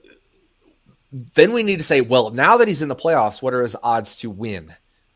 [1.11, 3.75] then we need to say, well, now that he's in the playoffs, what are his
[3.81, 4.73] odds to win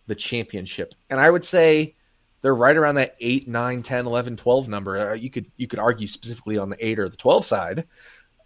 [0.07, 0.93] the championship?
[1.09, 1.95] And I would say
[2.41, 5.11] they're right around that 8, 9, 10, 11, 12 number.
[5.11, 7.85] Uh, you could you could argue specifically on the 8 or the 12 side.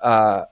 [0.02, 0.46] Uh,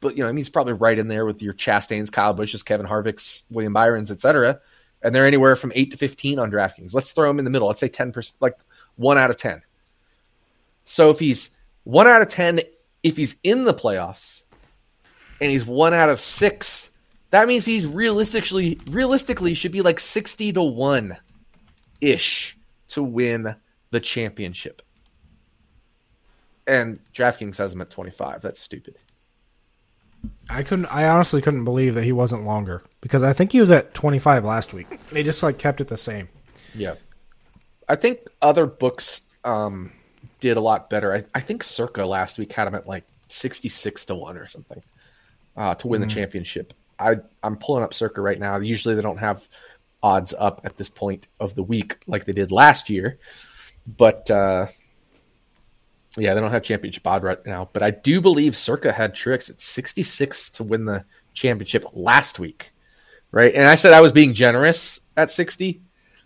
[0.00, 2.62] but you know, I mean, he's probably right in there with your Chastains, Kyle Busch's,
[2.62, 4.60] Kevin Harvick's, William Byron's, etc.
[5.02, 6.94] and they're anywhere from eight to fifteen on DraftKings.
[6.94, 7.68] Let's throw him in the middle.
[7.68, 8.58] Let's say ten percent, like
[8.96, 9.62] one out of ten.
[10.84, 12.60] So if he's one out of ten,
[13.02, 14.42] if he's in the playoffs,
[15.40, 16.90] and he's one out of six,
[17.30, 21.16] that means he's realistically realistically should be like sixty to one
[22.00, 22.56] ish
[22.88, 23.54] to win
[23.90, 24.82] the championship.
[26.66, 28.42] And DraftKings has him at twenty five.
[28.42, 28.96] That's stupid.
[30.50, 30.86] I couldn't.
[30.86, 34.44] I honestly couldn't believe that he wasn't longer because I think he was at 25
[34.44, 35.00] last week.
[35.10, 36.28] They just like kept it the same.
[36.74, 36.96] Yeah,
[37.88, 39.92] I think other books um,
[40.40, 41.14] did a lot better.
[41.14, 44.82] I, I think Circa last week had him at like 66 to one or something
[45.56, 46.08] uh, to win mm-hmm.
[46.08, 46.72] the championship.
[46.98, 48.58] I I'm pulling up Circa right now.
[48.58, 49.48] Usually they don't have
[50.02, 53.18] odds up at this point of the week like they did last year,
[53.86, 54.66] but uh,
[56.16, 59.50] yeah, they don't have championship odd right now, but I do believe Circa had Truex
[59.50, 61.04] at 66 to win the
[61.34, 62.72] championship last week,
[63.30, 63.54] right?
[63.54, 65.80] And I said I was being generous at 60.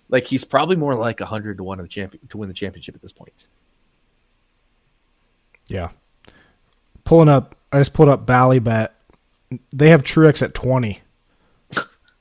[0.09, 2.94] Like he's probably more like 100 to one of the champion to win the championship
[2.94, 3.44] at this point.
[5.66, 5.90] Yeah,
[7.05, 7.56] pulling up.
[7.72, 8.90] I just pulled up Ballybet.
[9.73, 11.01] They have Truex at 20,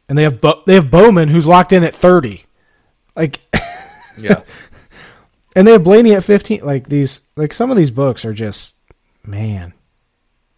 [0.08, 2.46] and they have Bo- they have Bowman who's locked in at 30.
[3.16, 3.40] Like,
[4.18, 4.42] yeah,
[5.56, 6.64] and they have Blaney at 15.
[6.64, 8.76] Like these, like some of these books are just,
[9.24, 9.74] man.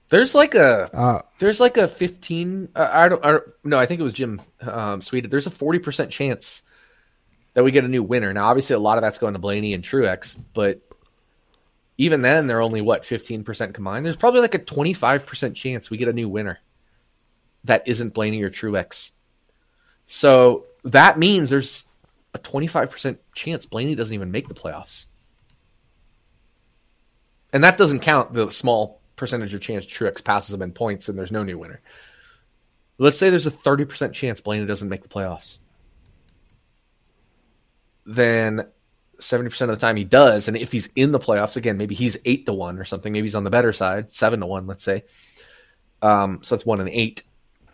[0.09, 2.69] There's like a uh, there's like a 15.
[2.75, 3.43] Uh, I, don't, I don't.
[3.63, 5.29] No, I think it was Jim um, Sweet.
[5.29, 6.61] There's a 40 percent chance
[7.53, 8.31] that we get a new winner.
[8.33, 10.81] Now, obviously, a lot of that's going to Blaney and Truex, but
[11.97, 14.05] even then, they're only what 15 percent combined.
[14.05, 16.59] There's probably like a 25 percent chance we get a new winner
[17.65, 19.11] that isn't Blaney or Truex.
[20.05, 21.85] So that means there's
[22.33, 25.05] a 25% chance Blaney doesn't even make the playoffs.
[27.51, 31.17] And that doesn't count the small percentage of chance Truex passes him in points and
[31.17, 31.81] there's no new winner.
[32.97, 35.57] Let's say there's a 30% chance Blaney doesn't make the playoffs.
[38.05, 38.61] Then
[39.19, 40.47] 70% of the time he does.
[40.47, 43.11] And if he's in the playoffs, again, maybe he's 8 to 1 or something.
[43.11, 45.03] Maybe he's on the better side, 7 to 1, let's say.
[46.01, 47.23] Um, so that's 1 in 8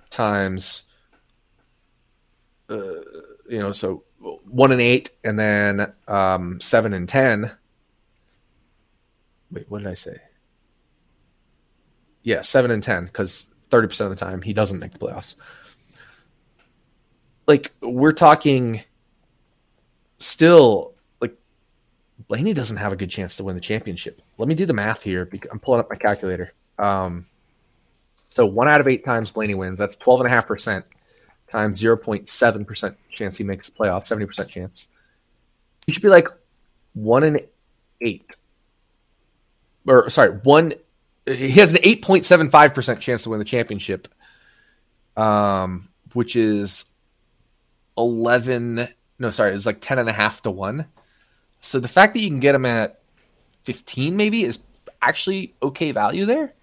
[0.10, 0.84] times,
[2.70, 2.78] uh,
[3.50, 7.52] you know, so one and eight, and then um, seven and ten.
[9.52, 10.18] Wait, what did I say?
[12.24, 15.36] Yeah, seven and ten because thirty percent of the time he doesn't make the playoffs.
[17.48, 18.82] Like we're talking,
[20.20, 20.94] still
[22.32, 24.22] Blaney doesn't have a good chance to win the championship.
[24.38, 25.30] Let me do the math here.
[25.52, 26.54] I'm pulling up my calculator.
[26.80, 27.26] Um,
[28.30, 29.78] so one out of eight times Blaney wins.
[29.78, 30.86] That's twelve and a half percent
[31.50, 34.88] times 0.7% chance he makes the playoff, 70% chance.
[35.86, 36.30] He should be like
[36.94, 37.42] one in
[38.00, 38.38] eight.
[39.86, 40.72] Or sorry, one
[41.26, 44.08] he has an 8.75% chance to win the championship.
[45.18, 46.94] Um, which is
[47.98, 48.88] 11
[49.20, 50.86] no sorry, it's like 10 and a half to 1.
[51.62, 53.00] So the fact that you can get him at
[53.64, 54.64] 15 maybe is
[55.02, 56.54] actually okay value there.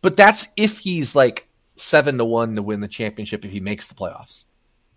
[0.00, 3.88] But that's if he's like seven to one to win the championship if he makes
[3.88, 4.44] the playoffs.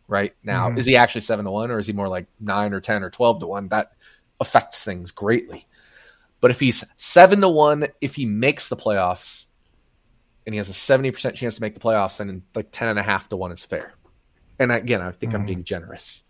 [0.10, 0.78] Right now, mm-hmm.
[0.78, 3.10] is he actually seven to one, or is he more like nine or ten or
[3.10, 3.68] twelve to one?
[3.68, 3.92] That
[4.40, 5.68] affects things greatly.
[6.40, 9.48] But if he's seven to one, if he makes the playoffs,
[10.46, 12.98] and he has a seventy percent chance to make the playoffs, then like ten and
[12.98, 13.94] a half to one is fair.
[14.60, 15.42] And again, I think mm-hmm.
[15.42, 16.24] I'm being generous.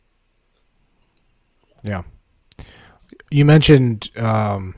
[1.84, 2.02] Yeah,
[3.30, 4.76] you mentioned um,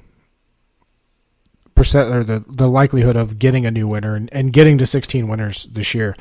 [1.75, 5.27] percent or the the likelihood of getting a new winner and, and getting to 16
[5.27, 6.15] winners this year.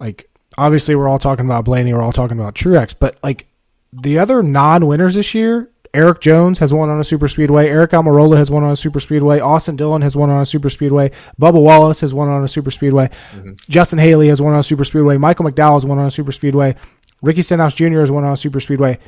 [0.00, 3.46] Like obviously we're all talking about Blaney, we're all talking about Truex, but like
[3.92, 7.68] the other non-winners this year, Erik Jones has won on a super speedway.
[7.68, 9.40] Aric Almirola has won on a super speedway.
[9.40, 11.10] Austin Dillon has won on a super speedway.
[11.38, 13.08] Bubba Wallace has won on a super speedway.
[13.32, 13.52] Mm-hmm.
[13.68, 15.18] Justin Haley has won on a super speedway.
[15.18, 16.74] Michael McDowell has won on a super speedway.
[17.20, 18.00] Ricky Stenhouse Jr.
[18.00, 18.98] has won on a super speedway.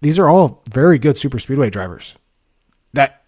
[0.00, 2.14] These are all very good super speedway drivers
[2.92, 3.22] that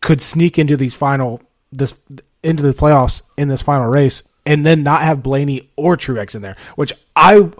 [0.00, 1.42] could sneak into these final
[1.72, 1.94] this
[2.42, 6.42] into the playoffs in this final race and then not have Blaney or Truex in
[6.42, 7.50] there, which I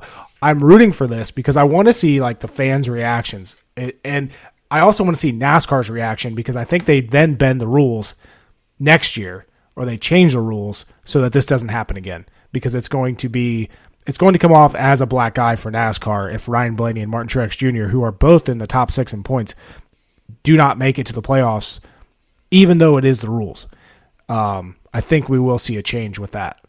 [0.41, 3.57] I'm rooting for this because I want to see like the fans' reactions.
[4.05, 4.31] And
[4.71, 8.15] I also want to see NASCAR's reaction because I think they then bend the rules
[8.79, 9.47] next year
[9.77, 13.29] or they change the rules so that this doesn't happen again because it's going to
[13.29, 13.69] be
[14.09, 17.11] it's going to come off as a black guy for NASCAR if Ryan Blaney and
[17.11, 19.55] Martin Truex Jr., who are both in the top six in points,
[20.43, 21.79] do not make it to the playoffs
[22.51, 23.67] even though it is the rules.
[24.29, 26.61] Um, I think we will see a change with that.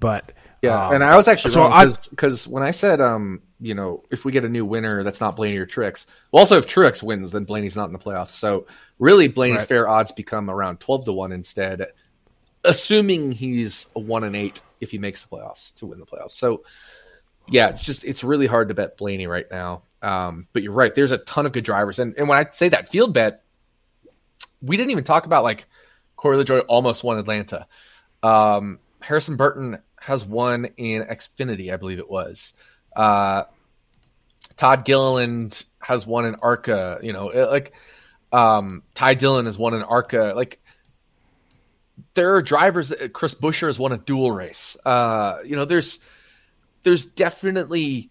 [0.00, 0.32] But
[0.62, 4.02] yeah, um, and I was actually so wrong because when I said, um, you know,
[4.10, 7.02] if we get a new winner that's not Blaney or Truex, well, also if Truex
[7.02, 8.30] wins, then Blaney's not in the playoffs.
[8.30, 8.66] So
[8.98, 9.68] really, Blaney's right.
[9.68, 11.86] fair odds become around twelve to one instead,
[12.64, 16.32] assuming he's a one and eight if he makes the playoffs to win the playoffs.
[16.32, 16.64] So
[17.48, 19.82] yeah, it's just it's really hard to bet Blaney right now.
[20.02, 20.94] Um, but you're right.
[20.94, 23.42] There's a ton of good drivers, and and when I say that field bet,
[24.60, 25.66] we didn't even talk about like
[26.16, 27.66] Corey LaJoie almost won Atlanta.
[28.22, 32.54] Um, Harrison Burton has won in Xfinity, I believe it was.
[32.94, 33.44] Uh,
[34.56, 36.98] Todd Gilliland has won in ARCA.
[37.02, 37.74] You know, like
[38.32, 40.32] um, Ty Dillon has won in ARCA.
[40.34, 40.60] Like
[42.14, 42.88] there are drivers.
[42.90, 44.76] That, Chris Buescher has won a dual race.
[44.84, 45.98] Uh, you know, there's
[46.82, 48.10] there's definitely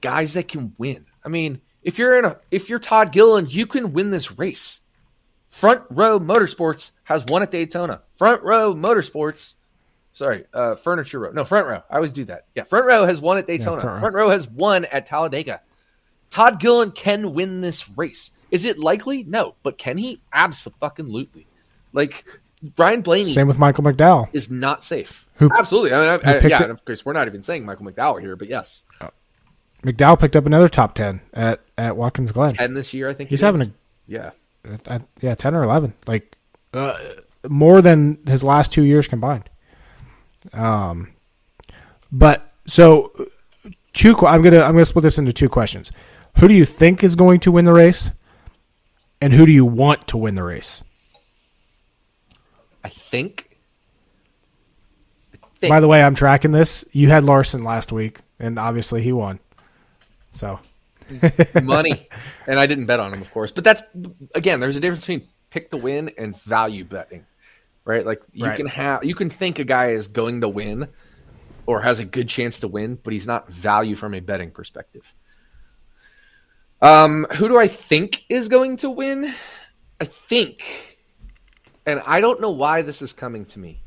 [0.00, 1.06] guys that can win.
[1.24, 4.80] I mean, if you're in a if you're Todd Gilliland, you can win this race.
[5.48, 8.02] Front Row Motorsports has won at Daytona.
[8.12, 9.54] Front Row Motorsports,
[10.12, 11.30] sorry, uh, Furniture Row.
[11.32, 11.82] No, Front Row.
[11.88, 12.46] I always do that.
[12.54, 13.76] Yeah, Front Row has won at Daytona.
[13.76, 14.30] Yeah, front, front row.
[14.30, 15.60] has won at Talladega.
[16.30, 18.32] Todd Gilliland can win this race.
[18.50, 19.24] Is it likely?
[19.24, 20.20] No, but can he?
[20.32, 21.46] Absolutely.
[21.92, 22.24] Like
[22.76, 23.32] Ryan Blaney.
[23.32, 24.28] Same with Michael McDowell.
[24.32, 25.28] Is not safe.
[25.34, 25.92] Who, Absolutely.
[25.92, 28.48] I mean, I, I, yeah, of course, we're not even saying Michael McDowell here, but
[28.48, 28.84] yes.
[29.00, 29.10] Oh.
[29.82, 32.50] McDowell picked up another top 10 at, at Watkins Glen.
[32.50, 33.30] 10 this year, I think.
[33.30, 33.66] He's having a.
[34.06, 34.30] Yeah.
[35.20, 35.94] Yeah, 10 or 11.
[36.06, 36.36] Like,
[36.72, 36.98] uh,
[37.48, 39.48] more than his last two years combined.
[40.52, 41.12] Um,
[42.10, 43.12] but so
[43.92, 44.16] two.
[44.26, 45.90] I'm gonna I'm gonna split this into two questions.
[46.38, 48.10] Who do you think is going to win the race,
[49.20, 50.82] and who do you want to win the race?
[53.10, 53.46] Think.
[55.32, 55.70] I think.
[55.70, 56.84] By the way, I'm tracking this.
[56.92, 59.38] You had Larson last week, and obviously he won.
[60.32, 60.58] So
[61.62, 62.08] money,
[62.46, 63.52] and I didn't bet on him, of course.
[63.52, 63.82] But that's
[64.34, 67.26] again, there's a difference between pick the win and value betting,
[67.84, 68.04] right?
[68.04, 68.56] Like you right.
[68.56, 70.88] can have, you can think a guy is going to win
[71.66, 75.12] or has a good chance to win, but he's not value from a betting perspective.
[76.82, 79.32] Um, who do I think is going to win?
[80.00, 80.85] I think
[81.86, 83.80] and I don't know why this is coming to me,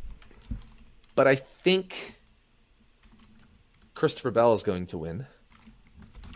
[1.15, 2.15] but I think
[3.93, 5.27] Christopher Bell is going to win.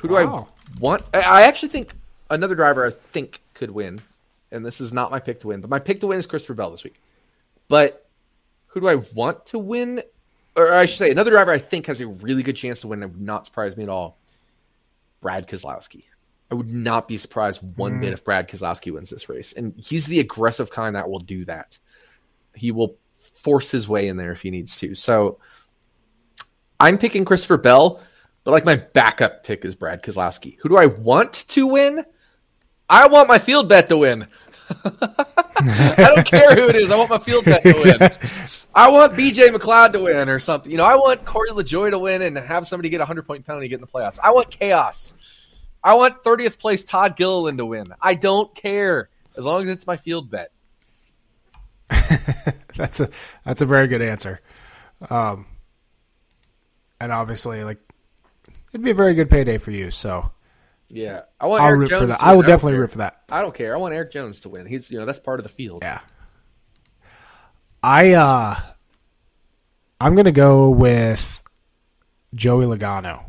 [0.01, 0.47] Who do wow.
[0.75, 1.03] I want?
[1.13, 1.93] I actually think
[2.29, 4.01] another driver I think could win,
[4.51, 6.55] and this is not my pick to win, but my pick to win is Christopher
[6.55, 6.99] Bell this week.
[7.69, 8.05] But
[8.67, 10.01] who do I want to win?
[10.55, 13.01] Or I should say, another driver I think has a really good chance to win
[13.01, 14.17] and would not surprise me at all.
[15.21, 16.03] Brad Keselowski.
[16.51, 18.01] I would not be surprised one mm.
[18.01, 19.53] bit if Brad Keselowski wins this race.
[19.53, 21.77] And he's the aggressive kind that will do that.
[22.53, 22.97] He will
[23.35, 24.95] force his way in there if he needs to.
[24.95, 25.39] So
[26.79, 28.01] I'm picking Christopher Bell,
[28.43, 30.57] but like my backup pick is Brad Keselowski.
[30.61, 32.03] Who do I want to win?
[32.89, 34.27] I want my field bet to win.
[34.85, 36.91] I don't care who it is.
[36.91, 38.11] I want my field bet to win.
[38.75, 40.71] I want BJ McLeod to win or something.
[40.71, 43.45] You know, I want Corey LaJoie to win and have somebody get a 100 point
[43.45, 44.19] penalty get in the playoffs.
[44.23, 45.32] I want chaos.
[45.83, 47.93] I want 30th place Todd Gilliland to win.
[48.01, 50.51] I don't care as long as it's my field bet.
[52.75, 53.09] that's a
[53.45, 54.39] that's a very good answer.
[55.09, 55.45] Um,
[56.99, 57.79] and obviously, like
[58.71, 59.91] it'd be a very good payday for you.
[59.91, 60.31] So
[60.89, 61.61] yeah, I want.
[61.61, 62.23] I'll Erik root Jones for that.
[62.23, 63.23] I will definitely root for that.
[63.29, 63.75] I don't care.
[63.75, 64.65] I want Erik Jones to win.
[64.65, 65.79] He's you know that's part of the field.
[65.81, 66.01] Yeah.
[67.81, 68.55] I uh,
[69.99, 71.41] I'm gonna go with
[72.33, 73.25] Joey Logano.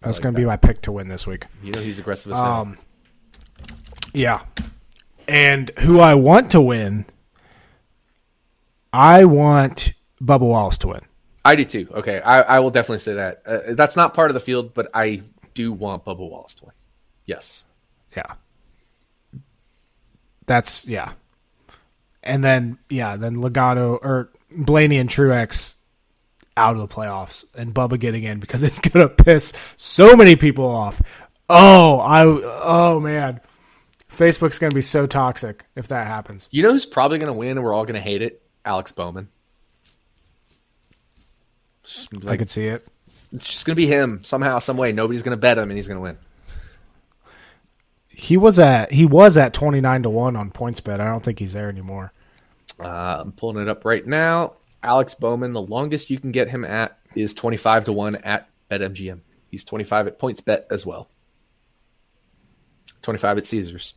[0.00, 1.46] That's like going to be my pick to win this week.
[1.62, 2.52] You know he's aggressive as hell.
[2.52, 2.78] Um,
[4.14, 4.42] yeah.
[5.26, 7.04] And who I want to win,
[8.92, 9.92] I want
[10.22, 11.00] Bubba Wallace to win.
[11.44, 11.88] I do too.
[11.92, 13.42] Okay, I, I will definitely say that.
[13.46, 15.22] Uh, that's not part of the field, but I
[15.54, 16.74] do want Bubba Wallace to win.
[17.26, 17.64] Yes.
[18.16, 18.34] Yeah.
[20.46, 21.12] That's yeah.
[22.22, 25.74] And then yeah, then Logano or Blaney and Truex
[26.58, 30.66] out of the playoffs and Bubba getting in because it's gonna piss so many people
[30.66, 31.00] off.
[31.48, 33.40] Oh, I oh man.
[34.10, 36.48] Facebook's gonna be so toxic if that happens.
[36.50, 38.42] You know who's probably gonna win and we're all gonna hate it?
[38.64, 39.28] Alex Bowman.
[42.12, 42.86] Like, I could see it.
[43.32, 44.92] It's just gonna be him somehow, some way.
[44.92, 46.18] Nobody's gonna bet him, and he's gonna win.
[48.08, 51.00] He was at he was at twenty nine to one on PointsBet.
[51.00, 52.12] I don't think he's there anymore.
[52.80, 54.57] Uh, I'm pulling it up right now.
[54.82, 59.20] Alex Bowman, the longest you can get him at is 25 to 1 at BetMGM.
[59.50, 61.08] He's 25 at PointsBet as well.
[63.02, 63.94] 25 at Caesars.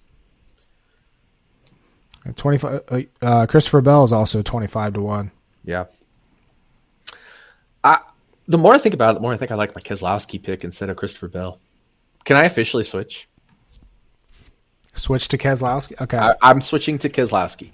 [2.36, 5.32] 25 uh, uh, Christopher Bell is also 25 to 1.
[5.66, 5.86] Yeah.
[7.84, 8.00] I
[8.48, 10.64] the more I think about it, the more I think I like my Keselowski pick
[10.64, 11.60] instead of Christopher Bell.
[12.26, 13.28] Can I officially switch?
[14.94, 16.00] Switch to Keselowski?
[16.02, 16.18] Okay.
[16.18, 17.72] I, am switching to Keselowski.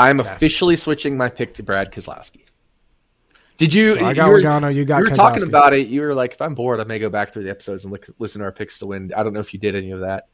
[0.00, 0.30] I'm okay.
[0.30, 2.44] officially switching my pick to Brad Keselowski.
[3.60, 3.98] Did you?
[3.98, 4.98] So I got you were, Logano, you got.
[4.98, 5.88] You were talking about it.
[5.88, 8.06] You were like, if I'm bored, I may go back through the episodes and look,
[8.18, 9.12] listen to our picks to win.
[9.14, 10.28] I don't know if you did any of that.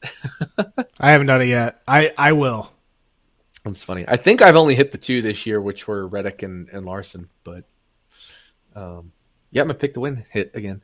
[1.00, 1.82] I haven't done it yet.
[1.88, 2.72] I I will.
[3.64, 4.04] That's funny.
[4.06, 7.28] I think I've only hit the two this year, which were Reddick and, and Larson.
[7.42, 7.64] But
[8.76, 9.10] um,
[9.50, 10.82] Yeah, my pick to win hit again.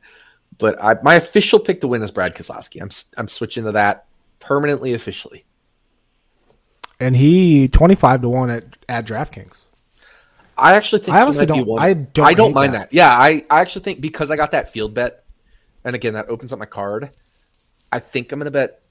[0.57, 2.81] But I, my official pick to win is Brad Keselowski.
[2.81, 4.07] I'm I'm switching to that
[4.39, 5.45] permanently officially.
[7.03, 9.65] And he twenty five to one at at DraftKings.
[10.57, 11.79] I actually think I honestly don't.
[11.79, 12.25] I don't.
[12.25, 12.91] I don't mind that.
[12.91, 12.93] that.
[12.93, 15.23] Yeah, I, I actually think because I got that field bet,
[15.83, 17.09] and again that opens up my card.
[17.91, 18.81] I think I'm going to bet.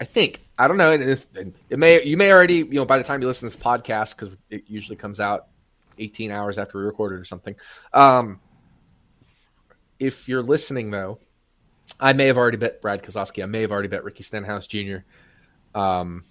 [0.00, 0.92] I think I don't know.
[0.92, 1.26] It,
[1.70, 4.16] it, may you may already you know by the time you listen to this podcast
[4.16, 5.48] because it usually comes out
[5.98, 7.56] 18 hours after we recorded or something.
[7.92, 8.40] Um,
[9.98, 11.18] if you're listening though,
[11.98, 13.42] I may have already bet Brad Keselowski.
[13.42, 14.98] I may have already bet Ricky Stenhouse Jr.
[15.74, 16.22] Um,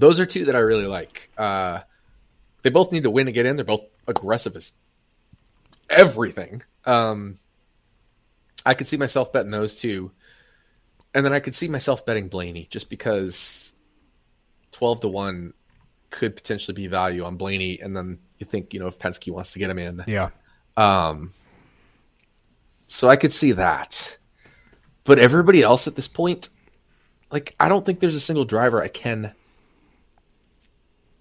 [0.00, 1.30] those are two that I really like.
[1.36, 1.80] Uh,
[2.62, 3.56] they both need to win to get in.
[3.56, 4.72] They're both aggressive as
[5.88, 6.62] everything.
[6.84, 7.38] Um,
[8.64, 10.12] I could see myself betting those two,
[11.14, 13.72] and then I could see myself betting Blaney just because
[14.72, 15.54] twelve to one
[16.10, 19.52] could potentially be value on Blaney, and then you think you know if Penske wants
[19.52, 20.30] to get him in, yeah.
[20.76, 21.32] Um,
[22.88, 24.18] so I could see that.
[25.04, 26.48] But everybody else at this point,
[27.30, 29.32] like, I don't think there's a single driver I can,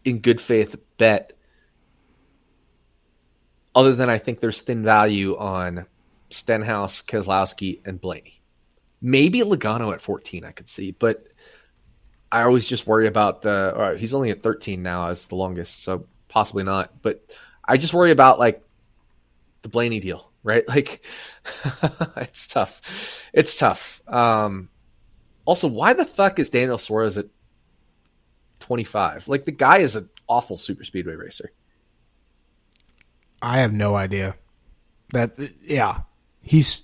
[0.06, 1.34] in good faith, bet.
[3.74, 5.86] Other than I think there's thin value on
[6.30, 8.42] Stenhouse, Keselowski, and Blaney.
[9.02, 11.28] Maybe Logano at 14, I could see, but
[12.32, 13.98] I always just worry about the.
[14.00, 17.02] he's only at 13 now as the longest, so possibly not.
[17.02, 17.22] But
[17.66, 18.64] I just worry about like
[19.62, 20.64] the Blaney deal right?
[20.76, 21.04] Like,
[22.18, 23.30] it's tough.
[23.34, 24.02] It's tough.
[24.08, 24.70] Um,
[25.44, 27.26] also, why the fuck is Daniel Suarez at
[28.60, 29.28] 25?
[29.28, 31.52] Like, the guy is an awful super speedway racer.
[33.42, 34.36] I have no idea.
[35.14, 36.02] That, yeah,
[36.42, 36.84] he's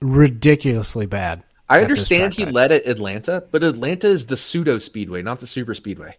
[0.00, 1.42] ridiculously bad.
[1.68, 5.74] I understand he led at Atlanta, but Atlanta is the pseudo speedway, not the super
[5.74, 6.16] speedway.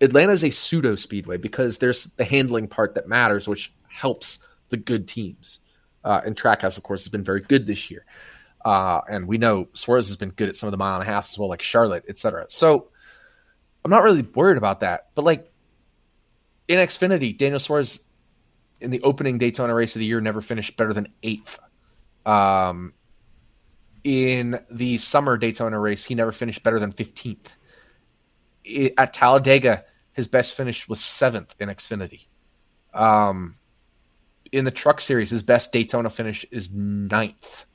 [0.00, 4.38] Atlanta is a pseudo speedway because there's the handling part that matters, which helps
[4.68, 5.60] the good teams.
[6.04, 8.06] Uh, and Trackhouse, of course, has been very good this year.
[8.64, 11.12] Uh, and we know Suarez has been good at some of the mile and a
[11.12, 12.46] half as well, like Charlotte, etc.
[12.48, 12.88] So
[13.86, 15.10] I'm not really worried about that.
[15.14, 15.48] But like
[16.66, 18.04] in Xfinity, Daniel Suarez
[18.80, 21.60] in the opening Daytona race of the year never finished better than eighth.
[22.26, 22.94] Um,
[24.02, 27.52] in the summer Daytona race, he never finished better than 15th.
[28.98, 29.84] at Talladega,
[30.14, 32.26] his best finish was seventh in Xfinity.
[32.92, 33.54] Um,
[34.50, 37.66] in the truck series, his best Daytona finish is ninth.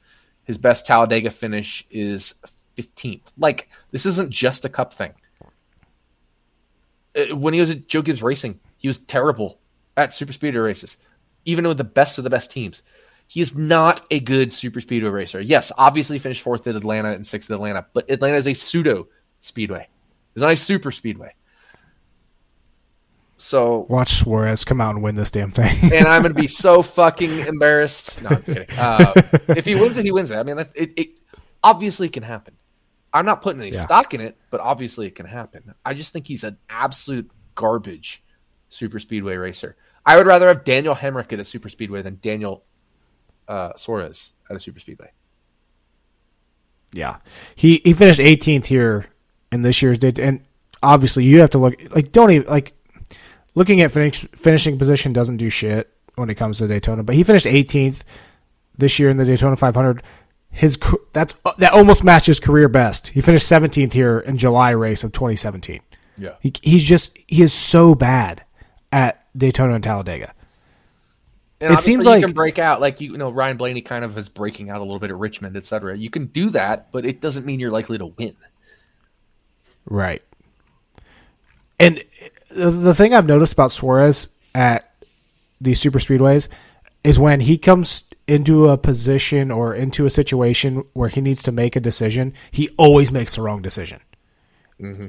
[0.43, 2.33] His best Talladega finish is
[2.75, 3.31] 15th.
[3.37, 5.13] Like, this isn't just a cup thing.
[7.15, 9.59] Uh, when he was at Joe Gibbs Racing, he was terrible
[9.97, 10.97] at super speedway races,
[11.45, 12.81] even with the best of the best teams.
[13.27, 15.39] He is not a good super speedway racer.
[15.39, 19.07] Yes, obviously finished fourth at Atlanta and sixth at Atlanta, but Atlanta is a pseudo
[19.39, 19.87] speedway.
[20.35, 21.33] It's not a super speedway.
[23.37, 26.47] So watch Suarez come out and win this damn thing, and I'm going to be
[26.47, 28.21] so fucking embarrassed.
[28.21, 28.67] No, I'm kidding.
[28.77, 29.13] Uh,
[29.49, 30.35] if he wins it, he wins it.
[30.35, 31.09] I mean, it, it
[31.63, 32.55] obviously can happen.
[33.13, 33.79] I'm not putting any yeah.
[33.79, 35.73] stock in it, but obviously it can happen.
[35.85, 38.23] I just think he's an absolute garbage
[38.69, 39.75] super speedway racer.
[40.05, 42.63] I would rather have Daniel Hemric at a super speedway than Daniel
[43.47, 45.11] uh, Suarez at a super speedway.
[46.93, 47.17] Yeah,
[47.55, 49.05] he he finished 18th here
[49.51, 50.43] in this year's date, and
[50.83, 52.73] obviously you have to look like don't even like
[53.55, 57.23] looking at finish, finishing position doesn't do shit when it comes to Daytona, but he
[57.23, 58.01] finished 18th
[58.77, 60.03] this year in the Daytona 500.
[60.51, 60.77] His
[61.13, 63.07] that's uh, that almost matched his career best.
[63.07, 65.79] He finished 17th here in July race of 2017.
[66.17, 68.43] Yeah, he, he's just he is so bad
[68.91, 70.33] at Daytona and Talladega.
[71.61, 74.03] And it seems like you can break out, like you, you know, Ryan Blaney kind
[74.03, 75.95] of is breaking out a little bit at Richmond, etc.
[75.95, 78.35] You can do that, but it doesn't mean you're likely to win.
[79.85, 80.23] Right.
[81.79, 81.99] And
[82.55, 84.91] uh, the thing I've noticed about Suarez at
[85.59, 86.49] these super speedways
[87.03, 91.51] is when he comes into a position or into a situation where he needs to
[91.51, 93.99] make a decision, he always makes the wrong decision.
[94.79, 95.07] Mm-hmm.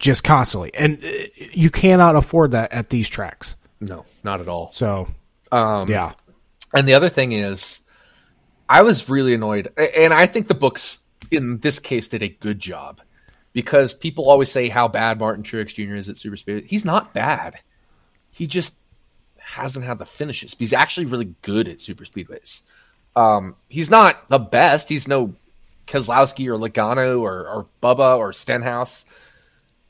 [0.00, 1.08] Just constantly, and uh,
[1.52, 3.54] you cannot afford that at these tracks.
[3.80, 4.72] No, not at all.
[4.72, 5.08] So,
[5.52, 6.14] um, yeah.
[6.74, 7.82] And the other thing is,
[8.68, 12.58] I was really annoyed, and I think the books in this case did a good
[12.58, 13.00] job
[13.52, 15.94] because people always say how bad Martin Truex Jr.
[15.94, 16.64] is at super speed.
[16.66, 17.60] He's not bad.
[18.32, 18.76] He just
[19.44, 20.54] hasn't had the finishes.
[20.58, 22.62] He's actually really good at super speedways.
[23.14, 24.88] Um, he's not the best.
[24.88, 25.34] He's no
[25.86, 29.04] Keselowski or Logano or, or Bubba or Stenhouse,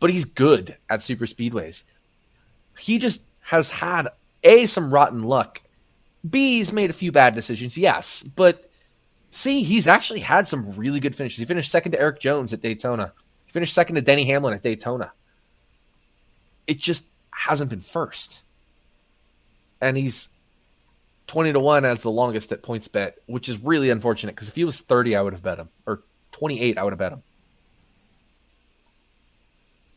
[0.01, 1.85] but he's good at super speedways.
[2.79, 4.09] He just has had
[4.43, 5.61] a some rotten luck.
[6.29, 8.69] B he's made a few bad decisions, yes, but
[9.31, 11.39] C he's actually had some really good finishes.
[11.39, 13.13] He finished second to Erik Jones at Daytona.
[13.47, 15.13] He finished second to Denny Hamlin at Daytona.
[16.67, 18.44] It just hasn't been first.
[19.85, 20.31] And he's
[21.27, 24.65] 20 to 1 as the longest at PointsBet, which is really unfortunate because if he
[24.65, 25.69] was 30, I would have bet him.
[25.87, 26.01] Or
[26.33, 27.23] 28, I would have bet him.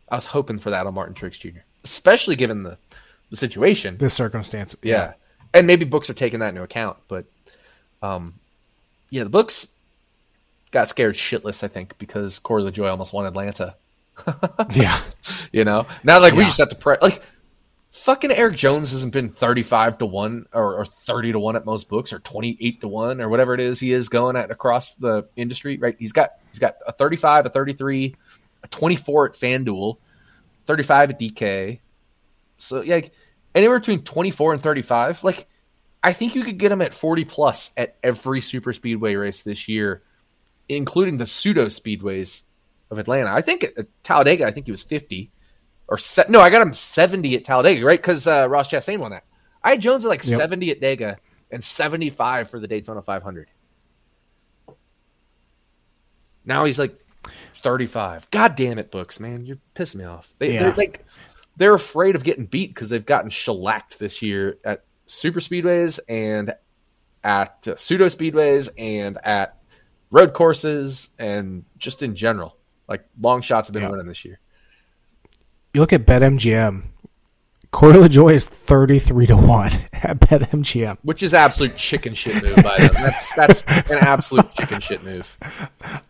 [0.10, 2.78] I was hoping for that on Martin Truex Jr., especially given the,
[3.30, 3.98] the situation.
[3.98, 4.76] The circumstance.
[4.84, 4.96] Yeah.
[4.96, 5.14] yeah.
[5.54, 6.98] And maybe books are taking that into account.
[7.08, 7.26] But
[8.02, 8.34] um,
[9.10, 9.70] yeah, the books
[10.72, 13.76] got scared shitless, I think, because Corey LaJoie almost won Atlanta.
[14.74, 15.02] yeah.
[15.54, 15.88] You know?
[16.04, 16.40] Now, like, yeah.
[16.40, 16.98] we just have to pray.
[17.02, 17.22] Like,
[18.04, 21.90] fucking Erik Jones hasn't been 35 to 1 or, or, 30 to 1 at most
[21.90, 25.28] books or 28 to 1 or whatever it is he is going at across the
[25.36, 25.96] industry, right?
[26.00, 28.16] He's got he's got a 35, a 33,
[28.64, 29.98] a 24 at FanDuel,
[30.66, 31.80] 35 at DK.
[32.58, 33.14] So yeah, like,
[33.54, 35.48] anywhere between 24 and 35, like
[36.04, 39.68] I think you could get him at 40 plus at every super speedway race this
[39.68, 40.04] year,
[40.70, 42.44] including the pseudo speedways
[42.90, 43.32] of Atlanta.
[43.32, 45.32] I think at Talladega, I think he was 50
[45.88, 48.00] or se- no, I got him 70 at Talladega, right?
[48.00, 49.24] Because uh, Ross Chastain won that.
[49.64, 50.38] I had Jones at like yep.
[50.38, 51.18] 70 at Dega
[51.52, 53.50] and 75 for the Daytona 500.
[56.46, 56.98] Now he's like
[57.62, 58.30] 35.
[58.32, 59.46] God damn it, books, man.
[59.46, 60.36] You're pissing me off.
[60.40, 60.64] They, yeah.
[60.64, 61.06] They're like,
[61.56, 66.54] they're afraid of getting beat because they've gotten shellacked this year at super speedways and
[67.24, 69.58] at uh, pseudo speedways and at
[70.12, 72.58] road courses and just in general.
[72.88, 74.40] Like long shots have been winning this year
[75.78, 76.84] you look at BetMGM.
[77.70, 82.56] Corey LaJoie is thirty three to one at BetMGM, which is absolute chicken shit move
[82.64, 82.90] by them.
[82.94, 85.38] That's that's an absolute chicken shit move.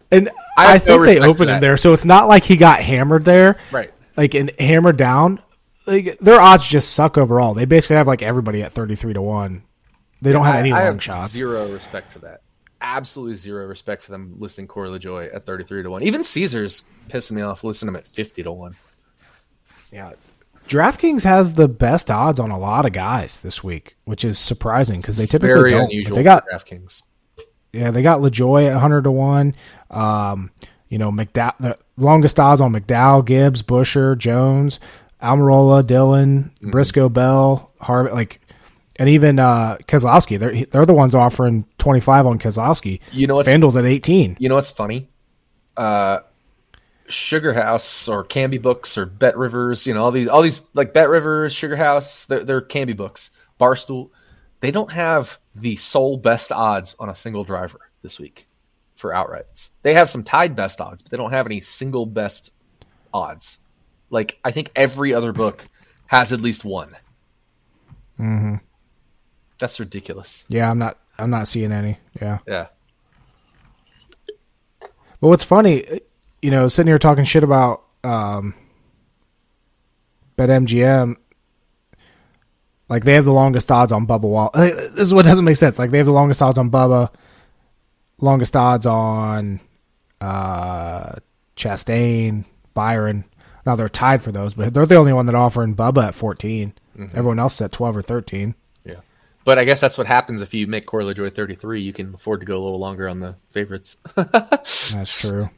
[0.10, 2.82] And I, I think no they opened him there, so it's not like he got
[2.82, 3.92] hammered there, right?
[4.16, 5.42] Like and hammered down.
[5.86, 7.54] Like their odds just suck overall.
[7.54, 9.64] They basically have like everybody at thirty three to one.
[10.22, 11.32] They don't have any I, long have shots.
[11.34, 12.42] Zero respect for that.
[12.80, 16.04] Absolutely zero respect for them listing Corey LaJoie at thirty three to one.
[16.04, 18.76] Even Caesars pissing me off listing him at fifty to one.
[19.92, 20.14] Yeah.
[20.68, 25.00] DraftKings has the best odds on a lot of guys this week, which is surprising
[25.00, 25.86] because they typically Very don't.
[25.86, 27.04] Unusual they got DraftKings.
[27.72, 29.56] Yeah, they got LaJoie at hundred to one.
[29.90, 30.52] Um,
[30.90, 34.80] you know, McDowell, the longest odds on McDowell, Gibbs, Buescher, Jones,
[35.22, 36.72] Almirola, Dillon, mm-hmm.
[36.72, 38.42] Briscoe, Bell, Harvick, like,
[38.96, 40.40] and even uh, Keselowski.
[40.40, 43.00] They're they're the ones offering twenty five on Keselowski.
[43.12, 44.36] You know, what's, FanDuel's at eighteen.
[44.40, 45.08] You know what's funny?
[45.76, 46.20] Uh,
[47.10, 50.94] Sugar House or Camby Books or Bet Rivers, you know, all these all these like
[50.94, 54.10] Bet Rivers, Sugar House, they're, they're Camby Books, Barstool.
[54.60, 58.48] They don't have the sole best odds on a single driver this week
[58.96, 59.70] for outrights.
[59.84, 62.52] They have some tied best odds, but they don't have any single best
[63.14, 63.60] odds.
[64.10, 65.68] Like I think every other book
[66.08, 66.90] has at least one.
[68.20, 68.56] Mm-hmm.
[69.60, 70.46] That's ridiculous.
[70.50, 70.98] Yeah, I'm not.
[71.18, 71.98] I'm not seeing any.
[72.22, 72.40] Yeah.
[72.48, 72.68] Yeah.
[74.80, 76.02] But what's funny,
[76.42, 78.54] you know, sitting here talking shit about um,
[80.38, 81.16] BetMGM,
[82.90, 84.52] like they have the longest odds on Bubba Wall.
[84.54, 85.78] This is what doesn't make sense.
[85.80, 87.10] Like they have the longest odds on Bubba,
[88.20, 89.60] longest odds on
[90.22, 91.16] uh,
[91.56, 93.26] Chastain, Byron.
[93.66, 96.74] Now they're tied for those, but they're the only one that offering Bubba at 14.
[96.98, 97.18] Mm-hmm.
[97.18, 98.56] Everyone else is at 12 or 13.
[98.86, 99.02] Yeah.
[99.44, 101.82] But I guess that's what happens if you make Corey LaJoie 33.
[101.82, 103.98] You can afford to go a little longer on the favorites.
[104.16, 105.50] that's true.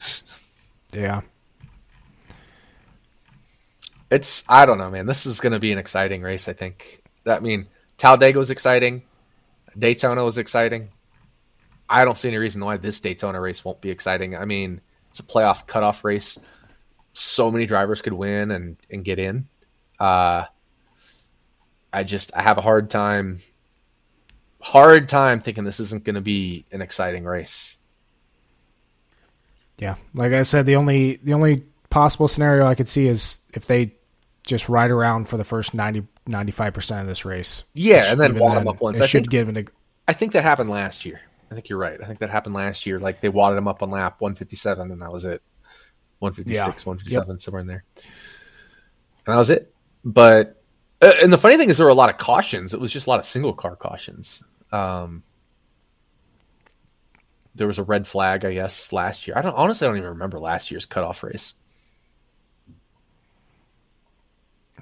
[0.94, 1.22] Yeah.
[4.12, 5.06] It's I don't know, man.
[5.06, 6.48] This is going to be an exciting race.
[6.48, 7.04] I think.
[7.28, 7.68] I mean,
[7.98, 9.04] Talladega was exciting.
[9.78, 10.90] Daytona was exciting.
[11.90, 14.36] I don't see any reason why this Daytona race won't be exciting.
[14.36, 16.40] I mean, it's a playoff cutoff race.
[17.14, 19.48] So many drivers could win and and get in.
[20.00, 20.46] Uh,
[21.92, 23.40] I just I have a hard time,
[24.62, 27.79] hard time thinking this isn't going to be an exciting race.
[29.80, 33.66] Yeah, like I said, the only the only possible scenario I could see is if
[33.66, 33.96] they
[34.46, 37.64] just ride around for the first 95 percent of this race.
[37.74, 39.02] Yeah, and then wad them up once.
[39.02, 39.58] I should think, give it.
[39.58, 39.66] A,
[40.08, 41.22] I think that happened last year.
[41.52, 42.00] I think you're right.
[42.02, 43.00] I think that happened last year.
[43.00, 45.42] Like they wadded them up on lap 157, and that was it.
[46.20, 46.66] 156, yeah.
[46.66, 47.42] 157, yep.
[47.42, 49.74] somewhere in there, and that was it.
[50.04, 50.62] But
[51.02, 52.74] uh, and the funny thing is, there were a lot of cautions.
[52.74, 54.44] It was just a lot of single car cautions.
[54.72, 55.24] Um,
[57.60, 59.38] there was a red flag, I guess, last year.
[59.38, 61.54] I don't honestly I don't even remember last year's cutoff race.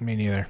[0.00, 0.46] Me neither.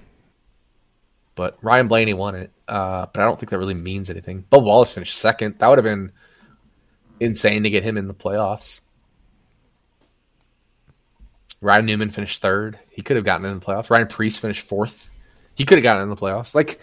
[1.35, 2.53] But Ryan Blaney won it.
[2.67, 4.45] Uh, but I don't think that really means anything.
[4.51, 5.59] Bubba Wallace finished second.
[5.59, 6.13] That would have been
[7.19, 8.83] insane to get him in the playoffs.
[11.61, 12.79] Ryan Newman finished third.
[12.91, 13.91] He could have gotten in the playoffs.
[13.91, 15.11] Ryan Preece finished fourth.
[15.55, 16.55] He could have gotten in the playoffs.
[16.55, 16.81] Like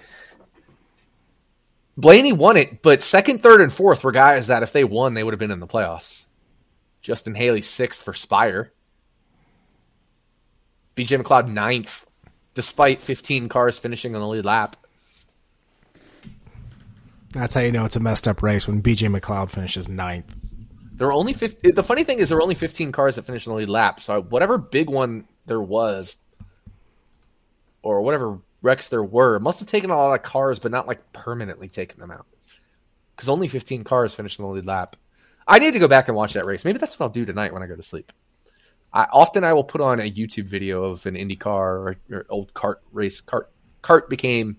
[1.98, 5.24] Blaney won it, but second, third, and fourth were guys that if they won, they
[5.24, 6.26] would have been in the playoffs.
[7.02, 8.74] Justin Haley sixth for Spire.
[10.96, 12.06] BJ McLeod ninth,
[12.54, 14.76] despite 15 cars finishing on the lead lap.
[17.32, 20.40] That's how you know it's a messed up race when BJ McLeod finishes ninth.
[20.94, 23.46] There were only 50, the funny thing is there were only 15 cars that finished
[23.46, 24.00] in the lead lap.
[24.00, 26.16] So whatever big one there was,
[27.84, 31.14] or whatever wrecks there were, must have taken a lot of cars, but not like
[31.14, 32.26] permanently taken them out.
[33.16, 34.98] Because only 15 cars finished in the lead lap.
[35.48, 36.66] I need to go back and watch that race.
[36.66, 38.12] Maybe that's what I'll do tonight when I go to sleep.
[38.92, 42.26] I often I will put on a YouTube video of an Indy car or, or
[42.30, 43.22] old cart race.
[43.22, 43.52] Cart
[43.84, 44.58] kart became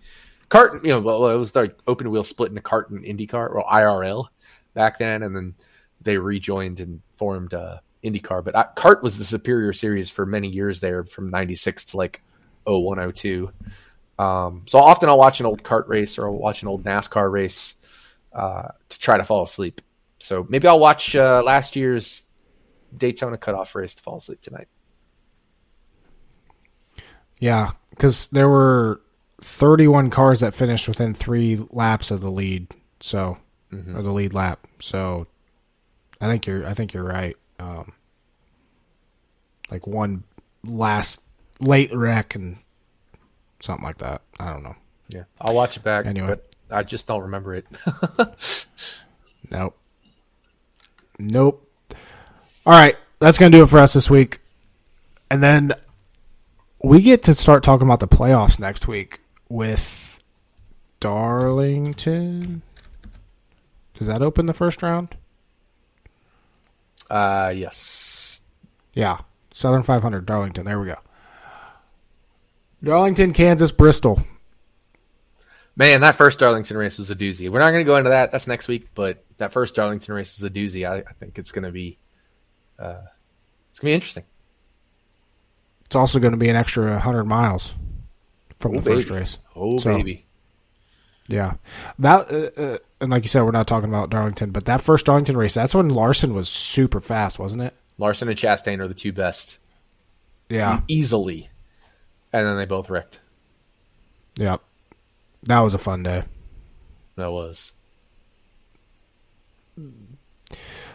[0.48, 0.84] cart.
[0.84, 4.28] You know, well, it was like open wheel split into cart and IndyCar or IRL
[4.74, 5.54] back then, and then
[6.02, 8.44] they rejoined and formed uh, IndyCar.
[8.44, 12.22] But CART was the superior series for many years there, from '96 to like
[12.64, 13.50] 0102.
[14.18, 17.30] Um, so often I'll watch an old CART race or I'll watch an old NASCAR
[17.30, 17.74] race
[18.32, 19.80] uh, to try to fall asleep.
[20.18, 22.22] So maybe I'll watch uh, last year's
[22.96, 24.68] Daytona cutoff race to fall asleep tonight.
[27.38, 29.00] Yeah, because there were
[29.42, 32.68] 31 cars that finished within three laps of the lead.
[33.00, 33.36] So,
[33.72, 34.66] or the lead lap.
[34.80, 35.26] So,
[36.18, 36.66] I think you're.
[36.66, 37.36] I think you're right.
[37.58, 37.92] Um,
[39.70, 40.24] like one
[40.64, 41.20] last
[41.60, 42.56] late wreck and
[43.60, 44.22] something like that.
[44.38, 44.76] I don't know.
[45.08, 46.06] Yeah, I'll watch it back.
[46.06, 46.26] Anyway.
[46.26, 47.66] but I just don't remember it.
[49.50, 49.78] Nope.
[51.20, 51.70] Nope.
[52.66, 54.40] All right, that's gonna do it for us this week,
[55.30, 55.72] and then
[56.82, 60.18] we get to start talking about the playoffs next week with
[60.98, 62.62] Darlington.
[63.94, 65.14] Does that open the first round?
[67.08, 68.42] uh, yes,
[68.94, 69.18] Yeah,
[69.52, 70.64] Southern 500, Darlington.
[70.64, 70.96] There we go.
[72.82, 74.24] Darlington, Kansas, Bristol.
[75.76, 77.48] man, that first Darlington race was a doozy.
[77.50, 78.32] We're not going to go into that.
[78.32, 78.88] That's next week.
[78.94, 80.88] But that first Darlington race was a doozy.
[80.88, 81.98] I, I think it's going to be,
[82.78, 83.02] uh,
[83.70, 84.24] it's going to be interesting.
[85.86, 87.74] It's also going to be an extra 100 miles
[88.58, 89.38] from Oh, the first race.
[89.54, 90.26] Oh So- baby,
[91.28, 91.54] Yeah,
[92.00, 95.06] that uh, uh, and like you said, we're not talking about Darlington, but that first
[95.06, 97.74] Darlington race, that's when Larson was super fast, wasn't it?
[97.98, 99.60] Larson and Chastain are the two best
[100.48, 101.50] Yeah, easily,
[102.32, 103.20] and then they both wrecked.
[104.36, 104.56] yeah,
[105.44, 106.24] that was a fun day.
[107.16, 107.72] That was.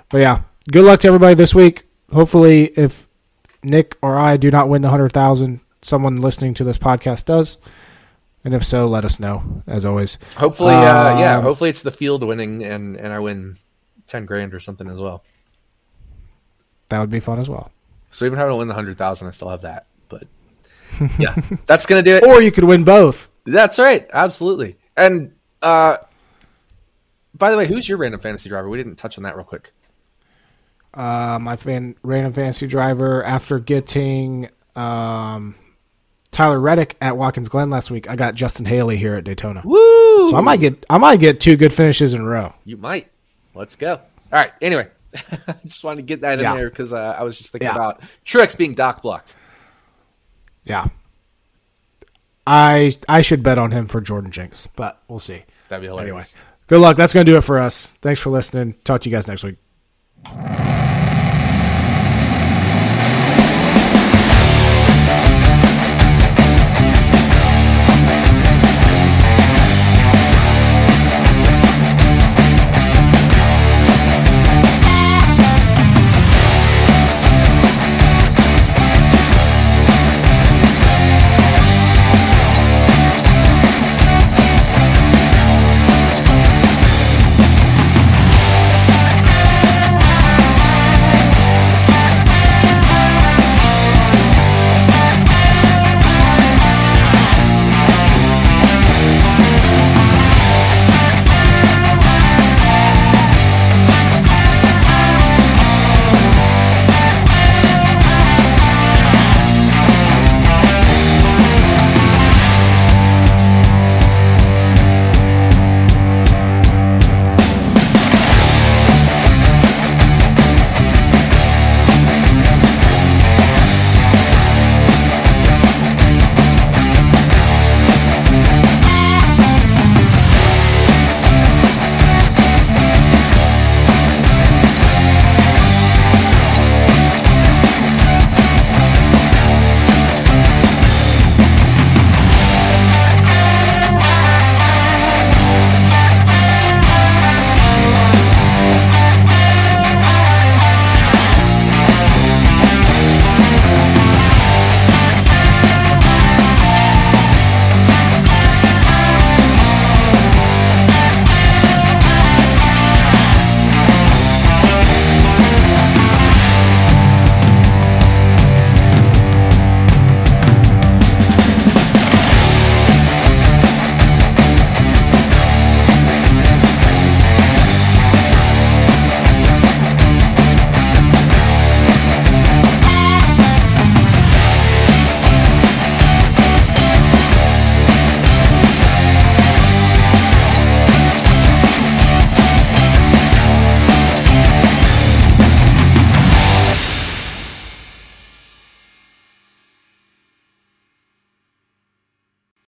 [0.09, 0.41] But yeah,
[0.71, 1.83] good luck to everybody this week.
[2.11, 3.07] Hopefully, if
[3.63, 7.57] Nick or I do not win the hundred thousand, someone listening to this podcast does,
[8.43, 9.63] and if so, let us know.
[9.67, 11.37] As always, Hopefully, uh, yeah.
[11.37, 13.55] Um, Hopefully, it's the field winning, and and I win
[14.07, 15.23] ten grand or something as well.
[16.89, 17.71] that would be fun as well.
[18.09, 19.85] So even if I don't win the hundred thousand, I still have that.
[21.19, 21.35] Yeah,
[21.65, 22.23] that's gonna do it.
[22.23, 23.29] Or you could win both.
[23.45, 24.77] That's right, absolutely.
[24.97, 25.97] And uh,
[27.33, 28.69] by the way, who's your random fantasy driver?
[28.69, 29.71] We didn't touch on that real quick.
[30.93, 35.55] Uh, my fan, random fantasy driver after getting um,
[36.31, 38.09] Tyler Reddick at Watkins Glen last week.
[38.09, 39.61] I got Justin Haley here at Daytona.
[39.63, 40.29] Woo!
[40.31, 42.53] So I might get I might get two good finishes in a row.
[42.65, 43.07] You might.
[43.55, 43.93] Let's go.
[43.93, 44.01] All
[44.31, 44.51] right.
[44.61, 46.55] Anyway, I just wanted to get that in Yeah.
[46.55, 47.75] there because uh, I was just thinking Yeah.
[47.75, 49.35] about Truex being dock blocked.
[50.63, 50.87] Yeah.
[52.45, 55.43] I I should bet on him for Jordan Jinx, but we'll see.
[55.69, 56.35] That'd be hilarious.
[56.35, 56.97] Anyway, good luck.
[56.97, 57.91] That's gonna do it for us.
[58.01, 58.73] Thanks for listening.
[58.83, 59.57] Talk to you guys next week.